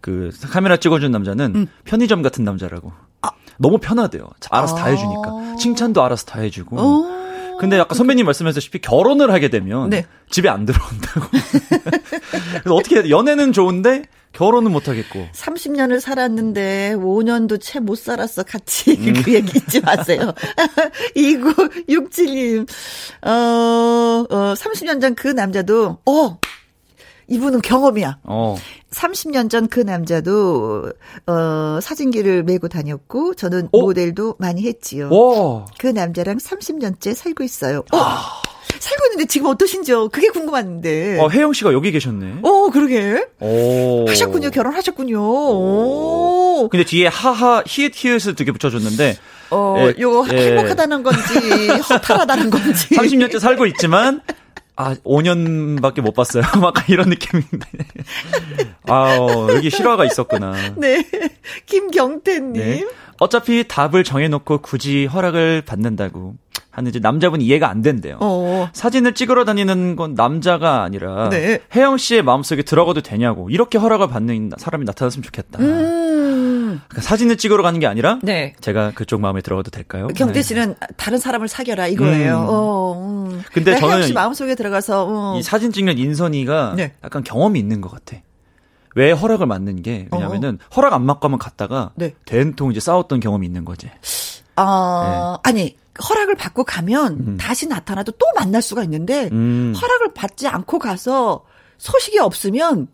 [0.00, 1.66] 그 카메라 찍어준 남자는 음.
[1.84, 2.92] 편의점 같은 남자라고.
[3.58, 4.28] 너무 편하대요.
[4.50, 4.88] 알아서 다 아.
[4.88, 5.56] 해주니까.
[5.58, 6.76] 칭찬도 알아서 다 해주고.
[6.78, 7.16] 어.
[7.58, 10.04] 근데 아까 선배님 말씀하셨다시피 결혼을 하게 되면 네.
[10.30, 11.26] 집에 안 들어온다고.
[12.62, 13.08] 그래서 어떻게 해야 돼?
[13.10, 14.04] 연애는 좋은데
[14.34, 15.26] 결혼은 못 하겠고.
[15.32, 19.14] 30년을 살았는데 5년도 채 못 살았어 같이 음.
[19.24, 20.34] 그 얘기 잊지 마세요.
[21.16, 22.68] 2967님
[23.22, 23.30] 어,
[24.28, 26.38] 어 30년 전 그 남자도 어
[27.28, 28.18] 이분은 경험이야.
[28.24, 28.56] 어.
[28.92, 30.92] 30년 전 그 남자도
[31.26, 33.78] 어 사진기를 메고 다녔고 저는 어?
[33.80, 35.08] 모델도 많이 했지요.
[35.12, 35.64] 와.
[35.78, 37.84] 그 남자랑 30년째 살고 있어요.
[37.92, 37.98] 어,
[38.78, 40.08] 살고 있는데 지금 어떠신지요?
[40.10, 41.18] 그게 궁금한데.
[41.20, 42.36] 어, 혜영 씨가 여기 계셨네.
[42.42, 43.26] 어, 그러게.
[43.40, 44.04] 오.
[44.08, 44.50] 하셨군요.
[44.50, 45.18] 결혼하셨군요.
[45.20, 46.68] 오.
[46.70, 49.16] 근데 뒤에 하하 히읗 히읗을 두개 붙여줬는데
[49.50, 50.48] 어, 예, 요거 예.
[50.48, 52.88] 행복하다는 건지, 허탈하다는 건지.
[52.94, 54.20] 30년째 살고 있지만
[54.76, 56.42] 아 5년밖에 못 봤어요.
[56.60, 57.66] 막 이런 느낌인데.
[58.86, 60.54] 아 어, 여기 실화가 있었구나.
[60.76, 61.04] 네.
[61.64, 62.52] 김경태님.
[62.52, 62.86] 네.
[63.18, 66.34] 어차피 답을 정해놓고 굳이 허락을 받는다고
[66.70, 68.18] 하는 이제 남자분 이해가 안 된대요.
[68.20, 68.68] 어.
[68.74, 71.60] 사진을 찍으러 다니는 건 남자가 아니라 네.
[71.74, 75.58] 혜영 씨의 마음속에 들어가도 되냐고 이렇게 허락을 받는 사람이 나타났으면 좋겠다.
[75.60, 76.15] 음.
[76.88, 78.54] 그러니까 사진을 찍으러 가는 게 아니라 네.
[78.60, 80.08] 제가 그쪽 마음에 들어가도 될까요?
[80.08, 80.42] 경태 네.
[80.42, 82.38] 씨는 다른 사람을 사귀어라 이거예요.
[82.38, 82.46] 음.
[82.48, 83.42] 어, 음.
[83.52, 85.38] 근데 저는 씨 마음속에 들어가서 어.
[85.38, 86.92] 이 사진 찍는 인선이가 네.
[87.04, 88.22] 약간 경험이 있는 것 같아.
[88.94, 91.92] 왜 허락을 받는 게 왜냐면은 허락 안 받고 하면 갔다가 어.
[91.96, 92.14] 네.
[92.24, 93.90] 된통 이제 싸웠던 경험이 있는 거지.
[94.56, 95.76] 아, 아니
[96.08, 97.36] 허락을 받고 가면 음.
[97.38, 99.74] 다시 나타나도 또 만날 수가 있는데 음.
[99.80, 101.44] 허락을 받지 않고 가서
[101.78, 102.88] 소식이 없으면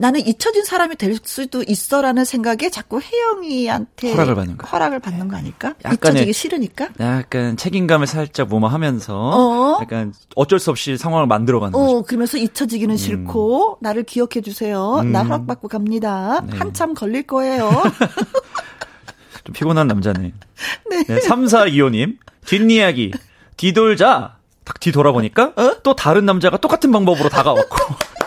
[0.00, 4.70] 나는 잊혀진 사람이 될 수도 있어라는 생각에 자꾸 혜영이한테 허락을 받는 거야.
[4.70, 5.74] 허락을 받는 거 아닐까?
[5.82, 6.88] 약간의- 잊혀지기 싫으니까.
[7.00, 9.78] 약간 책임감을 살짝 무마하면서 어?
[9.82, 11.84] 약간 어쩔 수 없이 상황을 만들어가는 거죠.
[11.98, 15.02] 어, 그러면서 잊혀지기는 싫고, 나를 기억해 주세요.
[15.02, 15.26] 나 음.
[15.26, 16.42] 허락받고 갑니다.
[16.48, 16.56] 네.
[16.56, 17.68] 한참 걸릴 거예요.
[19.44, 20.32] 좀 피곤한 남자네.
[20.90, 21.04] 네.
[21.26, 23.12] 3425님 뒷이야기
[23.56, 25.76] 뒤돌자 딱 뒤돌아보니까 어?
[25.82, 27.76] 또 다른 남자가 똑같은 방법으로 다가왔고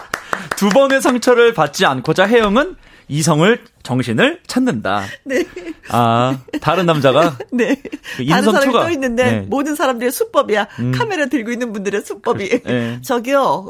[0.62, 2.76] 두 번의 상처를 받지 않고자 혜영은
[3.08, 5.06] 이성을 정신을 찾는다.
[5.24, 5.44] 네.
[5.90, 7.82] 아 다른 남자가 네.
[8.16, 8.72] 그 다른 사람이.
[8.72, 9.40] 또 있는데, 네.
[9.42, 10.68] 모든 사람들의 수법이야.
[10.78, 10.92] 음.
[10.92, 12.62] 카메라 들고 있는 분들의 수법이.
[12.62, 13.00] 네.
[13.04, 13.66] 저기요.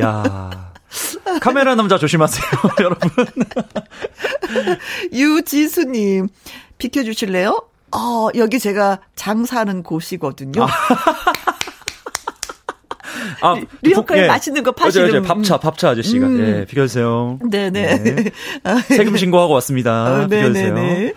[0.00, 0.72] 야
[1.42, 2.46] 카메라 남자 조심하세요,
[2.80, 3.10] 여러분.
[5.12, 6.28] 유지수님,
[6.78, 7.60] 비켜주실래요?
[7.94, 10.62] 어, 여기 제가 장사하는 곳이거든요.
[10.64, 10.68] 아,
[13.82, 14.26] 리어카에 예.
[14.26, 15.08] 맛있는 거 맞아요, 파시는.
[15.10, 15.22] 맞아요.
[15.22, 16.26] 밥차, 밥차 아저씨가.
[16.26, 16.40] 음.
[16.60, 17.38] 예, 비켜주세요.
[17.50, 18.02] 네네.
[18.02, 18.24] 네.
[18.88, 20.24] 세금 신고하고 왔습니다.
[20.24, 20.74] 어, 비켜주세요.
[20.74, 21.12] 네네네.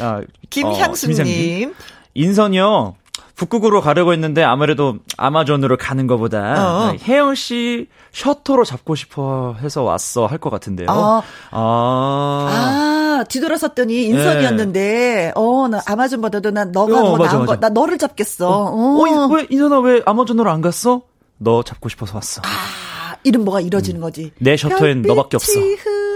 [0.00, 1.16] 아, 어, 김향수님.
[1.24, 1.74] 김희상님.
[2.14, 2.94] 인선이요.
[3.36, 6.96] 북극으로 가려고 했는데 아무래도 아마존으로 가는 것보다 어.
[7.06, 10.88] 혜영 씨 셔터로 잡고 싶어 해서 왔어 할 것 같은데요.
[10.90, 11.22] 아.
[11.52, 13.18] 아.
[13.20, 17.60] 아, 뒤돌아섰더니 인선이었는데, 어, 나 아마존보다도 난 너가 어, 더 맞아, 나은 거, 맞아.
[17.60, 18.48] 나 너를 잡겠어.
[18.48, 19.06] 어, 어.
[19.06, 21.02] 이- 왜 인선아 왜 아마존으로 안 갔어?
[21.38, 22.42] 너 잡고 싶어서 왔어.
[22.44, 24.32] 아, 이름 뭐가 이뤄지는 거지.
[24.38, 25.52] 내 셔터엔 너밖에 없어.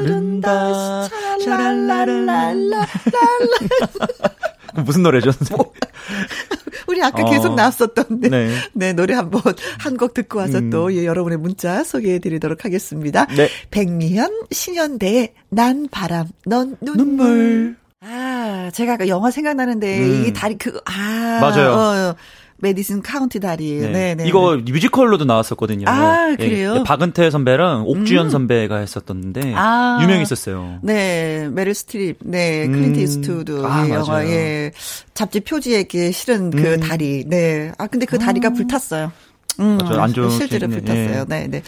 [0.00, 1.08] 흐른다.
[1.44, 2.86] 샤랄랄랄랄라.
[4.84, 5.32] 무슨 노래죠?
[5.32, 5.64] 선생님?
[6.88, 7.30] 우리 아까 어.
[7.30, 8.28] 계속 나왔었던 데.
[8.28, 8.54] 네.
[8.72, 8.92] 네.
[8.92, 9.40] 노래 한번
[9.78, 10.70] 한 곡 듣고 와서 음.
[10.70, 13.26] 또 예, 여러분의 문자 소개해 드리도록 하겠습니다.
[13.26, 13.48] 네.
[13.70, 16.96] 백미현 신현대의 난 바람, 넌 눈물.
[16.96, 17.76] 눈물.
[18.00, 20.24] 아, 제가 아까 영화 생각나는데 음.
[20.26, 21.70] 이 다리 그 아, 맞아요.
[21.72, 22.16] 어,
[22.62, 23.80] 메디슨 카운티 다리.
[23.80, 24.14] 네, 네.
[24.14, 24.28] 네.
[24.28, 25.84] 이거 뮤지컬로도 나왔었거든요.
[25.88, 26.76] 아, 예, 그래요?
[26.78, 28.30] 예, 박은태 선배랑 옥주현 음.
[28.30, 29.98] 선배가 했었던데 아.
[30.00, 30.78] 유명했었어요.
[30.82, 33.02] 네, 메릴 스트립, 네, 클린트 음.
[33.02, 34.24] 이스트우드 아, 의 영화.
[34.26, 34.70] 예,
[35.12, 36.80] 잡지 표지에게 실은 그 음.
[36.80, 39.10] 다리, 네, 아 근데 그 다리가 불탔어요.
[39.60, 41.20] 음, 아주 안 좋은 실제로 붙었어요.
[41.20, 41.24] 예.
[41.28, 41.62] 네, 네.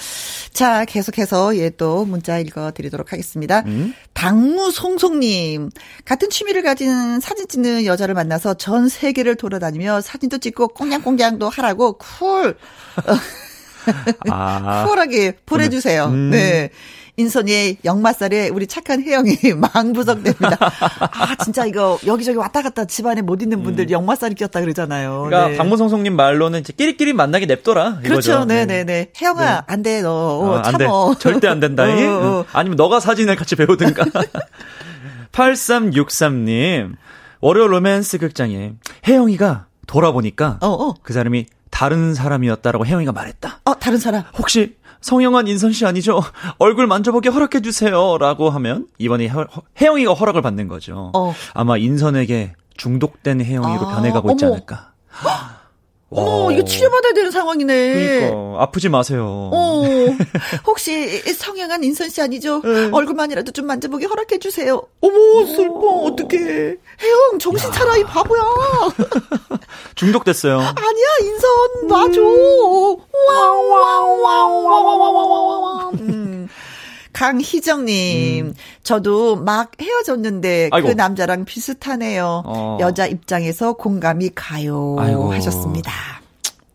[0.53, 3.61] 자, 계속해서 예 또 문자 읽어드리도록 하겠습니다.
[3.67, 3.95] 음.
[4.13, 5.71] 당무송송님
[6.05, 12.57] 같은 취미를 가진 사진 찍는 여자를 만나서 전 세계를 돌아다니며 사진도 찍고 꽁냥꽁냥도 하라고 쿨
[14.31, 16.07] 아, 쿨하게 보내주세요.
[16.07, 16.31] 음.
[16.31, 16.71] 네.
[17.17, 20.59] 인선이의 역마살에 우리 착한 혜영이 망부석됩니다.
[20.61, 25.25] 아, 진짜 이거 여기저기 왔다 갔다 집안에 못 있는 분들 역마살이 꼈다 그러잖아요.
[25.25, 25.29] 음.
[25.29, 25.57] 그러니까 네.
[25.57, 28.01] 박문성송님 말로는 이제 끼리끼리 만나게 냅둬라.
[28.03, 28.33] 그렇죠.
[28.33, 28.45] 이거죠.
[28.47, 29.13] 네네네.
[29.21, 30.11] 혜영아, 안 돼, 너.
[30.11, 30.85] 어, 어, 안 돼.
[30.87, 31.15] 참어.
[31.19, 31.87] 절대 안 된다.
[31.87, 32.03] 이.
[32.05, 32.11] 어,
[32.41, 32.45] 어.
[32.53, 34.05] 아니면 너가 사진을 같이 배우든가.
[35.33, 36.95] 8363님.
[37.41, 38.73] 월요 로맨스 극장에
[39.07, 40.95] 혜영이가 돌아보니까 어, 어.
[41.03, 43.61] 그 사람이 다른 사람이었다라고 혜영이가 말했다.
[43.65, 44.23] 어, 다른 사람.
[44.39, 46.23] 혹시 성형한 인선 씨 아니죠?
[46.59, 49.45] 얼굴 만져보게 허락해 주세요라고 하면 이번에 혜-
[49.79, 51.11] 혜영이가 허락을 받는 거죠.
[51.15, 51.35] 어.
[51.53, 54.55] 아마 인선에게 중독된 혜영이로 아, 변해가고 있지 어머.
[54.55, 54.93] 않을까.
[56.11, 58.21] 어머, 이거 치료받아야 되는 상황이네.
[58.21, 59.51] 그러니까, 아프지 마세요.
[59.53, 59.85] 어,
[60.67, 62.61] 혹시 성형한 인선 씨 아니죠?
[62.63, 62.89] 네.
[62.93, 64.81] 얼굴만이라도 좀 만져보게 허락해주세요.
[65.01, 66.77] 어머, 슬퍼, 어떡해.
[67.03, 68.43] 혜영, 정신 차려, 이 바보야.
[69.97, 70.59] 중독됐어요.
[70.59, 72.21] 아니야, 인선, 놔줘.
[73.29, 75.99] 와와와와와와와 음.
[76.01, 76.24] 음.
[77.15, 80.93] 강희정님, 저도 막 헤어졌는데 그 아이고.
[80.93, 82.43] 남자랑 비슷하네요.
[82.45, 82.79] 어.
[82.81, 84.97] 여자 입장에서 공감이 가요.
[84.99, 85.33] 아이고.
[85.33, 85.91] 하셨습니다.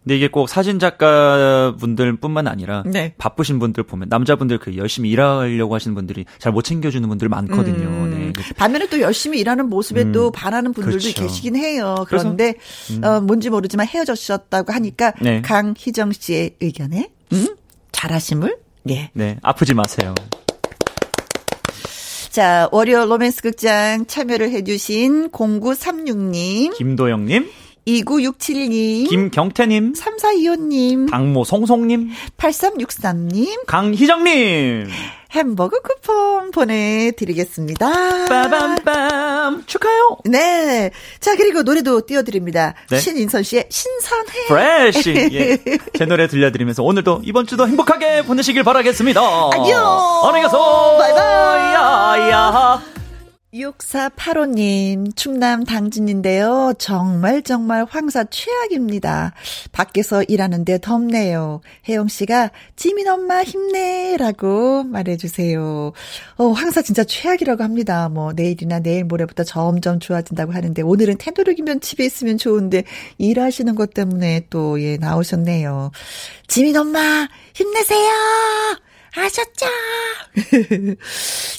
[0.04, 3.14] 근데 이게 꼭 사진 작가 분들뿐만 아니라 네.
[3.18, 7.86] 바쁘신 분들 보면 남자분들 그 열심히 일하려고 하시는 분들이 잘 못 챙겨주는 분들 많거든요.
[7.88, 8.34] 음.
[8.36, 8.54] 네.
[8.56, 11.22] 반면에 또 열심히 일하는 모습에 음, 또 반하는 분들도 그렇죠.
[11.22, 12.06] 계시긴 해요.
[12.08, 12.56] 그런데
[13.04, 15.42] 어, 뭔지 모르지만 헤어졌었다고 하니까 네.
[15.42, 17.56] 강희정 씨의 의견에 음?
[17.92, 18.58] 잘하심을
[18.90, 19.10] 예.
[19.14, 20.16] 네, 아프지 마세요.
[22.30, 27.50] 자, 월요 로맨스 극장 참여를 해주신 0936님, 김도영님,
[27.88, 34.88] 2967님, 김경태님, 3425님, 당모송송님, 8363님, 강희정님,
[35.32, 37.88] 햄버거 쿠폰 보내드리겠습니다.
[38.28, 40.18] 빠밤빰 축하요.
[40.26, 40.90] 네.
[41.20, 42.74] 자, 그리고 노래도 띄워드립니다.
[42.90, 43.00] 네.
[43.00, 44.48] 신인선 씨의 신선해.
[44.48, 45.30] 프레쉬.
[45.34, 45.58] 예.
[45.98, 49.22] 제 노래 들려드리면서 오늘도 이번 주도 행복하게 보내시길 바라겠습니다.
[49.54, 50.26] 안녕.
[50.26, 50.98] 안녕히 가세요.
[50.98, 51.74] 바이바이.
[51.76, 52.82] 야야.
[53.54, 56.74] 6485님, 충남 당진인데요.
[56.78, 59.34] 정말 정말 황사 최악입니다.
[59.72, 61.62] 밖에서 일하는데 덥네요.
[61.88, 65.94] 혜영씨가 지민 엄마 힘내 라고 말해주세요.
[66.38, 68.08] 어, 황사 진짜 최악이라고 합니다.
[68.10, 72.84] 뭐, 내일이나 내일 모레부터 점점 좋아진다고 하는데, 오늘은 태도력이면 집에 있으면 좋은데,
[73.18, 75.90] 일하시는 것 때문에 또, 예, 나오셨네요.
[76.48, 78.89] 지민 엄마, 힘내세요!
[79.16, 79.66] 아셨죠?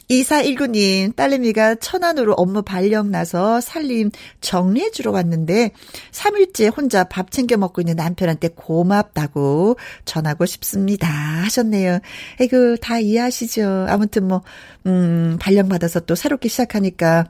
[0.09, 4.11] 2419님, 딸내미가 천안으로 업무 발령 나서 살림
[4.41, 5.73] 정리해주러 왔는데,
[6.13, 11.09] 3일째 혼자 밥 챙겨 먹고 있는 남편한테 고맙다고 전하고 싶습니다.
[11.09, 11.99] 하셨네요.
[12.41, 13.87] 에이그, 다 이해하시죠?
[13.89, 14.43] 아무튼 뭐,
[14.87, 17.27] 음, 발령받아서 또 새롭게 시작하니까,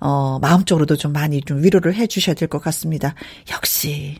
[0.00, 3.14] 어, 마음적으로도 좀 많이 좀 위로를 해 주셔야 될 것 같습니다.
[3.50, 4.16] 역시,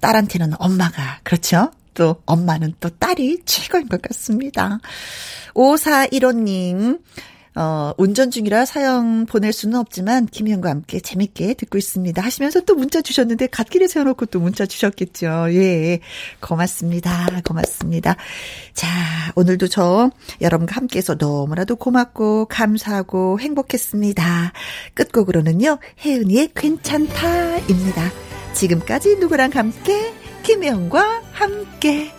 [0.00, 1.70] 딸한테는 엄마가, 그렇죠?
[1.96, 4.78] 또 엄마는 또 딸이 최고인 것 같습니다.
[5.54, 7.00] 5415님,
[7.56, 12.22] 어, 운전 중이라 사연 보낼 수는 없지만, 김희영과 함께 재밌게 듣고 있습니다.
[12.22, 15.46] 하시면서 또 문자 주셨는데, 갓길에 세워놓고 또 문자 주셨겠죠.
[15.54, 16.00] 예.
[16.40, 17.26] 고맙습니다.
[17.42, 18.16] 고맙습니다.
[18.74, 18.88] 자,
[19.36, 20.10] 오늘도 저
[20.42, 24.52] 여러분과 함께해서 너무나도 고맙고, 감사하고, 행복했습니다.
[24.92, 28.10] 끝곡으로는요, 혜은이의 괜찮다입니다.
[28.52, 30.12] 지금까지 누구랑 함께,
[30.46, 32.15] 김혜영과 함께.